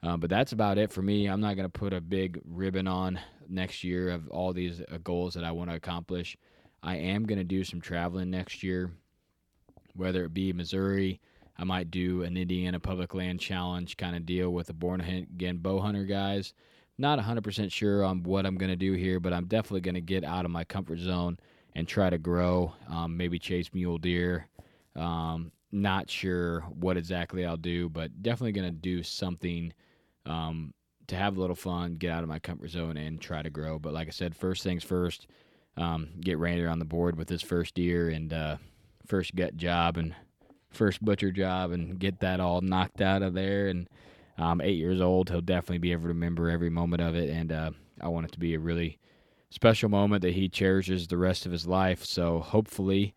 Uh, 0.03 0.17
but 0.17 0.31
that's 0.31 0.53
about 0.53 0.79
it 0.79 0.93
for 0.93 1.03
me. 1.03 1.27
I'm 1.27 1.41
not 1.41 1.57
going 1.57 1.69
to 1.71 1.79
put 1.79 1.93
a 1.93 2.01
big 2.01 2.41
ribbon 2.45 2.87
on 2.87 3.19
next 3.49 3.83
year 3.83 4.11
of 4.11 4.29
all 4.29 4.53
these 4.53 4.81
uh, 4.81 4.99
goals 5.03 5.35
that 5.35 5.45
I 5.45 5.51
want 5.51 5.71
to 5.71 5.77
accomplish. 5.77 6.37
I 6.83 6.97
am 6.97 7.27
going 7.27 7.39
to 7.39 7.45
do 7.45 7.65
some 7.65 7.81
traveling 7.81 8.31
next 8.31 8.63
year, 8.63 8.93
whether 9.95 10.25
it 10.25 10.35
be 10.35 10.53
Missouri. 10.53 11.21
I 11.59 11.65
might 11.65 11.91
do 11.91 12.23
an 12.23 12.37
Indiana 12.37 12.79
Public 12.79 13.15
Land 13.15 13.41
Challenge 13.41 13.97
kind 13.97 14.15
of 14.15 14.25
deal 14.25 14.51
with 14.51 14.69
the 14.69 14.73
Born 14.73 15.01
Again 15.01 15.59
Bow 15.59 15.81
Hunter 15.81 16.05
guys. 16.05 16.55
Not 16.99 17.19
100% 17.19 17.73
sure 17.73 18.05
on 18.05 18.23
what 18.23 18.47
I'm 18.47 18.57
going 18.57 18.71
to 18.71 18.77
do 18.77 18.93
here, 18.93 19.21
but 19.21 19.33
I'm 19.33 19.47
definitely 19.47 19.81
going 19.81 19.95
to 19.95 20.01
get 20.01 20.25
out 20.25 20.45
of 20.45 20.51
my 20.51 20.65
comfort 20.65 20.99
zone 20.99 21.39
and 21.75 21.87
try 21.87 22.11
to 22.11 22.19
grow, 22.19 22.73
um, 22.89 23.17
maybe 23.17 23.39
chase 23.39 23.71
mule 23.73 23.99
deer. 23.99 24.49
Um, 24.97 25.53
not 25.71 26.11
sure 26.11 26.61
what 26.81 26.97
exactly 26.97 27.45
I'll 27.45 27.57
do, 27.57 27.89
but 27.89 28.23
definitely 28.23 28.53
going 28.53 28.73
to 28.73 28.73
do 28.73 29.03
something 29.03 29.73
um, 30.27 30.73
to 31.09 31.17
have 31.17 31.37
a 31.37 31.41
little 31.41 31.57
fun, 31.57 31.95
get 31.95 32.11
out 32.11 32.23
of 32.23 32.29
my 32.29 32.39
comfort 32.39 32.71
zone, 32.71 32.97
and 32.97 33.21
try 33.21 33.43
to 33.43 33.51
grow. 33.51 33.79
But 33.79 33.93
like 33.93 34.09
I 34.09 34.13
said, 34.13 34.35
first 34.35 34.63
things 34.63 34.83
first, 34.83 35.27
um, 35.77 36.09
get 36.21 36.39
Rander 36.39 36.71
on 36.71 36.79
the 36.79 36.85
board 36.85 37.17
with 37.17 37.29
his 37.29 37.43
first 37.43 37.79
year 37.79 38.09
and 38.09 38.33
uh, 38.33 38.57
first 39.07 39.35
gut 39.37 39.57
job 39.57 39.97
and 39.97 40.15
first 40.71 41.05
butcher 41.05 41.31
job, 41.31 41.73
and 41.73 41.99
get 41.99 42.21
that 42.21 42.41
all 42.41 42.61
knocked 42.61 43.01
out 43.01 43.23
of 43.23 43.35
there. 43.35 43.69
And 43.69 43.89
um, 44.37 44.61
eight 44.61 44.77
years 44.77 45.01
old, 45.01 45.31
he'll 45.31 45.41
definitely 45.41 45.79
be 45.79 45.93
able 45.93 46.03
to 46.03 46.09
remember 46.09 46.51
every 46.51 46.71
moment 46.71 47.03
of 47.03 47.15
it. 47.15 47.31
And 47.31 47.53
uh, 47.53 47.71
I 48.01 48.09
want 48.09 48.27
it 48.27 48.33
to 48.33 48.39
be 48.39 48.55
a 48.55 48.59
really 48.61 48.99
special 49.51 49.89
moment 49.89 50.23
that 50.23 50.35
he 50.35 50.49
cherishes 50.49 51.07
the 51.07 51.17
rest 51.17 51.47
of 51.47 51.53
his 51.53 51.67
life. 51.67 52.05
So 52.05 52.41
hopefully. 52.41 53.15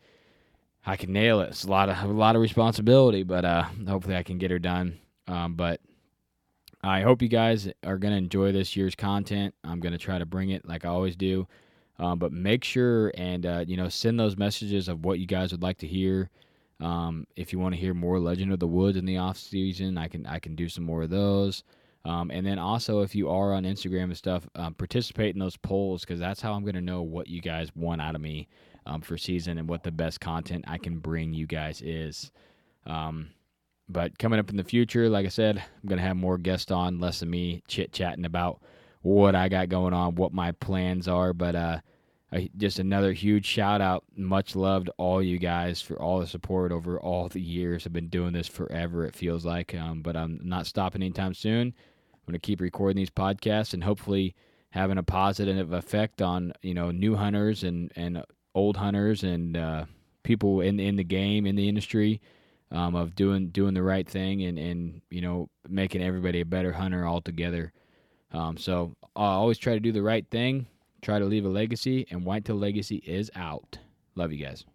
I 0.84 0.97
can 0.97 1.14
nail 1.14 1.41
it. 1.41 1.49
It's 1.49 1.64
a 1.64 1.70
lot 1.70 1.89
of 1.89 2.04
a 2.04 2.08
lot 2.08 2.36
of 2.36 2.41
responsibility, 2.41 3.22
but 3.22 3.45
uh, 3.45 3.66
hopefully 3.88 4.16
I 4.16 4.24
can 4.24 4.39
get 4.39 4.49
her 4.49 4.58
done. 4.58 4.97
Um, 5.28 5.54
but 5.54 5.80
I 6.84 7.02
hope 7.02 7.22
you 7.22 7.28
guys 7.28 7.70
are 7.86 7.97
going 7.97 8.12
to 8.12 8.18
enjoy 8.18 8.52
this 8.52 8.76
year's 8.76 8.95
content. 8.95 9.54
I'm 9.64 9.80
going 9.80 9.91
to 9.91 9.99
try 9.99 10.18
to 10.18 10.26
bring 10.26 10.49
it 10.49 10.68
like 10.68 10.84
I 10.84 10.89
always 10.89 11.16
do. 11.16 11.47
Um, 11.99 12.18
but 12.18 12.32
make 12.32 12.64
sure 12.64 13.12
and 13.16 13.45
uh, 13.45 13.64
you 13.68 13.78
know 13.78 13.89
send 13.89 14.20
those 14.20 14.38
messages 14.38 14.88
of 14.88 15.06
what 15.06 15.20
you 15.20 15.28
guys 15.28 15.52
would 15.52 15.62
like 15.62 15.78
to 15.80 15.88
hear. 15.88 16.30
Um, 16.82 17.28
if 17.36 17.54
you 17.54 17.60
want 17.60 17.76
to 17.76 17.82
hear 17.82 17.94
more 17.94 18.20
Legend 18.20 18.52
of 18.52 18.60
the 18.60 18.68
Woods 18.68 18.98
in 18.98 19.06
the 19.06 19.18
off 19.18 19.38
season, 19.38 19.98
I 19.98 20.08
can 20.08 20.26
I 20.26 20.40
can 20.40 20.56
do 20.56 20.68
some 20.68 20.84
more 20.84 21.04
of 21.04 21.10
those. 21.10 21.64
Um, 22.04 22.32
and 22.32 22.46
then 22.46 22.58
also, 22.58 23.02
if 23.02 23.14
you 23.14 23.30
are 23.30 23.54
on 23.54 23.64
Instagram 23.64 24.06
and 24.06 24.18
stuff, 24.18 24.48
um, 24.56 24.74
participate 24.74 25.36
in 25.36 25.40
those 25.40 25.58
polls 25.58 26.02
because 26.02 26.20
that's 26.20 26.42
how 26.42 26.54
I'm 26.54 26.64
going 26.64 26.76
to 26.76 26.82
know 26.82 27.04
what 27.04 27.28
you 27.28 27.42
guys 27.42 27.70
want 27.76 28.02
out 28.02 28.16
of 28.16 28.22
me 28.22 28.48
um, 28.88 29.02
for 29.02 29.18
season 29.18 29.60
and 29.60 29.70
what 29.70 29.84
the 29.84 29.92
best 29.92 30.20
content 30.20 30.66
I 30.68 30.80
can 30.80 30.98
bring 30.98 31.34
you 31.34 31.46
guys 31.46 31.82
is. 31.84 32.32
Um, 32.88 33.30
but 33.88 34.18
coming 34.18 34.40
up 34.40 34.50
in 34.50 34.58
the 34.58 34.64
future, 34.64 35.10
like 35.10 35.28
I 35.28 35.30
said, 35.30 35.58
I'm 35.58 35.90
going 35.90 36.00
to 36.00 36.08
have 36.08 36.16
more 36.16 36.40
guests 36.40 36.72
on, 36.72 37.00
less 37.00 37.22
of 37.22 37.28
me 37.28 37.62
chit 37.68 37.92
chatting 37.92 38.26
about 38.26 38.62
what 39.02 39.36
I 39.36 39.50
got 39.50 39.70
going 39.70 39.94
on, 39.94 40.16
what 40.16 40.34
my 40.34 40.54
plans 40.54 41.08
are. 41.08 41.34
But 41.34 41.56
uh, 41.56 41.80
just 42.58 42.80
another 42.80 43.12
huge 43.14 43.46
shout 43.46 43.82
out. 43.82 44.04
Much 44.16 44.56
love 44.56 44.86
to 44.86 44.94
all 44.98 45.22
you 45.22 45.38
guys 45.38 45.82
for 45.82 46.02
all 46.02 46.20
the 46.20 46.28
support 46.28 46.72
over 46.72 47.00
all 47.00 47.28
the 47.28 47.42
years. 47.42 47.86
I've 47.86 47.94
been 47.94 48.08
doing 48.08 48.34
this 48.34 48.48
forever, 48.48 49.06
it 49.06 49.16
feels 49.16 49.46
like. 49.46 49.76
Um, 49.76 50.02
but 50.02 50.16
I'm 50.16 50.40
not 50.44 50.66
stopping 50.66 51.02
anytime 51.04 51.34
soon. 51.34 51.68
I'm 51.68 52.20
going 52.26 52.34
to 52.34 52.40
keep 52.40 52.62
recording 52.62 52.98
these 52.98 53.10
podcasts 53.10 53.74
and 53.74 53.84
hopefully 53.84 54.36
having 54.70 54.98
a 54.98 55.04
positive 55.04 55.74
effect 55.74 56.22
on 56.22 56.54
you 56.62 56.74
know 56.74 56.92
new 56.92 57.16
hunters 57.16 57.64
and 57.64 57.92
and 57.96 58.24
old 58.56 58.78
hunters 58.78 59.24
and 59.24 59.58
uh, 59.58 59.86
people 60.24 60.62
in 60.62 60.80
in 60.80 60.96
the 60.96 61.04
game 61.04 61.46
in 61.46 61.56
the 61.56 61.68
industry 61.68 62.22
um, 62.72 62.96
of 62.96 63.16
doing 63.16 63.50
doing 63.50 63.74
the 63.74 63.84
right 63.84 64.08
thing 64.08 64.44
and 64.44 64.58
and 64.58 65.02
you 65.10 65.22
know 65.22 65.50
making 65.68 66.02
everybody 66.02 66.42
a 66.42 66.46
better 66.46 66.72
hunter 66.72 67.06
altogether. 67.06 67.74
Um, 68.32 68.56
so 68.58 68.96
I 69.16 69.26
always 69.26 69.58
try 69.58 69.74
to 69.74 69.80
do 69.80 69.92
the 69.92 70.02
right 70.02 70.26
thing, 70.32 70.68
try 71.02 71.20
to 71.20 71.26
leave 71.26 71.45
a 71.45 71.49
legacy, 71.49 72.06
and 72.12 72.26
Whitetail 72.26 72.58
Legacy 72.58 72.97
is 73.06 73.32
out. 73.36 73.78
Love 74.16 74.32
you 74.32 74.43
guys. 74.43 74.66